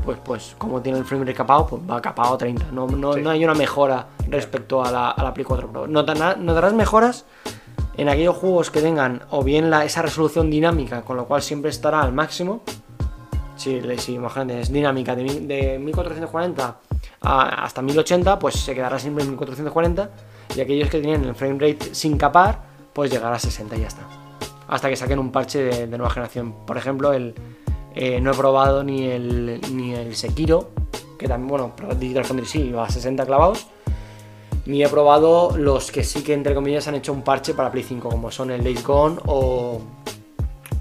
pues, 0.04 0.18
pues 0.24 0.56
como 0.58 0.82
tiene 0.82 0.98
el 1.00 1.06
frame 1.06 1.24
rate 1.26 1.34
capado, 1.36 1.68
pues 1.68 1.82
va 1.90 2.02
capado 2.02 2.36
a 2.36 2.38
30. 2.38 2.66
No, 2.72 2.88
no, 2.88 3.14
Sí. 3.14 3.22
no 3.22 3.30
hay 3.30 3.44
una 3.44 3.54
mejora 3.54 4.08
respecto 4.30 4.84
a 4.84 4.92
la, 4.92 5.12
a 5.12 5.24
la 5.24 5.34
Play 5.34 5.46
4 5.46 5.68
Pro. 5.72 5.88
Notará- 5.88 6.36
Notarás 6.38 6.74
mejoras 6.74 7.26
en 7.98 8.10
aquellos 8.10 8.36
juegos 8.36 8.72
que 8.72 8.82
tengan 8.82 9.22
o 9.30 9.44
bien 9.44 9.70
la, 9.70 9.86
esa 9.86 10.02
resolución 10.02 10.50
dinámica, 10.50 11.02
con 11.04 11.18
lo 11.18 11.26
cual 11.26 11.42
siempre 11.42 11.70
estará 11.70 12.02
al 12.02 12.14
máximo. 12.14 12.62
Si, 13.56 13.80
si 13.98 14.14
imagínate, 14.16 14.60
es 14.62 14.72
dinámica 14.72 15.16
de, 15.16 15.24
de 15.42 15.80
1440 15.80 16.78
a- 17.22 17.64
hasta 17.64 17.82
1080, 17.82 18.40
pues 18.40 18.56
se 18.56 18.74
quedará 18.76 18.98
siempre 19.00 19.24
en 19.24 19.30
1440. 19.32 20.10
Y 20.56 20.62
aquellos 20.62 20.90
que 20.90 21.00
tienen 21.00 21.24
el 21.24 21.36
frame 21.36 21.54
rate 21.60 21.94
sin 21.96 22.18
capar, 22.18 22.60
pues 22.94 23.10
llegará 23.12 23.36
a 23.36 23.40
60 23.40 23.76
y 23.76 23.82
ya 23.82 23.88
está. 23.88 24.02
Hasta 24.68 24.90
que 24.90 24.96
saquen 24.96 25.20
un 25.20 25.32
parche 25.32 25.64
de, 25.64 25.88
de 25.88 25.98
nueva 25.98 26.12
generación. 26.12 26.54
Por 26.66 26.78
ejemplo, 26.78 27.14
el, 27.14 27.34
eh, 27.96 28.20
no 28.20 28.32
he 28.32 28.36
probado 28.36 28.84
ni 28.84 29.06
el, 29.06 29.62
ni 29.72 29.94
el 29.94 30.16
Sekiro, 30.16 30.72
que 31.18 31.28
también, 31.28 31.48
bueno, 31.48 31.74
Digital 31.98 32.26
Foundry 32.26 32.46
sí, 32.46 32.72
va 32.72 32.86
a 32.86 32.90
60 32.90 33.26
clavados. 33.26 33.68
Ni 34.66 34.84
he 34.84 34.88
probado 34.88 35.58
los 35.58 35.92
que 35.92 36.04
sí 36.04 36.24
que, 36.24 36.34
entre 36.34 36.56
comillas, 36.56 36.88
han 36.88 36.96
hecho 36.96 37.12
un 37.12 37.22
parche 37.22 37.54
para 37.54 37.70
Play 37.72 37.84
5, 37.84 38.10
como 38.10 38.32
son 38.32 38.52
el 38.52 38.64
Days 38.64 38.84
Gone 38.84 39.18
o. 39.26 39.82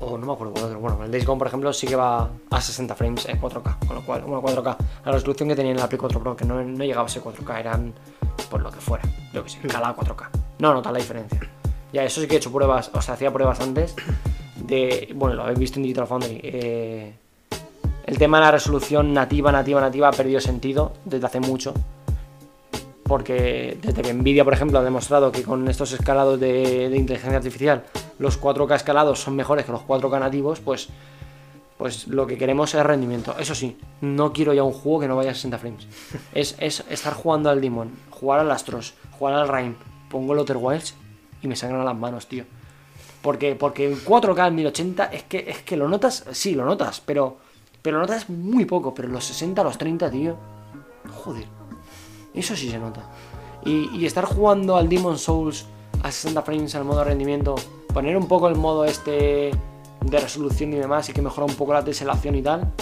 O 0.04 0.18
no 0.18 0.26
me 0.26 0.32
acuerdo 0.32 0.52
cuál 0.52 0.64
otro. 0.64 0.80
Bueno, 0.80 1.04
el 1.04 1.12
Days 1.12 1.24
Gone, 1.24 1.38
por 1.38 1.46
ejemplo, 1.46 1.72
sí 1.72 1.86
que 1.86 1.94
va 1.94 2.28
a 2.50 2.60
60 2.60 2.94
frames 2.96 3.28
en 3.28 3.40
4K. 3.40 3.86
Con 3.86 3.96
lo 3.96 4.04
cual, 4.04 4.22
bueno, 4.22 4.42
4K. 4.42 4.76
La 5.04 5.12
resolución 5.12 5.48
que 5.48 5.54
tenía 5.54 5.72
en 5.72 5.78
la 5.78 5.88
Play 5.88 5.98
4 5.98 6.20
Pro, 6.20 6.36
que 6.36 6.44
no, 6.44 6.62
no 6.62 6.84
llegaba 6.84 7.06
a 7.06 7.08
ser 7.08 7.22
4K, 7.22 7.60
eran 7.60 7.94
por 8.50 8.62
lo 8.62 8.70
que 8.70 8.80
fuera. 8.80 9.04
Yo 9.32 9.44
que 9.44 9.50
sé, 9.50 9.58
calada 9.60 9.94
4K. 9.94 10.28
No 10.58 10.74
nota 10.74 10.90
la 10.90 10.98
diferencia. 10.98 11.40
Ya, 11.92 12.04
eso 12.04 12.20
sí 12.20 12.26
que 12.26 12.34
he 12.34 12.38
hecho 12.38 12.50
pruebas, 12.50 12.90
o 12.94 13.02
sea, 13.02 13.14
hacía 13.14 13.32
pruebas 13.32 13.60
antes 13.60 13.94
de. 14.66 15.12
Bueno, 15.14 15.36
lo 15.36 15.42
habéis 15.42 15.58
visto 15.58 15.78
en 15.78 15.84
Digital 15.84 16.06
Foundry. 16.06 16.40
eh, 16.42 17.12
el 18.04 18.18
tema 18.18 18.38
de 18.38 18.44
la 18.44 18.50
resolución 18.50 19.12
nativa, 19.12 19.52
nativa, 19.52 19.80
nativa 19.80 20.08
ha 20.08 20.12
perdido 20.12 20.40
sentido 20.40 20.92
desde 21.04 21.26
hace 21.26 21.40
mucho. 21.40 21.72
Porque 23.04 23.78
desde 23.80 24.02
que 24.02 24.12
Nvidia, 24.12 24.44
por 24.44 24.54
ejemplo, 24.54 24.78
ha 24.78 24.82
demostrado 24.82 25.32
que 25.32 25.42
con 25.42 25.68
estos 25.68 25.92
escalados 25.92 26.40
de, 26.40 26.88
de 26.88 26.96
inteligencia 26.96 27.36
artificial 27.36 27.84
los 28.18 28.40
4K 28.40 28.76
escalados 28.76 29.20
son 29.20 29.36
mejores 29.36 29.66
que 29.66 29.72
los 29.72 29.82
4K 29.82 30.20
nativos, 30.20 30.60
pues, 30.60 30.88
pues 31.78 32.08
lo 32.08 32.26
que 32.26 32.38
queremos 32.38 32.74
es 32.74 32.84
rendimiento. 32.84 33.34
Eso 33.38 33.54
sí, 33.54 33.76
no 34.00 34.32
quiero 34.32 34.52
ya 34.52 34.62
un 34.62 34.72
juego 34.72 35.00
que 35.00 35.08
no 35.08 35.16
vaya 35.16 35.30
a 35.30 35.34
60 35.34 35.58
frames. 35.58 35.86
Es, 36.34 36.56
es 36.58 36.84
estar 36.90 37.14
jugando 37.14 37.50
al 37.50 37.60
Demon, 37.60 37.90
jugar 38.10 38.40
al 38.40 38.50
Astros, 38.50 38.94
jugar 39.18 39.34
al 39.34 39.48
Rhyme, 39.48 39.74
pongo 40.08 40.32
el 40.32 40.38
Outer 40.40 40.56
Wilds 40.58 40.94
y 41.42 41.48
me 41.48 41.56
sangran 41.56 41.84
las 41.84 41.96
manos, 41.96 42.26
tío. 42.26 42.44
Porque, 43.22 43.54
porque 43.54 43.90
en 43.92 43.98
4K 44.04 44.48
en 44.48 44.54
1080 44.56 45.04
es 45.06 45.22
que, 45.24 45.44
es 45.48 45.62
que 45.62 45.76
lo 45.76 45.88
notas, 45.88 46.24
sí, 46.32 46.54
lo 46.54 46.64
notas, 46.64 47.00
pero, 47.04 47.36
pero 47.80 47.98
lo 47.98 48.02
notas 48.02 48.28
muy 48.28 48.64
poco. 48.64 48.92
Pero 48.94 49.08
los 49.08 49.24
60, 49.24 49.62
los 49.62 49.78
30, 49.78 50.10
tío. 50.10 50.36
Joder. 51.24 51.46
Eso 52.34 52.56
sí 52.56 52.68
se 52.70 52.78
nota. 52.78 53.02
Y, 53.64 53.90
y 53.96 54.06
estar 54.06 54.24
jugando 54.24 54.76
al 54.76 54.88
Demon 54.88 55.18
Souls 55.18 55.66
a 56.02 56.10
60 56.10 56.42
frames 56.42 56.74
al 56.74 56.84
modo 56.84 57.04
rendimiento, 57.04 57.54
poner 57.94 58.16
un 58.16 58.26
poco 58.26 58.48
el 58.48 58.56
modo 58.56 58.84
este 58.84 59.52
de 60.00 60.18
resolución 60.18 60.72
y 60.72 60.76
demás 60.76 61.08
y 61.08 61.12
que 61.12 61.22
mejora 61.22 61.46
un 61.46 61.54
poco 61.54 61.72
la 61.72 61.84
teselación 61.84 62.34
y 62.34 62.42
tal. 62.42 62.72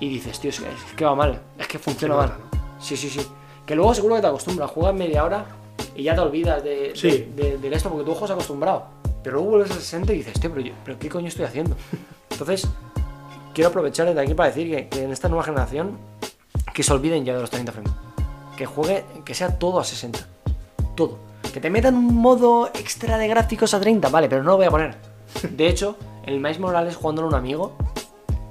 Y 0.00 0.08
dices, 0.08 0.40
tío, 0.40 0.50
es 0.50 0.60
que, 0.96 1.04
va 1.04 1.14
mal, 1.14 1.40
es 1.58 1.68
que 1.68 1.78
funciona 1.78 2.16
mal. 2.16 2.32
Sí, 2.80 2.96
sí, 2.96 3.08
sí. 3.08 3.20
Que 3.64 3.76
luego 3.76 3.94
seguro 3.94 4.16
que 4.16 4.22
te 4.22 4.26
acostumbras, 4.26 4.68
juegas 4.70 4.94
media 4.94 5.22
hora 5.24 5.44
y 5.94 6.02
ya 6.04 6.14
te 6.14 6.22
olvidas 6.22 6.64
de, 6.64 6.92
Sí. 6.96 7.28
de, 7.36 7.56
de- 7.58 7.70
de 7.70 7.76
esto 7.76 7.88
porque 7.90 8.04
tu 8.04 8.10
ojo 8.12 8.26
se 8.26 8.32
ha 8.32 8.34
acostumbrado. 8.34 8.84
Pero 9.22 9.36
luego 9.36 9.50
vuelves 9.50 9.70
a 9.72 9.74
60 9.74 10.12
y 10.12 10.18
dices, 10.18 10.34
tío, 10.40 10.50
pero, 10.50 10.60
yo- 10.62 10.72
pero 10.84 10.98
¿qué 10.98 11.08
coño 11.08 11.28
estoy 11.28 11.44
haciendo? 11.44 11.76
Entonces, 12.30 12.66
quiero 13.54 13.68
aprovechar 13.70 14.06
desde 14.06 14.20
aquí 14.20 14.34
para 14.34 14.48
decir 14.48 14.70
que, 14.74 14.88
que 14.88 15.04
en 15.04 15.12
esta 15.12 15.28
nueva 15.28 15.44
generación 15.44 15.98
que 16.72 16.82
se 16.82 16.92
olviden 16.92 17.24
ya 17.24 17.34
de 17.34 17.40
los 17.40 17.50
30 17.50 17.72
frames. 17.72 17.92
Que 18.56 18.66
juegue, 18.66 19.04
que 19.24 19.34
sea 19.34 19.58
todo 19.58 19.80
a 19.80 19.84
60. 19.84 20.18
Todo. 20.94 21.18
Que 21.52 21.60
te 21.60 21.68
metan 21.70 21.96
un 21.96 22.14
modo 22.14 22.68
extra 22.74 23.18
de 23.18 23.26
gráficos 23.28 23.74
a 23.74 23.80
30, 23.80 24.08
vale, 24.08 24.28
pero 24.28 24.42
no 24.42 24.52
lo 24.52 24.56
voy 24.58 24.66
a 24.66 24.70
poner. 24.70 24.96
De 25.50 25.68
hecho, 25.68 25.96
el 26.24 26.36
Miles 26.36 26.58
Morales 26.60 26.96
jugándolo 26.96 27.26
a 27.26 27.30
un 27.30 27.34
amigo, 27.36 27.76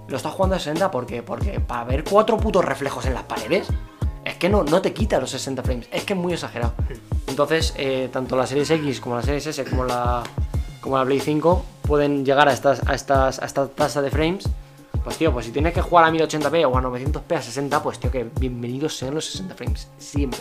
lo 0.08 0.18
está 0.18 0.30
jugando 0.30 0.56
a 0.56 0.60
60 0.60 0.92
porque, 0.92 1.22
porque 1.24 1.60
para 1.60 1.84
ver 1.86 2.04
cuatro 2.04 2.38
putos 2.38 2.66
reflejos 2.66 3.06
en 3.06 3.14
las 3.14 3.24
paredes, 3.24 3.68
es 4.26 4.36
que 4.36 4.50
no, 4.50 4.64
no 4.64 4.82
te 4.82 4.92
quita 4.94 5.20
los 5.20 5.30
60 5.32 5.64
frames, 5.64 5.88
es 5.92 6.04
que 6.04 6.14
es 6.14 6.20
muy 6.20 6.34
exagerado. 6.34 6.74
Entonces, 7.28 7.74
eh, 7.78 8.10
tanto 8.12 8.36
la 8.36 8.46
Series 8.48 8.70
X 8.72 9.00
como 9.00 9.16
la 9.16 9.22
Series 9.22 9.48
S 9.48 9.64
como 9.66 9.86
la, 9.86 10.24
como 10.82 10.98
la 10.98 11.06
Play 11.06 11.20
5 11.20 11.66
pueden 11.84 12.26
llegar 12.26 12.48
a, 12.50 12.54
esta 12.54 13.68
tasa 13.76 14.02
de 14.02 14.10
frames. 14.12 14.48
Pues 15.04 15.18
tío, 15.18 15.32
pues 15.32 15.46
si 15.46 15.52
tienes 15.52 15.74
que 15.74 15.82
jugar 15.82 16.06
a 16.06 16.12
1080p 16.12 16.66
o 16.70 16.78
a 16.78 16.82
900p 16.82 17.36
a 17.36 17.42
60, 17.42 17.82
pues 17.84 18.00
tío, 18.00 18.12
que 18.12 18.30
bienvenidos 18.40 18.98
sean 18.98 19.16
los 19.16 19.26
60 19.26 19.56
frames, 19.56 19.88
siempre. 19.98 20.40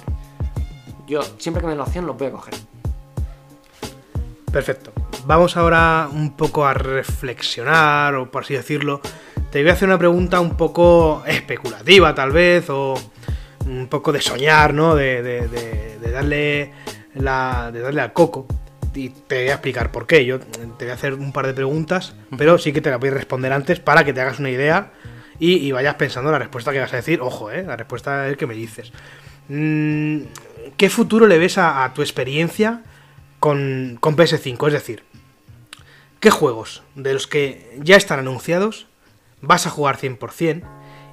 Yo, 1.06 1.20
siempre 1.38 1.60
que 1.62 1.68
me 1.68 1.74
lo 1.74 1.84
hacen, 1.84 2.04
los 2.06 2.16
voy 2.18 2.26
a 2.26 2.32
coger. 2.32 2.54
Perfecto. 4.52 4.92
Vamos 5.26 5.56
ahora 5.56 6.08
un 6.12 6.32
poco 6.36 6.66
a 6.66 6.74
reflexionar, 6.74 8.14
o 8.14 8.30
por 8.30 8.42
así 8.44 8.54
decirlo. 8.54 9.00
Te 9.50 9.60
voy 9.62 9.70
a 9.70 9.74
hacer 9.74 9.88
una 9.88 9.98
pregunta 9.98 10.40
un 10.40 10.56
poco 10.56 11.22
especulativa, 11.26 12.14
tal 12.14 12.32
vez, 12.32 12.68
o 12.70 12.94
un 13.66 13.86
poco 13.88 14.12
de 14.12 14.20
soñar, 14.20 14.74
¿no? 14.74 14.94
De, 14.94 15.22
de- 15.22 15.48
de- 15.48 15.98
de 15.98 16.10
darle 16.10 16.72
la, 17.14 17.70
de 17.72 17.80
darle 17.80 18.00
al 18.00 18.12
coco. 18.12 18.46
Y 18.94 19.10
te 19.10 19.42
voy 19.42 19.48
a 19.48 19.54
explicar 19.54 19.92
por 19.92 20.06
qué. 20.06 20.24
Yo 20.24 20.40
te 20.40 20.84
voy 20.84 20.90
a 20.90 20.94
hacer 20.94 21.14
un 21.14 21.32
par 21.32 21.46
de 21.46 21.54
preguntas, 21.54 22.14
pero 22.36 22.58
sí 22.58 22.72
que 22.72 22.80
te 22.80 22.90
las 22.90 22.98
voy 22.98 23.10
a 23.10 23.14
responder 23.14 23.52
antes 23.52 23.80
para 23.80 24.04
que 24.04 24.12
te 24.12 24.20
hagas 24.20 24.38
una 24.38 24.50
idea 24.50 24.92
y, 25.38 25.70
vayas 25.70 25.94
pensando 25.94 26.32
la 26.32 26.38
respuesta 26.38 26.72
que 26.72 26.80
vas 26.80 26.92
a 26.92 26.96
decir. 26.96 27.20
Ojo, 27.20 27.50
¿eh? 27.50 27.62
La 27.62 27.76
respuesta 27.76 28.28
es 28.28 28.36
que 28.36 28.46
me 28.46 28.54
dices. 28.54 28.92
Mm, 29.48 30.22
¿Qué 30.76 30.90
futuro 30.90 31.26
le 31.26 31.38
ves 31.38 31.58
a, 31.58 31.84
a 31.84 31.94
tu 31.94 32.02
experiencia 32.02 32.82
con, 33.38 33.98
con 34.00 34.16
PS5? 34.16 34.66
Es 34.66 34.72
decir, 34.72 35.04
¿qué 36.20 36.30
juegos 36.30 36.82
de 36.94 37.14
los 37.14 37.26
que 37.26 37.78
ya 37.80 37.96
están 37.96 38.18
anunciados 38.18 38.88
vas 39.40 39.66
a 39.66 39.70
jugar 39.70 39.96
100%? 39.98 40.62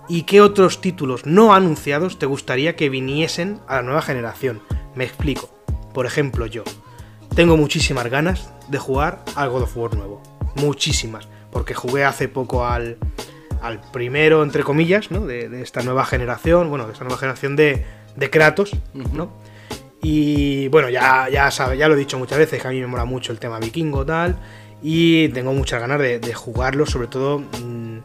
¿Y 0.08 0.24
qué 0.24 0.42
otros 0.42 0.82
títulos 0.82 1.26
no 1.26 1.54
anunciados 1.54 2.20
te 2.20 2.26
gustaría 2.28 2.76
que 2.76 2.90
viniesen 2.90 3.60
a 3.68 3.78
la 3.78 3.82
nueva 3.82 4.02
generación? 4.02 4.62
Me 4.96 5.04
explico. 5.04 5.52
Por 5.94 6.06
ejemplo, 6.06 6.46
yo 6.46 6.64
tengo 7.36 7.58
muchísimas 7.58 8.10
ganas 8.10 8.50
de 8.70 8.78
jugar 8.78 9.24
al 9.36 9.50
God 9.50 9.64
of 9.64 9.78
War 9.78 9.96
nuevo. 9.96 10.22
Muchísimas. 10.56 11.28
Porque 11.52 11.74
jugué 11.74 12.06
hace 12.06 12.28
poco 12.28 12.66
al, 12.66 12.98
al 13.62 13.82
primero, 13.92 14.42
entre 14.42 14.64
comillas, 14.64 15.12
¿no? 15.12 15.26
De, 15.26 15.50
de 15.50 15.62
esta 15.62 15.84
nueva 15.84 16.06
generación. 16.06 16.70
Bueno, 16.70 16.88
de 16.88 16.94
esta 16.94 17.04
nueva 17.04 17.20
generación 17.20 17.56
de, 17.56 17.86
de 18.16 18.30
Kratos, 18.30 18.72
¿no? 18.94 19.32
Y 20.02 20.68
bueno, 20.70 20.90
ya, 20.90 21.28
ya, 21.30 21.52
sabe, 21.52 21.78
ya 21.78 21.88
lo 21.88 21.96
he 21.96 21.98
dicho 21.98 22.18
muchas 22.18 22.38
veces, 22.38 22.62
que 22.62 22.68
a 22.68 22.72
mí 22.72 22.80
me 22.80 22.88
mola 22.88 23.06
mucho 23.06 23.32
el 23.32 23.40
tema 23.40 23.60
vikingo 23.60 24.06
tal. 24.06 24.38
Y 24.82 25.30
tengo 25.30 25.52
muchas 25.54 25.82
ganas 25.82 26.00
de, 26.00 26.20
de 26.20 26.34
jugarlo, 26.34 26.86
sobre 26.86 27.08
todo 27.08 27.40
mm, 27.40 27.98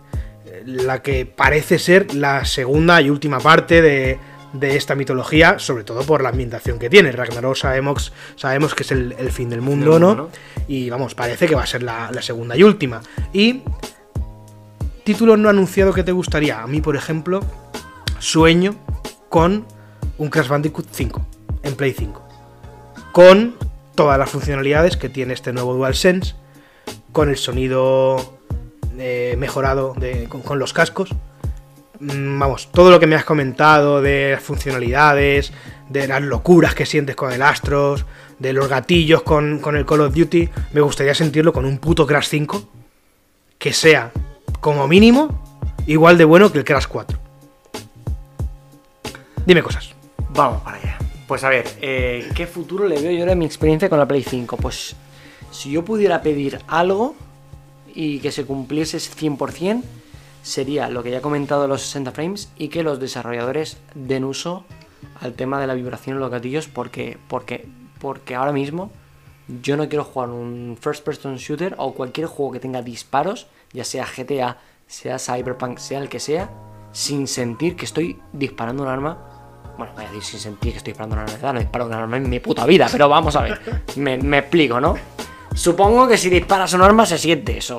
la 0.65 1.03
que 1.03 1.27
parece 1.27 1.79
ser 1.79 2.15
la 2.15 2.45
segunda 2.45 3.01
y 3.01 3.11
última 3.11 3.39
parte 3.39 3.83
de, 3.83 4.19
de 4.53 4.77
esta 4.77 4.95
mitología, 4.95 5.59
sobre 5.59 5.85
todo 5.85 6.03
por 6.03 6.23
la 6.23 6.31
ambientación 6.31 6.79
que 6.79 6.91
tiene. 6.91 7.13
Ragnarok 7.13 7.57
sabemos, 7.57 8.13
sabemos 8.37 8.75
que 8.75 8.83
es 8.83 8.91
el, 8.93 9.15
el 9.19 9.31
fin 9.31 9.49
del 9.51 9.61
mundo, 9.61 9.99
¿no? 10.01 10.29
Y 10.69 10.91
vamos, 10.91 11.15
parece 11.15 11.47
que 11.47 11.55
va 11.55 11.63
a 11.63 11.67
ser 11.67 11.83
la, 11.83 12.11
la 12.13 12.23
segunda 12.23 12.57
y 12.57 12.63
última. 12.65 13.01
Y 13.33 13.63
título 15.05 15.37
no 15.37 15.49
anunciado 15.49 15.93
que 15.93 16.03
te 16.03 16.13
gustaría. 16.13 16.63
A 16.63 16.67
mí, 16.67 16.81
por 16.81 16.97
ejemplo, 16.97 17.41
sueño 18.19 18.75
con 19.29 19.65
un 20.19 20.29
Crash 20.31 20.49
Bandicoot 20.49 20.87
5 20.91 21.27
en 21.63 21.75
Play 21.77 21.93
5. 21.97 22.29
Con 23.13 23.57
todas 23.95 24.19
las 24.19 24.31
funcionalidades 24.31 24.97
que 24.97 25.09
tiene 25.09 25.35
este 25.35 25.53
nuevo 25.53 25.75
DualSense, 25.75 26.35
con 27.13 27.29
el 27.29 27.37
sonido 27.37 28.39
eh, 28.99 29.35
mejorado 29.39 29.95
de- 29.97 30.29
con, 30.29 30.43
con 30.43 30.59
los 30.59 30.73
cascos. 30.73 31.11
Mm, 32.01 32.39
Vamos, 32.39 32.71
todo 32.73 32.91
lo 32.91 32.99
que 32.99 33.07
me 33.07 33.15
has 33.15 33.25
comentado 33.25 34.01
de 34.01 34.33
las 34.33 34.43
funcionalidades, 34.43 35.53
de 35.89 36.09
las 36.09 36.23
locuras 36.23 36.75
que 36.75 36.87
sientes 36.87 37.15
con 37.15 37.33
el 37.33 37.43
Astros, 37.43 38.07
de 38.39 38.53
los 38.55 38.69
gatillos 38.69 39.23
con, 39.23 39.59
con 39.59 39.77
el 39.77 39.85
Call 39.85 40.01
of 40.01 40.15
Duty, 40.15 40.49
me 40.73 40.81
gustaría 40.81 41.15
sentirlo 41.15 41.53
con 41.53 41.67
un 41.67 41.79
puto 41.79 42.07
Crash 42.07 42.29
5 42.29 42.69
que 43.59 43.75
sea, 43.75 44.11
como 44.61 44.89
mínimo, 44.89 45.43
igual 45.87 46.17
de 46.17 46.25
bueno 46.25 46.51
que 46.51 46.59
el 46.59 46.65
Crash 46.65 46.87
4. 46.89 47.19
Dime 49.45 49.63
cosas. 49.63 49.91
Vamos 50.31 50.63
para 50.63 50.79
allá. 50.79 50.99
Pues 51.27 51.45
a 51.45 51.51
ver, 51.51 51.69
eh, 51.83 52.29
¿qué 52.35 52.47
futuro 52.47 52.89
le 52.89 53.01
veo 53.01 53.13
yo 53.13 53.21
ahora 53.21 53.33
en 53.33 53.39
mi 53.39 53.45
experiencia 53.45 53.91
con 53.91 53.99
la 53.99 54.09
Play 54.09 54.23
5? 54.23 54.57
Pues 54.57 54.97
si 55.51 55.71
yo 55.71 55.85
pudiera 55.85 56.23
pedir 56.23 56.61
algo 56.67 57.15
y 57.95 58.21
que 58.21 58.33
se 58.33 58.45
cumpliese 58.47 58.99
100%, 58.99 59.83
sería 60.43 60.89
lo 60.89 61.03
que 61.03 61.11
ya 61.11 61.19
he 61.19 61.23
comentado 61.23 61.69
los 61.69 61.83
60 61.83 62.13
frames 62.13 62.53
y 62.57 62.69
que 62.69 62.83
los 62.83 63.01
desarrolladores 63.01 63.79
den 63.95 64.25
uso 64.25 64.65
al 65.21 65.35
tema 65.35 65.61
de 65.61 65.67
la 65.67 65.75
vibración 65.75 66.17
en 66.17 66.21
los 66.21 66.31
gatillos 66.31 66.69
porque, 66.69 67.19
porque, 67.29 67.69
porque 67.99 68.35
ahora 68.35 68.53
mismo 68.53 68.91
yo 69.63 69.77
no 69.77 69.89
quiero 69.89 70.05
jugar 70.05 70.31
un 70.31 70.79
first 70.81 71.05
person 71.05 71.37
shooter 71.37 71.75
o 71.79 71.93
cualquier 71.95 72.27
juego 72.27 72.53
que 72.53 72.61
tenga 72.61 72.83
disparos, 72.83 73.49
ya 73.73 73.85
sea 73.85 74.07
GTA, 74.07 74.59
sea 74.87 75.19
Cyberpunk, 75.19 75.79
sea 75.79 76.01
el 76.01 76.09
que 76.09 76.21
sea, 76.21 76.51
sin 76.93 77.27
sentir 77.27 77.77
que 77.77 77.85
estoy 77.85 78.19
disparando 78.33 78.83
un 78.83 78.89
arma. 78.89 79.19
Bueno, 79.77 79.93
voy 79.95 80.05
a 80.05 80.09
decir 80.09 80.23
sin 80.23 80.41
sentir 80.41 80.73
que 80.73 80.79
estoy 80.79 80.93
disparando 80.93 81.17
un 81.17 81.23
arma. 81.23 81.53
No 81.53 81.59
disparo 81.59 81.87
un 81.87 81.95
arma 81.95 82.17
en 82.17 82.29
mi 82.29 82.39
puta 82.39 82.65
vida, 82.67 82.89
pero 82.91 83.09
vamos 83.09 83.35
a 83.35 83.43
ver. 83.43 83.83
Me, 83.97 84.19
me 84.19 84.39
explico, 84.39 84.81
¿no? 84.81 84.95
Supongo 85.55 86.07
que 86.07 86.17
si 86.17 86.31
disparas 86.31 86.73
un 86.75 86.83
arma 86.83 87.07
se 87.07 87.19
siente 87.19 87.59
eso. 87.59 87.79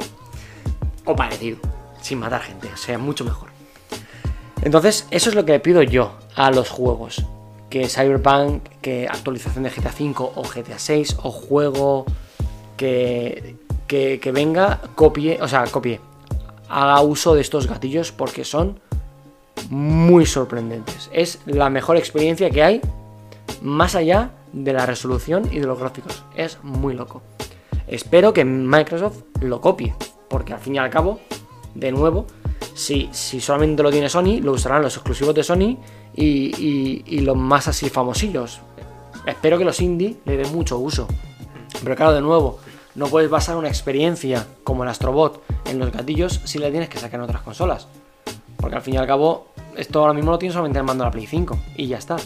O 1.06 1.16
parecido. 1.16 1.81
Sin 2.02 2.20
matar 2.20 2.42
gente, 2.42 2.70
o 2.74 2.78
sea, 2.78 2.98
mucho 2.98 3.24
mejor. 3.24 3.50
Entonces, 4.62 5.08
eso 5.12 5.30
es 5.30 5.36
lo 5.36 5.46
que 5.46 5.54
le 5.54 5.60
pido 5.60 5.82
yo 5.82 6.18
a 6.36 6.52
los 6.52 6.70
juegos. 6.70 7.26
Que 7.70 7.88
Cyberpunk, 7.88 8.64
que 8.82 9.08
actualización 9.08 9.64
de 9.64 9.70
GTA 9.70 9.94
V 9.98 10.14
o 10.18 10.44
GTA 10.44 10.78
6 10.78 11.18
o 11.24 11.32
juego 11.32 12.06
que, 12.76 13.56
que, 13.88 14.20
que 14.20 14.32
venga, 14.32 14.82
copie, 14.96 15.40
o 15.42 15.48
sea, 15.48 15.64
copie, 15.66 16.02
haga 16.70 17.02
uso 17.02 17.36
de 17.36 17.42
estos 17.42 17.68
gatillos 17.68 18.12
porque 18.12 18.44
son 18.44 18.80
muy 19.70 20.26
sorprendentes. 20.26 21.10
Es 21.14 21.40
la 21.46 21.70
mejor 21.70 21.98
experiencia 21.98 22.50
que 22.50 22.64
hay 22.64 22.82
más 23.62 23.96
allá 23.96 24.32
de 24.54 24.74
la 24.74 24.86
resolución 24.86 25.48
y 25.52 25.60
de 25.60 25.68
los 25.68 25.80
gráficos. 25.80 26.24
Es 26.36 26.58
muy 26.64 26.94
loco. 26.94 27.22
Espero 27.88 28.34
que 28.34 28.46
Microsoft 28.46 29.24
lo 29.42 29.62
copie, 29.62 29.94
porque 30.30 30.54
al 30.54 30.60
fin 30.60 30.76
y 30.76 30.78
al 30.78 30.90
cabo, 30.90 31.20
de 31.76 31.92
nuevo, 31.92 32.26
si, 32.74 33.10
si 33.12 33.40
solamente 33.42 33.84
lo 33.84 33.92
tiene 33.92 34.10
Sony, 34.10 34.40
lo 34.42 34.52
usarán 34.54 34.82
los 34.82 34.96
exclusivos 34.96 35.34
de 35.36 35.44
Sony 35.44 35.78
y, 36.16 36.52
y- 36.58 37.04
y 37.06 37.20
los 37.20 37.36
más 37.38 37.68
así 37.68 37.90
famosillos. 37.90 38.60
Espero 39.26 39.58
que 39.58 39.66
los 39.66 39.80
indie 39.82 40.18
le 40.26 40.38
den 40.38 40.52
mucho 40.54 40.78
uso. 40.80 41.08
Pero 41.84 41.96
claro, 41.96 42.14
de 42.14 42.22
nuevo, 42.22 42.60
no 42.96 43.08
puedes 43.08 43.30
basar 43.30 43.56
una 43.58 43.68
experiencia 43.68 44.46
como 44.64 44.84
el 44.84 44.90
Astrobot 44.90 45.42
en 45.66 45.80
los 45.80 45.92
gatillos 45.92 46.42
si 46.44 46.60
la 46.60 46.70
tienes 46.70 46.90
que 46.90 46.98
sacar 47.00 47.20
en 47.20 47.26
otras 47.26 47.42
consolas. 47.42 47.88
Porque 48.58 48.76
al 48.76 48.82
fin 48.82 48.96
y 48.96 48.98
al 48.98 49.08
cabo, 49.08 49.48
esto 49.78 50.00
ahora 50.00 50.14
mismo 50.14 50.32
lo 50.32 50.40
tienes 50.40 50.54
solamente 50.54 50.78
en 50.80 50.84
el 50.84 50.88
mando 50.88 51.04
de 51.04 51.08
la 51.08 51.12
Play 51.12 51.28
5 51.28 51.58
y 51.78 51.88
ya 51.88 51.98
está. 51.98 52.18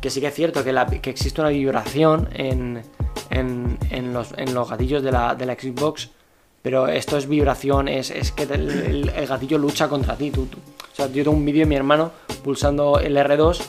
Que 0.00 0.10
sí 0.10 0.20
que 0.20 0.28
es 0.28 0.34
cierto 0.34 0.62
que, 0.62 0.72
la- 0.72 0.86
que 0.86 1.10
existe 1.10 1.40
una 1.40 1.50
vibración 1.50 2.28
en, 2.32 2.82
en- 3.30 3.78
en 3.90 4.12
los, 4.12 4.32
en 4.36 4.54
los 4.54 4.68
gatillos 4.70 5.02
de 5.02 5.10
la, 5.12 5.34
de 5.34 5.44
la 5.46 5.54
Xbox, 5.54 6.10
pero 6.62 6.88
esto 6.88 7.16
es 7.16 7.28
vibración, 7.28 7.88
es, 7.88 8.10
que 8.32 8.42
el, 8.44 9.10
gatillo 9.28 9.58
lucha 9.58 9.88
contra 9.88 10.16
ti. 10.16 10.30
Tú, 10.30 10.46
tú- 10.46 10.58
O 10.92 10.94
sea, 10.94 11.06
yo 11.06 11.22
tengo 11.24 11.36
un 11.36 11.44
vídeo 11.44 11.60
de 11.60 11.66
mi 11.66 11.76
hermano 11.76 12.10
pulsando 12.42 12.98
el 12.98 13.16
R2 13.16 13.60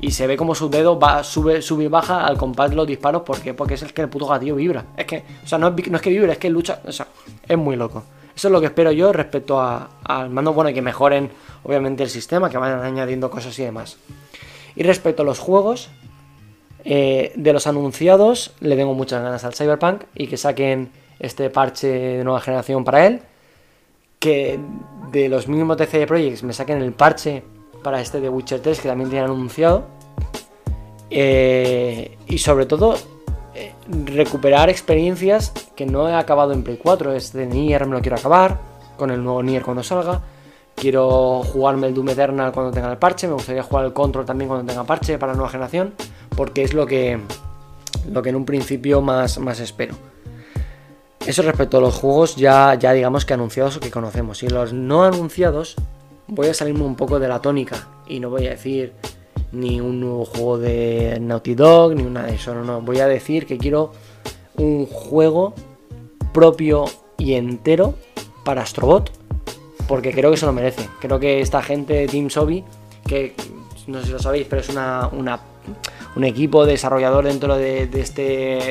y 0.00 0.12
se 0.12 0.26
ve 0.26 0.36
como 0.36 0.54
su 0.54 0.70
dedo 0.70 0.98
va, 0.98 1.22
sube, 1.22 1.60
sube 1.60 1.84
y 1.84 1.88
baja 1.88 2.26
al 2.26 2.38
compás 2.38 2.70
de 2.70 2.76
los 2.76 2.86
disparos. 2.86 3.22
¿Por 3.22 3.38
qué? 3.40 3.52
Porque 3.52 3.74
es 3.74 3.82
el 3.82 3.92
que 3.92 4.02
el 4.02 4.08
puto 4.08 4.26
gatillo 4.26 4.56
vibra. 4.56 4.84
Es 4.96 5.04
que, 5.04 5.22
o 5.44 5.46
sea, 5.46 5.58
no 5.58 5.68
es, 5.68 5.90
no 5.90 5.96
es 5.96 6.02
que 6.02 6.10
vibre, 6.10 6.32
es 6.32 6.38
que 6.38 6.48
lucha. 6.50 6.80
O 6.86 6.92
sea, 6.92 7.06
es 7.46 7.58
muy 7.58 7.76
loco. 7.76 8.02
Eso 8.34 8.48
es 8.48 8.52
lo 8.52 8.60
que 8.60 8.66
espero 8.66 8.90
yo 8.92 9.12
respecto 9.12 9.60
a- 9.60 9.90
al 10.02 10.30
mando. 10.30 10.54
Bueno, 10.54 10.70
y 10.70 10.74
que 10.74 10.80
mejoren, 10.82 11.30
obviamente, 11.64 12.02
el 12.02 12.08
sistema, 12.08 12.48
que 12.48 12.56
vayan 12.56 12.80
añadiendo 12.82 13.30
cosas 13.30 13.58
y 13.58 13.62
demás. 13.64 13.98
Y 14.74 14.82
respecto 14.84 15.20
a 15.22 15.26
los 15.26 15.38
juegos, 15.38 15.90
eh, 16.84 17.32
de 17.36 17.52
los 17.52 17.66
anunciados, 17.66 18.52
le 18.60 18.76
tengo 18.76 18.94
muchas 18.94 19.22
ganas 19.22 19.44
al 19.44 19.52
Cyberpunk 19.54 20.04
y 20.14 20.28
que 20.28 20.38
saquen 20.38 20.90
este 21.20 21.50
parche 21.50 21.86
de 21.86 22.24
nueva 22.24 22.40
generación 22.40 22.82
para 22.82 23.06
él. 23.06 23.20
Que 24.18 24.58
de 25.12 25.28
los 25.28 25.46
mismos 25.46 25.76
TCD 25.76 26.06
Projects 26.06 26.42
me 26.42 26.52
saquen 26.52 26.82
el 26.82 26.92
parche 26.92 27.44
para 27.82 28.00
este 28.00 28.20
de 28.20 28.28
Witcher 28.28 28.60
3 28.60 28.80
que 28.80 28.88
también 28.88 29.10
tienen 29.10 29.30
anunciado. 29.30 29.84
Eh, 31.10 32.18
y 32.26 32.38
sobre 32.38 32.66
todo, 32.66 32.96
eh, 33.54 33.72
recuperar 33.88 34.70
experiencias 34.70 35.52
que 35.74 35.86
no 35.86 36.08
he 36.08 36.14
acabado 36.14 36.52
en 36.52 36.62
Play 36.62 36.78
4. 36.82 37.12
Este 37.12 37.46
Nier 37.46 37.86
me 37.86 37.92
lo 37.92 38.00
quiero 38.00 38.16
acabar, 38.16 38.58
con 38.96 39.10
el 39.10 39.22
nuevo 39.22 39.42
Nier 39.42 39.62
cuando 39.62 39.82
salga. 39.82 40.20
Quiero 40.74 41.42
jugarme 41.42 41.88
el 41.88 41.94
Doom 41.94 42.10
Eternal 42.10 42.52
cuando 42.52 42.72
tenga 42.72 42.90
el 42.90 42.98
parche. 42.98 43.26
Me 43.26 43.34
gustaría 43.34 43.62
jugar 43.62 43.84
el 43.84 43.92
Control 43.92 44.24
también 44.24 44.48
cuando 44.48 44.66
tenga 44.66 44.84
parche 44.84 45.18
para 45.18 45.32
la 45.32 45.36
nueva 45.36 45.50
generación. 45.50 45.94
Porque 46.36 46.62
es 46.62 46.72
lo 46.72 46.86
que, 46.86 47.18
lo 48.10 48.22
que 48.22 48.30
en 48.30 48.36
un 48.36 48.46
principio 48.46 49.02
más, 49.02 49.38
más 49.38 49.60
espero. 49.60 49.94
Eso 51.30 51.42
respecto 51.42 51.78
a 51.78 51.80
los 51.80 51.94
juegos 51.94 52.34
ya, 52.34 52.74
ya 52.74 52.92
digamos 52.92 53.24
que 53.24 53.34
anunciados 53.34 53.76
o 53.76 53.80
que 53.80 53.92
conocemos. 53.92 54.42
Y 54.42 54.48
los 54.48 54.72
no 54.72 55.04
anunciados 55.04 55.76
voy 56.26 56.48
a 56.48 56.54
salirme 56.54 56.82
un 56.82 56.96
poco 56.96 57.20
de 57.20 57.28
la 57.28 57.40
tónica. 57.40 57.86
Y 58.08 58.18
no 58.18 58.30
voy 58.30 58.48
a 58.48 58.50
decir 58.50 58.94
ni 59.52 59.80
un 59.80 60.00
nuevo 60.00 60.24
juego 60.24 60.58
de 60.58 61.18
Naughty 61.20 61.54
Dog, 61.54 61.94
ni 61.94 62.02
una 62.02 62.24
de 62.24 62.34
eso. 62.34 62.52
No, 62.52 62.64
no. 62.64 62.80
Voy 62.80 62.98
a 62.98 63.06
decir 63.06 63.46
que 63.46 63.58
quiero 63.58 63.92
un 64.56 64.86
juego 64.86 65.54
propio 66.34 66.86
y 67.16 67.34
entero 67.34 67.94
para 68.44 68.62
Astrobot. 68.62 69.12
Porque 69.86 70.10
creo 70.10 70.32
que 70.32 70.36
se 70.36 70.46
lo 70.46 70.52
merece. 70.52 70.88
Creo 71.00 71.20
que 71.20 71.40
esta 71.40 71.62
gente 71.62 71.92
de 71.92 72.08
Team 72.08 72.28
Sobi, 72.28 72.64
que 73.06 73.36
no 73.86 74.00
sé 74.00 74.06
si 74.06 74.12
lo 74.12 74.18
sabéis, 74.18 74.48
pero 74.50 74.62
es 74.62 74.68
una, 74.68 75.08
un 76.16 76.24
equipo 76.24 76.66
desarrollador 76.66 77.26
dentro 77.26 77.56
de, 77.56 77.86
de 77.86 78.00
este, 78.00 78.22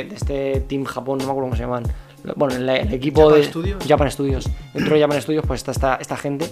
de 0.10 0.14
este 0.14 0.60
Team 0.68 0.84
Japón, 0.84 1.20
no 1.20 1.24
me 1.24 1.32
acuerdo 1.32 1.48
cómo 1.48 1.56
se 1.56 1.62
llaman. 1.62 1.84
Bueno, 2.36 2.56
el, 2.56 2.70
el 2.70 2.94
equipo 2.94 3.22
Japan 3.24 3.42
de 3.42 3.48
Studios. 3.48 3.84
Japan 3.88 4.12
Studios. 4.12 4.50
Dentro 4.74 4.96
de 4.96 5.02
Japan 5.02 5.22
Studios, 5.22 5.46
pues 5.48 5.60
está 5.60 5.72
esta, 5.72 5.96
esta 5.96 6.18
gente 6.18 6.50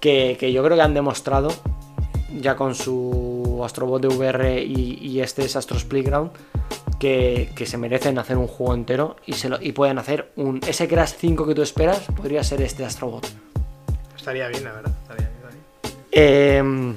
que, 0.00 0.36
que 0.38 0.52
yo 0.52 0.62
creo 0.62 0.76
que 0.76 0.82
han 0.82 0.94
demostrado 0.94 1.52
ya 2.40 2.56
con 2.56 2.74
su 2.74 3.62
Astrobot 3.64 4.02
de 4.02 4.08
VR 4.08 4.62
y, 4.62 4.98
y 5.00 5.20
este 5.20 5.44
es 5.44 5.56
Astros 5.56 5.84
Playground 5.84 6.30
que, 6.98 7.50
que 7.54 7.66
se 7.66 7.78
merecen 7.78 8.18
hacer 8.18 8.36
un 8.36 8.46
juego 8.46 8.74
entero 8.74 9.16
y, 9.26 9.34
se 9.34 9.48
lo, 9.48 9.60
y 9.60 9.72
pueden 9.72 9.98
hacer 9.98 10.32
un 10.36 10.60
ese 10.66 10.88
Crash 10.88 11.14
5 11.18 11.46
que 11.46 11.54
tú 11.54 11.62
esperas 11.62 12.00
podría 12.16 12.42
ser 12.42 12.62
este 12.62 12.84
Astrobot 12.84 13.26
Estaría 14.16 14.48
bien, 14.48 14.64
la 14.64 14.72
verdad. 14.72 14.92
Estaría 15.02 15.28
bien, 15.28 15.36
estaría 15.36 15.62
bien. 16.72 16.94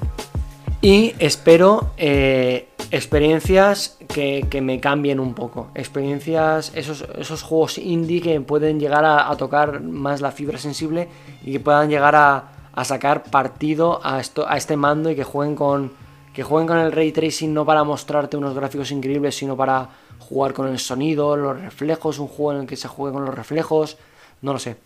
y 0.82 1.14
espero 1.20 1.92
eh, 1.96 2.69
experiencias 2.90 3.98
que, 4.08 4.46
que 4.50 4.60
me 4.60 4.80
cambien 4.80 5.20
un 5.20 5.34
poco. 5.34 5.70
Experiencias, 5.74 6.72
esos, 6.74 7.06
esos 7.16 7.42
juegos 7.42 7.78
indie 7.78 8.20
que 8.20 8.40
pueden 8.40 8.80
llegar 8.80 9.04
a, 9.04 9.34
tocar 9.36 9.80
más 9.80 10.20
la 10.20 10.32
fibra 10.32 10.58
sensible 10.58 11.08
y 11.44 11.52
que 11.52 11.60
puedan 11.60 11.88
llegar 11.88 12.16
a, 12.16 12.52
a 12.72 12.84
sacar 12.84 13.24
partido 13.24 14.00
a, 14.02 14.20
esto, 14.20 14.48
a 14.48 14.56
este 14.56 14.76
mando 14.76 15.10
y 15.10 15.16
que 15.16 15.24
jueguen 15.24 15.56
con. 15.56 16.10
Que 16.34 16.44
jueguen 16.44 16.68
con 16.68 16.78
el 16.78 16.92
ray 16.92 17.10
tracing 17.10 17.52
no 17.52 17.66
para 17.66 17.82
mostrarte 17.82 18.36
unos 18.36 18.54
gráficos 18.54 18.92
increíbles, 18.92 19.36
sino 19.36 19.56
para 19.56 19.88
jugar 20.20 20.52
con 20.52 20.68
el 20.68 20.78
sonido, 20.78 21.36
los 21.36 21.60
reflejos, 21.60 22.20
un 22.20 22.28
juego 22.28 22.52
en 22.52 22.60
el 22.60 22.66
que 22.68 22.76
se 22.76 22.86
juegue 22.86 23.14
con 23.14 23.24
los 23.24 23.34
reflejos, 23.34 23.98
no 24.40 24.52
lo 24.52 24.60
sé 24.60 24.76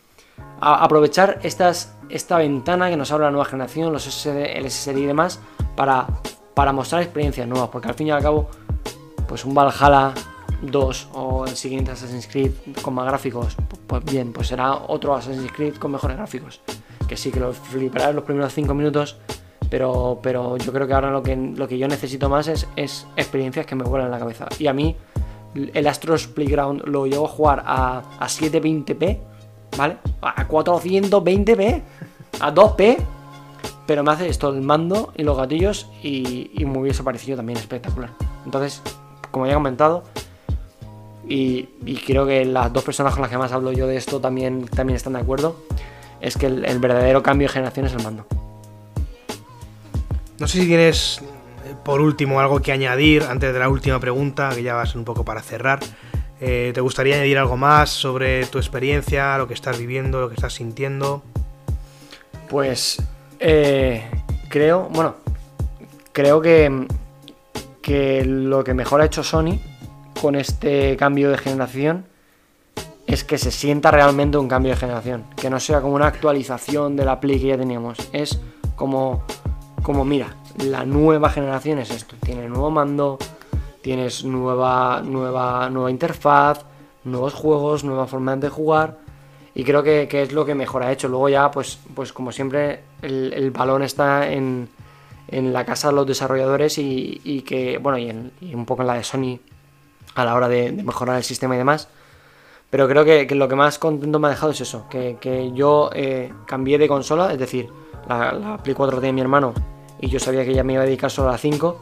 aprovechar 0.61 1.41
esta 1.43 2.39
ventana 2.39 2.91
que 2.91 2.97
nos 2.97 3.13
abre 3.13 3.25
la 3.25 3.31
nueva 3.31 3.45
generación, 3.45 3.93
los 3.93 4.05
SSD, 4.05 4.57
el 4.57 4.71
SSD 4.71 4.99
y 4.99 5.07
demás, 5.07 5.41
para, 5.77 6.07
para 6.55 6.73
mostrar 6.73 7.03
experiencias 7.03 7.47
nuevas, 7.49 7.69
porque 7.71 7.89
al 7.89 7.95
fin 7.95 8.09
y 8.09 8.11
al 8.11 8.23
cabo, 8.23 8.49
pues 9.27 9.45
un 9.45 9.55
Valhalla 9.55 10.15
2 10.63 11.09
o 11.15 11.45
el 11.45 11.57
siguiente 11.57 11.91
Assassin's 11.91 12.27
Creed 12.27 12.53
con 12.83 12.95
más 12.95 13.07
gráficos, 13.07 13.57
pues 13.87 14.05
bien, 14.05 14.33
pues 14.33 14.49
será 14.49 14.75
otro 14.75 15.15
Assassin's 15.15 15.53
Creed 15.53 15.75
con 15.77 15.93
mejores 15.93 16.17
gráficos. 16.17 16.61
Que 17.09 17.17
sí, 17.17 17.31
que 17.31 17.41
lo 17.41 17.53
flipará 17.53 18.11
en 18.11 18.17
los 18.17 18.25
primeros 18.25 18.53
5 18.55 18.73
minutos, 18.75 19.17
pero, 19.69 20.21
pero 20.23 20.57
yo 20.57 20.73
creo 20.73 20.87
que 20.87 20.95
ahora 20.95 21.11
lo 21.11 21.23
que, 21.23 21.37
lo 21.37 21.69
que 21.69 21.79
yo 21.79 21.89
necesito 21.89 22.29
más 22.29 22.49
es, 22.49 22.67
es 22.77 23.07
experiencias 23.17 23.67
que 23.67 23.75
me 23.75 23.85
vuelan 23.85 24.11
la 24.11 24.19
cabeza. 24.19 24.47
Y 24.59 24.69
a 24.69 24.73
mí, 24.73 24.97
el 25.55 25.87
Astros 25.87 26.27
Playground 26.29 26.83
lo 26.87 27.07
llevo 27.07 27.27
a 27.27 27.29
jugar 27.29 27.63
a, 27.67 27.99
a 28.19 28.27
720p, 28.27 29.19
¿vale? 29.77 29.97
A 30.23 30.49
420p, 30.49 31.83
a 32.41 32.55
2p, 32.55 32.97
pero 33.87 34.03
me 34.03 34.12
hace 34.12 34.28
esto 34.28 34.49
el 34.49 34.62
mando 34.62 35.12
y 35.16 35.22
los 35.22 35.37
gatillos 35.37 35.89
y, 36.03 36.51
y 36.55 36.64
me 36.64 36.78
hubiese 36.78 37.03
parecido 37.03 37.37
también 37.37 37.59
espectacular. 37.59 38.11
Entonces, 38.45 38.82
como 39.30 39.47
ya 39.47 39.53
he 39.53 39.55
comentado, 39.55 40.05
y, 41.26 41.68
y 41.85 41.97
creo 41.97 42.26
que 42.26 42.45
las 42.45 42.72
dos 42.72 42.85
personas 42.85 43.14
con 43.14 43.22
las 43.22 43.30
que 43.30 43.39
más 43.39 43.53
hablo 43.53 43.72
yo 43.72 43.87
de 43.87 43.97
esto 43.97 44.20
también, 44.20 44.66
también 44.66 44.97
están 44.97 45.14
de 45.14 45.20
acuerdo, 45.20 45.57
es 46.20 46.37
que 46.37 46.47
el, 46.47 46.64
el 46.64 46.78
verdadero 46.78 47.22
cambio 47.22 47.49
de 47.49 47.53
generación 47.55 47.87
es 47.87 47.93
el 47.93 48.03
mando. 48.03 48.26
No 50.39 50.49
sé 50.49 50.61
si 50.61 50.66
tienes, 50.66 51.20
eh, 51.64 51.74
por 51.85 52.01
último, 52.01 52.41
algo 52.41 52.61
que 52.61 52.72
añadir 52.72 53.22
antes 53.22 53.53
de 53.53 53.59
la 53.59 53.68
última 53.68 54.01
pregunta, 54.01 54.51
que 54.55 54.62
ya 54.62 54.74
va 54.74 54.82
a 54.82 54.87
ser 54.87 54.99
un 54.99 55.05
poco 55.05 55.24
para 55.24 55.43
cerrar. 55.43 55.80
Eh, 56.41 56.72
¿Te 56.74 56.80
gustaría 56.80 57.14
añadir 57.14 57.39
algo 57.39 57.57
más 57.57 57.91
sobre 57.91 58.45
tu 58.47 58.59
experiencia, 58.59 59.39
lo 59.39 59.47
que 59.47 59.55
estás 59.55 59.78
viviendo, 59.78 60.20
lo 60.20 60.28
que 60.28 60.35
estás 60.35 60.55
sintiendo? 60.55 61.22
Pues 62.49 63.01
eh, 63.41 64.09
creo, 64.49 64.89
bueno, 64.91 65.16
creo 66.12 66.41
que, 66.41 66.87
que 67.82 68.24
lo 68.24 68.64
que 68.64 68.74
mejor 68.74 69.01
ha 69.01 69.07
hecho 69.07 69.22
Sony 69.22 69.59
con 70.20 70.35
este 70.35 70.97
cambio 70.97 71.30
de 71.30 71.39
generación 71.39 72.07
es 73.07 73.24
que 73.24 73.39
se 73.39 73.51
sienta 73.51 73.91
realmente 73.91 74.39
un 74.39 74.49
cambio 74.49 74.72
de 74.72 74.76
generación, 74.76 75.24
que 75.37 75.51
no 75.51 75.61
sea 75.61 75.80
como 75.80 75.95
una 75.95 76.07
actualización 76.07 76.97
de 76.97 77.05
la 77.05 77.20
Play 77.20 77.39
que 77.39 77.49
ya 77.49 77.59
teníamos, 77.59 77.99
es 78.12 78.41
como, 78.76 79.22
como 79.82 80.05
mira, 80.05 80.35
la 80.59 80.85
nueva 80.85 81.30
generación 81.30 81.78
es 81.78 81.91
esto. 81.91 82.16
Tiene 82.24 82.49
nuevo 82.49 82.70
mando, 82.70 83.18
tienes 83.82 84.24
nueva, 84.24 85.03
nueva, 85.05 85.68
nueva 85.70 85.91
interfaz, 85.91 86.64
nuevos 87.05 87.35
juegos, 87.35 87.85
nueva 87.85 88.07
forma 88.07 88.37
de 88.37 88.49
jugar. 88.49 88.99
Y 89.55 89.65
creo 89.65 89.83
que, 89.83 90.09
es 90.11 90.33
lo 90.33 90.45
que 90.45 90.55
mejor 90.55 90.83
ha 90.83 90.93
hecho. 90.93 91.09
Luego 91.09 91.29
ya, 91.29 91.51
pues, 91.51 91.79
pues 91.95 92.13
como 92.13 92.33
siempre, 92.33 92.81
el, 93.03 93.51
balón 93.53 93.83
está 93.83 94.31
en, 94.31 94.69
en, 95.29 95.53
la 95.53 95.65
casa 95.65 95.89
de 95.89 95.95
los 95.95 96.07
desarrolladores 96.07 96.77
y, 96.79 97.45
que, 97.47 97.79
bueno, 97.79 97.99
y, 97.99 98.55
un 98.55 98.67
poco 98.67 98.83
en 98.83 98.89
la 98.89 98.95
de 98.95 99.05
Sony 99.05 99.39
a 100.15 100.25
la 100.25 100.35
hora 100.35 100.49
de, 100.49 100.73
mejorar 100.73 101.17
el 101.19 101.25
sistema 101.25 101.55
y 101.55 101.59
demás. 101.59 101.89
Pero 102.71 102.89
creo 102.89 103.05
que, 103.05 103.33
lo 103.35 103.47
que 103.47 103.55
más 103.55 103.79
contento 103.79 104.19
me 104.19 104.27
ha 104.27 104.31
dejado 104.31 104.53
es 104.53 104.61
eso, 104.61 104.87
que, 104.89 105.53
yo 105.55 105.91
eh, 105.95 106.33
cambié 106.47 106.79
de 106.79 106.89
consola, 106.89 107.33
es 107.33 107.39
decir, 107.39 107.69
la, 108.09 108.33
la 108.33 108.59
Play 108.59 108.75
4 108.75 109.01
de 109.01 109.13
mi 109.13 109.21
hermano 109.21 109.55
y 110.01 110.09
yo 110.09 110.19
sabía 110.19 110.45
que 110.45 110.53
ya 110.53 110.63
me 110.65 110.75
iba 110.75 110.83
a 110.83 110.87
dedicar 110.87 111.11
solo 111.11 111.29
a 111.29 111.33
la 111.33 111.39
5 111.39 111.81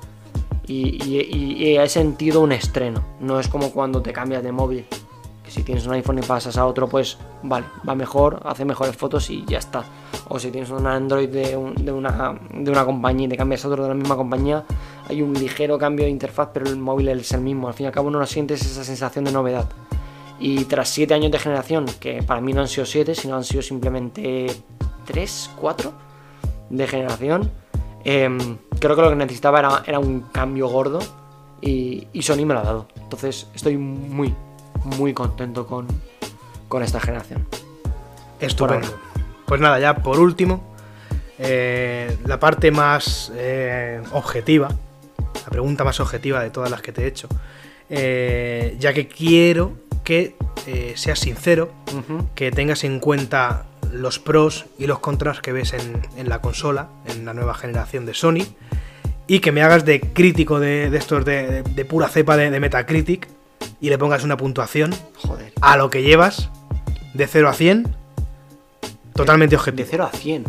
y, 0.69 1.77
he 1.77 1.89
sentido 1.89 2.41
un 2.41 2.53
estreno. 2.53 3.03
No 3.21 3.41
es 3.41 3.49
como 3.49 3.73
cuando 3.73 4.01
te 4.01 4.13
cambias 4.13 4.43
de 4.43 4.53
móvil, 4.53 4.87
que 4.87 4.97
si 5.53 5.63
tienes 5.63 5.87
un 5.87 5.93
iPhone 5.93 6.19
y 6.19 6.23
pasas 6.23 6.57
a 6.57 6.67
otro, 6.67 6.89
pues 6.89 7.19
vale, 7.43 7.67
va 7.89 7.95
mejor, 7.95 8.41
hace 8.45 8.65
mejores 8.65 8.97
fotos 8.97 9.29
y 9.31 9.45
ya 9.47 9.59
está. 9.59 9.85
O 10.29 10.39
si 10.39 10.51
tienes 10.51 10.71
un 10.71 10.87
Android 10.87 11.29
de, 11.29 11.57
una, 11.57 12.39
de 12.53 12.71
una 12.71 12.85
compañía 12.85 13.27
y 13.27 13.29
te 13.29 13.37
cambias 13.37 13.65
a 13.65 13.69
otro 13.69 13.83
de 13.83 13.91
la 13.91 13.95
misma 13.95 14.17
compañía, 14.17 14.65
hay 15.09 15.23
un 15.23 15.35
ligero 15.35 15.79
cambio 15.79 16.05
de 16.05 16.11
interfaz, 16.11 16.51
pero 16.53 16.67
el 16.67 16.77
móvil 16.77 17.09
es 17.09 17.33
el 17.33 17.41
mismo. 17.41 17.69
Al 17.69 17.75
fin 17.75 17.85
y 17.85 17.87
al 17.89 17.93
cabo 17.93 18.11
no 18.11 18.25
sientes 18.27 18.63
esa 18.63 18.85
sensación 18.85 19.25
de 19.25 19.33
novedad. 19.33 19.69
Y 20.41 20.65
tras 20.65 20.89
7 20.89 21.15
años 21.15 21.31
de 21.31 21.39
generación, 21.39 21.87
que 22.01 22.23
para 22.23 22.41
mí 22.41 22.53
no 22.53 22.63
han 22.63 22.69
sido 22.69 22.87
7, 22.87 23.15
sino 23.15 23.37
han 23.37 23.45
sido 23.45 23.63
simplemente 23.63 24.47
3, 25.07 25.51
4 25.61 25.93
de 26.71 26.87
generación, 26.87 27.51
Em, 28.05 28.59
creo 28.81 28.97
que 28.97 29.03
lo 29.03 29.11
que 29.11 29.17
necesitaba 29.17 29.83
era, 29.87 29.99
un 29.99 30.23
cambio 30.33 30.69
gordo 30.69 30.99
y, 31.61 32.09
Sony 32.21 32.45
me 32.45 32.55
lo 32.55 32.61
ha 32.61 32.65
dado. 32.65 32.87
Entonces 32.97 33.49
estoy 33.55 33.77
muy, 33.77 34.35
muy 34.85 35.13
contento 35.13 35.67
con, 35.67 35.87
esta 36.83 37.01
generación. 37.01 37.47
Estupendo. 38.41 38.89
Pues 39.47 39.61
nada, 39.61 39.79
ya 39.79 39.97
por 39.97 40.19
último, 40.19 40.73
eh, 41.39 42.17
la 42.25 42.41
parte 42.41 42.71
más 42.71 43.31
eh, 43.35 44.01
objetiva, 44.13 44.69
la 45.45 45.51
pregunta 45.51 45.85
más 45.85 46.01
objetiva 46.01 46.43
de 46.43 46.51
todas 46.51 46.71
las 46.71 46.81
que 46.81 46.93
te 46.93 47.03
he 47.03 47.07
hecho, 47.07 47.29
eh, 47.91 48.77
ya 48.79 48.95
que 48.95 49.09
quiero 49.09 49.73
que 50.05 50.37
seas 50.95 51.19
sincero, 51.19 51.73
que 52.35 52.51
tengas 52.51 52.85
en 52.85 53.01
cuenta 53.01 53.67
los 53.93 54.19
pros 54.19 54.67
y 54.79 54.87
los 54.87 55.01
contras 55.01 55.41
que 55.41 55.53
ves 55.53 55.75
en, 55.75 56.29
la 56.29 56.41
consola, 56.41 56.89
en 57.07 57.25
la 57.25 57.35
nueva 57.35 57.55
generación 57.55 58.07
de 58.07 58.15
Sony, 58.15 58.47
y 59.27 59.41
que 59.41 59.53
me 59.53 59.63
hagas 59.63 59.85
de 59.85 60.01
crítico 60.01 60.61
de, 60.61 60.95
estos 60.97 61.25
de, 61.25 61.87
pura 61.89 62.09
cepa 62.09 62.37
de, 62.37 62.59
Metacritic 62.59 63.29
y 63.81 63.89
le 63.91 63.99
pongas 63.99 64.25
una 64.25 64.37
puntuación 64.37 64.95
Joder. 65.17 65.53
a 65.61 65.77
lo 65.77 65.91
que 65.91 66.03
llevas 66.03 66.51
de 67.15 67.27
0 67.27 67.49
a 67.49 67.53
100, 67.55 67.95
totalmente 69.15 69.57
objetivo. 69.57 69.85
De 69.85 69.91
0 69.91 70.11
a 70.13 70.17
100. 70.17 70.45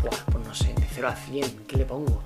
pues 0.00 0.46
no 0.46 0.54
sé, 0.54 0.74
de 0.74 0.86
0 0.94 1.08
a 1.08 1.16
100, 1.16 1.64
¿qué 1.66 1.76
le 1.76 1.84
pongo? 1.84 2.22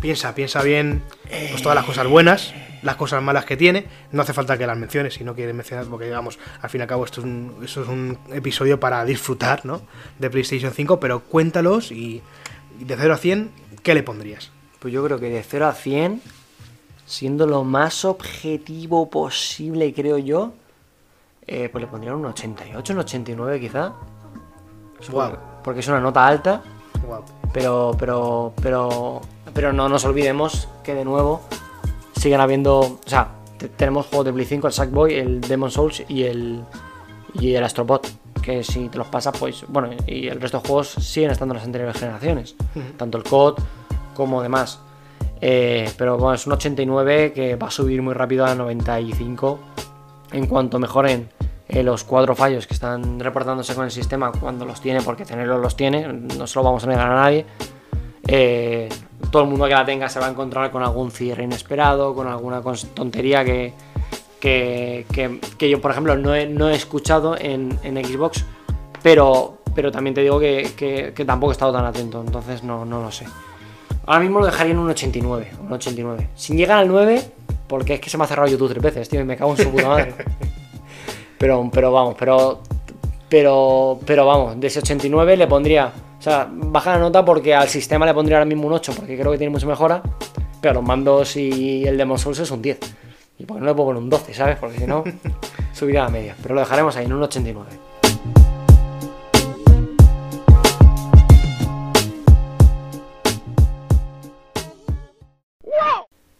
Piensa, 0.00 0.34
piensa 0.34 0.62
bien 0.62 1.02
pues, 1.28 1.62
todas 1.62 1.74
las 1.74 1.84
cosas 1.84 2.06
buenas 2.06 2.52
las 2.86 2.96
cosas 2.96 3.22
malas 3.22 3.44
que 3.44 3.56
tiene. 3.56 3.86
No 4.12 4.22
hace 4.22 4.32
falta 4.32 4.56
que 4.56 4.66
las 4.66 4.78
menciones 4.78 5.14
si 5.14 5.24
no 5.24 5.34
quieres 5.34 5.54
mencionar, 5.54 5.86
porque 5.86 6.06
digamos, 6.06 6.38
al 6.62 6.70
fin 6.70 6.80
y 6.80 6.82
al 6.82 6.88
cabo 6.88 7.04
esto 7.04 7.20
es 7.20 7.26
un, 7.26 7.56
es 7.62 7.76
un 7.76 8.18
episodio 8.32 8.80
para 8.80 9.04
disfrutar, 9.04 9.66
¿no? 9.66 9.82
De 10.18 10.30
PlayStation 10.30 10.72
5, 10.72 11.00
pero 11.00 11.20
cuéntalos 11.20 11.92
y 11.92 12.22
de 12.78 12.96
0 12.96 13.14
a 13.14 13.18
100, 13.18 13.50
¿qué 13.82 13.94
le 13.94 14.02
pondrías? 14.02 14.50
Pues 14.78 14.94
yo 14.94 15.04
creo 15.04 15.18
que 15.18 15.28
de 15.28 15.42
0 15.42 15.66
a 15.66 15.72
100, 15.72 16.22
siendo 17.06 17.46
lo 17.46 17.64
más 17.64 18.04
objetivo 18.04 19.08
posible, 19.08 19.94
creo 19.94 20.18
yo, 20.18 20.52
eh, 21.46 21.68
pues 21.70 21.82
le 21.82 21.88
pondría 21.88 22.14
un 22.14 22.24
88, 22.26 22.92
un 22.92 22.98
89 22.98 23.60
quizá. 23.60 23.92
Porque 25.62 25.80
es 25.80 25.88
una 25.88 26.00
nota 26.00 26.26
alta. 26.26 26.62
Pero, 27.52 27.94
pero, 27.98 28.52
pero, 28.60 29.20
pero 29.54 29.72
no 29.72 29.88
nos 29.88 30.04
olvidemos 30.04 30.68
que 30.82 30.94
de 30.94 31.04
nuevo 31.04 31.42
siguen 32.16 32.40
habiendo. 32.40 32.80
O 32.80 32.98
sea, 33.06 33.28
tenemos 33.76 34.06
juegos 34.06 34.26
de 34.26 34.32
Play 34.32 34.46
5, 34.46 34.66
el 34.66 34.72
Sackboy, 34.72 35.14
el 35.14 35.40
Demon 35.40 35.70
Souls 35.70 36.02
y 36.08 36.24
el, 36.24 36.62
y 37.34 37.54
el 37.54 37.62
Astrobot. 37.62 38.08
Que 38.42 38.62
si 38.62 38.88
te 38.88 38.98
los 38.98 39.06
pasas, 39.06 39.36
pues. 39.38 39.64
Bueno, 39.68 39.90
y 40.06 40.28
el 40.28 40.40
resto 40.40 40.60
de 40.60 40.68
juegos 40.68 40.88
siguen 40.88 41.30
estando 41.30 41.54
en 41.54 41.56
las 41.58 41.66
anteriores 41.66 41.98
generaciones. 41.98 42.56
Tanto 42.96 43.18
el 43.18 43.24
COD 43.24 43.58
como 44.14 44.42
demás. 44.42 44.80
Eh, 45.40 45.90
pero 45.96 46.32
es 46.32 46.46
un 46.46 46.54
89 46.54 47.32
que 47.32 47.56
va 47.56 47.68
a 47.68 47.70
subir 47.70 48.00
muy 48.02 48.14
rápido 48.14 48.46
a 48.46 48.54
95 48.54 49.58
en 50.32 50.46
cuanto 50.46 50.78
mejoren 50.78 51.28
eh, 51.68 51.82
los 51.82 52.04
cuatro 52.04 52.34
fallos 52.34 52.66
que 52.66 52.74
están 52.74 53.20
reportándose 53.20 53.74
con 53.74 53.84
el 53.84 53.90
sistema 53.90 54.32
cuando 54.32 54.64
los 54.64 54.80
tiene, 54.80 55.02
porque 55.02 55.24
tenerlos 55.24 55.60
los 55.60 55.76
tiene, 55.76 56.06
no 56.12 56.46
se 56.46 56.58
lo 56.58 56.62
vamos 56.62 56.84
a 56.84 56.86
negar 56.86 57.10
a 57.10 57.14
nadie. 57.14 57.46
Eh, 58.28 58.88
todo 59.30 59.42
el 59.42 59.48
mundo 59.48 59.66
que 59.66 59.72
la 59.72 59.84
tenga 59.84 60.08
se 60.08 60.20
va 60.20 60.26
a 60.26 60.30
encontrar 60.30 60.70
con 60.70 60.82
algún 60.82 61.10
cierre 61.10 61.44
inesperado, 61.44 62.14
con 62.14 62.26
alguna 62.26 62.62
tontería 62.94 63.44
que, 63.44 63.72
que, 64.40 65.68
yo, 65.68 65.80
por 65.80 65.90
ejemplo, 65.90 66.16
no 66.16 66.34
he, 66.34 66.74
escuchado 66.74 67.36
en, 67.38 67.78
Xbox, 67.82 68.44
pero, 69.02 69.58
pero 69.74 69.90
también 69.90 70.14
te 70.14 70.22
digo 70.22 70.38
que, 70.38 71.12
tampoco 71.26 71.52
he 71.52 71.54
estado 71.54 71.72
tan 71.72 71.84
atento, 71.84 72.22
entonces 72.24 72.62
no, 72.62 72.84
no 72.84 73.02
lo 73.02 73.10
sé. 73.10 73.26
Ahora 74.06 74.20
mismo 74.20 74.40
lo 74.40 74.46
dejaría 74.46 74.72
en 74.72 74.78
un 74.78 74.90
89, 74.90 75.50
un 75.60 75.72
89. 75.72 76.28
Sin 76.34 76.56
llegar 76.56 76.78
al 76.78 76.88
9, 76.88 77.22
porque 77.66 77.94
es 77.94 78.00
que 78.00 78.08
se 78.08 78.16
me 78.16 78.24
ha 78.24 78.26
cerrado 78.26 78.48
YouTube 78.48 78.70
tres 78.70 78.82
veces, 78.82 79.08
tío, 79.08 79.20
y 79.20 79.24
me 79.24 79.36
cago 79.36 79.50
en 79.52 79.56
su 79.58 79.70
puta 79.70 79.88
madre. 79.88 80.14
Pero, 81.38 81.68
pero 81.70 81.92
vamos, 81.92 82.14
pero, 82.18 82.62
pero, 83.28 84.00
pero 84.06 84.24
vamos, 84.24 84.58
de 84.58 84.68
ese 84.68 84.78
89 84.78 85.36
le 85.36 85.46
pondría 85.46 85.92
o 86.18 86.22
sea, 86.22 86.48
baja 86.50 86.92
la 86.92 86.98
nota 86.98 87.24
porque 87.24 87.54
al 87.54 87.68
sistema 87.68 88.06
le 88.06 88.14
pondría 88.14 88.38
ahora 88.38 88.46
mismo 88.46 88.66
un 88.66 88.72
8, 88.72 88.94
porque 88.96 89.18
creo 89.18 89.30
que 89.30 89.38
tiene 89.38 89.50
mucha 89.50 89.66
mejora. 89.66 90.02
Pero 90.60 90.74
los 90.74 90.82
mandos 90.82 91.36
y 91.36 91.86
el 91.86 91.96
Demon 91.98 92.18
Souls 92.18 92.38
es 92.38 92.50
un 92.50 92.62
10. 92.62 92.78
Y 93.38 93.44
porque 93.44 93.60
no 93.60 93.66
le 93.66 93.74
puedo 93.74 93.88
poner 93.88 94.02
un 94.02 94.10
12, 94.10 94.32
¿sabes? 94.34 94.56
Porque 94.58 94.78
si 94.78 94.86
no, 94.86 95.04
subiría 95.72 96.02
a 96.02 96.04
la 96.04 96.10
media. 96.10 96.34
Pero 96.42 96.54
lo 96.54 96.62
dejaremos 96.62 96.96
ahí 96.96 97.04
en 97.04 97.12
un 97.12 97.22
89. 97.22 97.70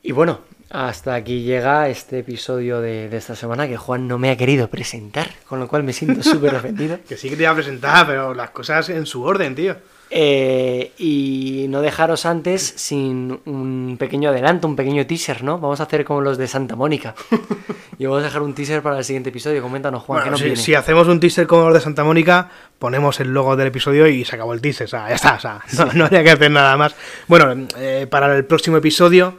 Y 0.06 0.12
bueno, 0.12 0.38
hasta 0.70 1.16
aquí 1.16 1.42
llega 1.42 1.88
este 1.88 2.20
episodio 2.20 2.80
de, 2.80 3.08
esta 3.16 3.34
semana 3.34 3.66
que 3.66 3.76
Juan 3.76 4.06
no 4.06 4.18
me 4.18 4.30
ha 4.30 4.36
querido 4.36 4.70
presentar, 4.70 5.28
con 5.48 5.58
lo 5.58 5.66
cual 5.66 5.82
me 5.82 5.92
siento 5.92 6.22
súper 6.30 6.54
ofendido. 6.54 7.00
que 7.08 7.16
sí 7.16 7.28
que 7.28 7.34
te 7.34 7.42
iba 7.42 7.50
a 7.50 7.56
presentar, 7.56 8.06
pero 8.06 8.32
las 8.32 8.50
cosas 8.50 8.88
en 8.88 9.04
su 9.04 9.24
orden, 9.24 9.56
tío. 9.56 9.74
Eh, 10.08 10.92
y 10.96 11.66
no 11.70 11.80
dejaros 11.80 12.24
antes 12.24 12.62
sin 12.76 13.40
un 13.46 13.96
pequeño 13.98 14.30
adelanto, 14.30 14.68
un 14.68 14.76
pequeño 14.76 15.04
teaser, 15.08 15.42
¿no? 15.42 15.58
Vamos 15.58 15.80
a 15.80 15.82
hacer 15.82 16.04
como 16.04 16.20
los 16.20 16.38
de 16.38 16.46
Santa 16.46 16.76
Mónica. 16.76 17.16
y 17.98 18.06
vamos 18.06 18.20
a 18.20 18.26
dejar 18.26 18.42
un 18.42 18.54
teaser 18.54 18.82
para 18.82 18.98
el 18.98 19.04
siguiente 19.04 19.30
episodio. 19.30 19.60
Coméntanos, 19.60 20.04
Juan, 20.04 20.22
¿qué 20.22 20.30
nos 20.30 20.38
si, 20.38 20.54
si, 20.54 20.74
hacemos 20.76 21.08
un 21.08 21.18
teaser 21.18 21.48
como 21.48 21.64
los 21.64 21.74
de 21.74 21.80
Santa 21.80 22.04
Mónica, 22.04 22.48
ponemos 22.78 23.18
el 23.18 23.34
logo 23.34 23.56
del 23.56 23.66
episodio 23.66 24.06
y 24.06 24.24
se 24.24 24.36
acabó 24.36 24.54
el 24.54 24.60
teaser. 24.60 24.84
O 24.84 24.88
sea, 24.88 25.08
ya 25.08 25.16
está, 25.16 25.34
o 25.34 25.40
sea, 25.40 25.60
no, 25.94 26.04
habría 26.04 26.22
que 26.22 26.30
hacer 26.30 26.52
nada 26.52 26.76
más. 26.76 26.94
Bueno, 27.26 27.66
eh, 27.76 28.06
para 28.08 28.32
el 28.36 28.44
próximo 28.44 28.76
episodio 28.76 29.34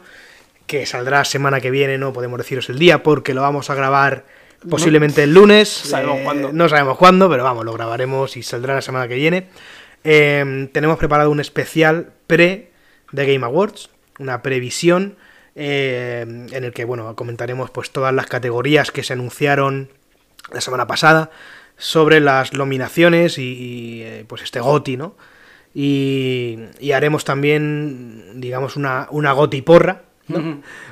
que 0.68 0.86
saldrá 0.86 1.24
semana 1.24 1.60
que 1.60 1.72
viene, 1.72 1.98
no 1.98 2.12
podemos 2.12 2.38
deciros 2.38 2.68
el 2.68 2.78
día 2.78 3.02
porque 3.02 3.34
lo 3.34 3.40
vamos 3.40 3.70
a 3.70 3.74
grabar 3.74 4.26
posiblemente 4.68 5.24
el 5.24 5.34
lunes. 5.34 5.92
Eh, 5.92 6.50
no 6.52 6.68
sabemos 6.68 6.98
cuándo, 6.98 7.28
pero 7.28 7.42
vamos, 7.42 7.64
lo 7.64 7.72
grabaremos 7.72 8.36
y 8.36 8.42
saldrá 8.42 8.74
la 8.74 8.82
semana 8.82 9.08
que 9.08 9.14
viene. 9.14 9.48
Em, 10.04 10.68
tenemos 10.68 10.98
preparado 10.98 11.30
un 11.30 11.40
especial 11.40 12.12
pre 12.26 12.70
de 13.10 13.32
Game 13.32 13.44
Awards, 13.44 13.88
una 14.18 14.42
previsión 14.42 15.16
em, 15.56 16.46
en 16.52 16.64
el 16.64 16.72
que 16.72 16.84
bueno 16.84 17.16
comentaremos 17.16 17.70
pues 17.70 17.90
todas 17.90 18.14
las 18.14 18.26
categorías 18.26 18.92
que 18.92 19.02
se 19.02 19.14
anunciaron 19.14 19.90
la 20.52 20.60
semana 20.60 20.86
pasada 20.86 21.30
sobre 21.78 22.20
las 22.20 22.52
nominaciones 22.52 23.38
y, 23.38 24.02
eh, 24.02 24.24
pues 24.28 24.42
este 24.42 24.60
GOTI, 24.60 24.96
¿no? 24.98 25.16
Y, 25.74 26.58
y, 26.80 26.92
haremos 26.92 27.24
también, 27.24 28.40
digamos, 28.40 28.76
una, 28.76 29.06
una 29.10 29.32
GOTI 29.32 29.62
porra, 29.62 30.02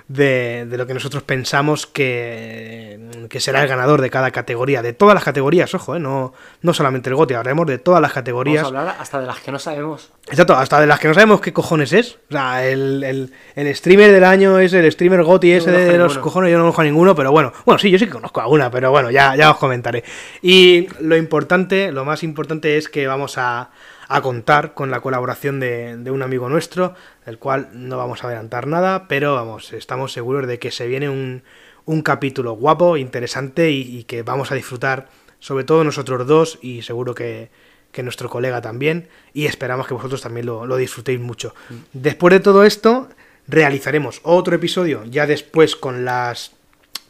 de, 0.08 0.66
lo 0.70 0.86
que 0.86 0.94
nosotros 0.94 1.22
pensamos 1.22 1.86
que, 1.86 3.28
será 3.38 3.62
el 3.62 3.68
ganador 3.68 4.00
de 4.00 4.10
cada 4.10 4.30
categoría, 4.30 4.82
de 4.82 4.92
todas 4.92 5.14
las 5.14 5.24
categorías, 5.24 5.74
ojo, 5.74 5.96
¿eh? 5.96 6.00
no, 6.00 6.32
no 6.62 6.74
solamente 6.74 7.10
el 7.10 7.16
GOTI, 7.16 7.34
hablaremos 7.34 7.66
de 7.66 7.78
todas 7.78 8.00
las 8.00 8.12
categorías. 8.12 8.64
Vamos 8.64 8.76
a 8.76 8.80
hablar 8.80 8.96
hasta 8.98 9.20
de 9.20 9.26
las 9.26 9.40
que 9.40 9.52
no 9.52 9.58
sabemos. 9.58 10.12
Exacto, 10.28 10.54
hasta 10.54 10.80
de 10.80 10.86
las 10.86 10.98
que 10.98 11.08
no 11.08 11.14
sabemos 11.14 11.40
qué 11.40 11.52
cojones 11.52 11.92
es. 11.92 12.18
O 12.30 12.32
sea, 12.32 12.66
el, 12.66 13.30
streamer 13.74 14.12
del 14.12 14.24
año 14.24 14.58
es 14.58 14.72
el 14.72 14.90
streamer 14.90 15.22
GOTI 15.22 15.52
ese 15.52 15.70
de 15.70 15.98
los 15.98 16.18
cojones, 16.18 16.50
yo 16.50 16.58
no 16.58 16.64
conozco 16.64 16.80
a 16.80 16.84
ninguno, 16.84 17.14
pero 17.14 17.32
bueno, 17.32 17.52
bueno, 17.64 17.78
sí, 17.78 17.90
yo 17.90 17.98
sí 17.98 18.06
que 18.06 18.12
conozco 18.12 18.40
a 18.40 18.46
una, 18.46 18.70
pero 18.70 18.90
bueno, 18.90 19.10
ya, 19.10 19.36
ya 19.36 19.50
os 19.50 19.58
comentaré. 19.58 20.04
Y 20.42 20.88
lo 21.00 21.16
importante, 21.16 21.92
lo 21.92 22.04
más 22.04 22.22
importante 22.22 22.76
es 22.76 22.88
que 22.88 23.06
vamos 23.06 23.38
a 23.38 23.70
a 24.08 24.20
contar 24.20 24.74
con 24.74 24.90
la 24.90 25.00
colaboración 25.00 25.60
de, 25.60 25.96
de 25.96 26.10
un 26.10 26.22
amigo 26.22 26.48
nuestro, 26.48 26.94
del 27.24 27.38
cual 27.38 27.70
no 27.72 27.96
vamos 27.96 28.22
a 28.22 28.28
adelantar 28.28 28.66
nada, 28.66 29.08
pero 29.08 29.34
vamos, 29.34 29.72
estamos 29.72 30.12
seguros 30.12 30.46
de 30.46 30.58
que 30.58 30.70
se 30.70 30.86
viene 30.86 31.08
un, 31.08 31.42
un 31.84 32.02
capítulo 32.02 32.52
guapo, 32.52 32.96
interesante 32.96 33.70
y, 33.70 33.80
y, 33.80 34.04
que 34.04 34.22
vamos 34.22 34.52
a 34.52 34.54
disfrutar, 34.54 35.08
sobre 35.40 35.64
todo 35.64 35.84
nosotros 35.84 36.26
dos 36.26 36.58
y 36.62 36.82
seguro 36.82 37.14
que, 37.14 37.50
que 37.92 38.02
nuestro 38.02 38.28
colega 38.28 38.60
también, 38.60 39.08
y 39.32 39.46
esperamos 39.46 39.86
que 39.86 39.94
vosotros 39.94 40.20
también 40.20 40.46
lo, 40.46 40.66
lo 40.66 40.76
disfrutéis 40.76 41.20
mucho. 41.20 41.54
Después 41.92 42.32
de 42.32 42.40
todo 42.40 42.64
esto, 42.64 43.08
realizaremos 43.48 44.20
otro 44.22 44.56
episodio 44.56 45.04
ya 45.04 45.26
después 45.26 45.76
con 45.76 46.04
las 46.04 46.52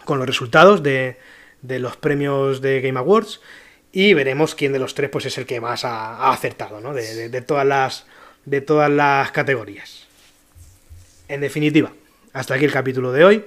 con 0.04 0.18
los 0.18 0.26
resultados 0.26 0.82
de, 0.82 1.18
de 1.62 1.80
los 1.80 1.96
premios 1.96 2.60
de 2.60 2.80
Game 2.80 2.98
Awards 2.98 3.40
y 3.96 4.12
veremos 4.12 4.54
quién 4.54 4.74
de 4.74 4.78
los 4.78 4.92
tres 4.92 5.08
pues 5.08 5.24
es 5.24 5.38
el 5.38 5.46
que 5.46 5.58
más 5.58 5.86
ha, 5.86 6.30
acertado, 6.30 6.82
¿no? 6.82 6.92
De, 6.92 7.40
todas 7.40 7.64
las 7.64 8.04
de 8.44 8.60
todas 8.60 8.90
las 8.90 9.30
categorías. 9.32 10.06
En 11.28 11.40
definitiva, 11.40 11.94
hasta 12.34 12.52
aquí 12.52 12.66
el 12.66 12.72
capítulo 12.72 13.10
de 13.12 13.24
hoy. 13.24 13.44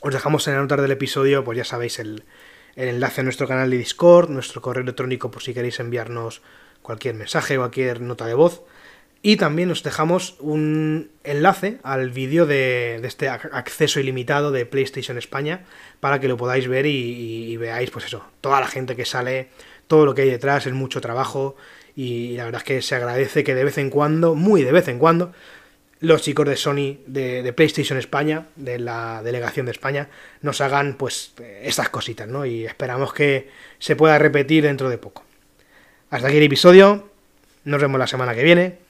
Os 0.00 0.12
dejamos 0.12 0.48
en 0.48 0.54
la 0.54 0.60
nota 0.62 0.76
del 0.76 0.90
episodio, 0.90 1.44
pues 1.44 1.56
ya 1.56 1.64
sabéis 1.64 2.00
el, 2.00 2.24
el 2.74 2.88
enlace 2.88 3.20
a 3.20 3.24
nuestro 3.24 3.46
canal 3.46 3.70
de 3.70 3.78
Discord, 3.78 4.28
nuestro 4.28 4.60
correo 4.60 4.82
electrónico 4.82 5.30
por 5.30 5.40
si 5.40 5.54
queréis 5.54 5.78
enviarnos 5.78 6.42
cualquier 6.82 7.14
mensaje 7.14 7.56
o 7.56 7.60
cualquier 7.60 8.00
nota 8.00 8.26
de 8.26 8.34
voz. 8.34 8.62
Y 9.22 9.36
también 9.36 9.70
os 9.70 9.82
dejamos 9.82 10.36
un 10.40 11.10
enlace 11.24 11.78
al 11.82 12.10
vídeo 12.10 12.46
de, 12.46 13.00
este 13.04 13.28
acceso 13.28 14.00
ilimitado 14.00 14.50
de 14.50 14.64
PlayStation 14.64 15.18
España 15.18 15.64
para 16.00 16.20
que 16.20 16.28
lo 16.28 16.38
podáis 16.38 16.68
ver 16.68 16.86
y, 16.86 17.54
veáis, 17.58 17.90
pues 17.90 18.06
eso, 18.06 18.24
toda 18.40 18.60
la 18.60 18.66
gente 18.66 18.96
que 18.96 19.04
sale, 19.04 19.48
todo 19.88 20.06
lo 20.06 20.14
que 20.14 20.22
hay 20.22 20.30
detrás, 20.30 20.66
es 20.66 20.72
mucho 20.72 21.02
trabajo 21.02 21.56
y 21.94 22.34
la 22.36 22.46
verdad 22.46 22.62
es 22.62 22.64
que 22.64 22.82
se 22.82 22.94
agradece 22.94 23.44
que 23.44 23.54
de 23.54 23.64
vez 23.64 23.76
en 23.76 23.90
cuando, 23.90 24.34
muy 24.34 24.62
de 24.62 24.72
vez 24.72 24.88
en 24.88 24.98
cuando, 24.98 25.32
los 25.98 26.22
chicos 26.22 26.48
de 26.48 26.56
Sony, 26.56 26.96
de, 27.06 27.42
de 27.42 27.52
PlayStation 27.52 27.98
España, 27.98 28.46
de 28.56 28.78
la 28.78 29.22
delegación 29.22 29.66
de 29.66 29.72
España, 29.72 30.08
nos 30.40 30.62
hagan 30.62 30.94
pues 30.94 31.34
estas 31.60 31.90
cositas, 31.90 32.26
¿no? 32.26 32.46
Y 32.46 32.64
esperamos 32.64 33.12
que 33.12 33.50
se 33.78 33.96
pueda 33.96 34.18
repetir 34.18 34.62
dentro 34.62 34.88
de 34.88 34.96
poco. 34.96 35.24
Hasta 36.08 36.28
aquí 36.28 36.38
el 36.38 36.44
episodio, 36.44 37.10
nos 37.64 37.82
vemos 37.82 37.98
la 37.98 38.06
semana 38.06 38.34
que 38.34 38.44
viene. 38.44 38.89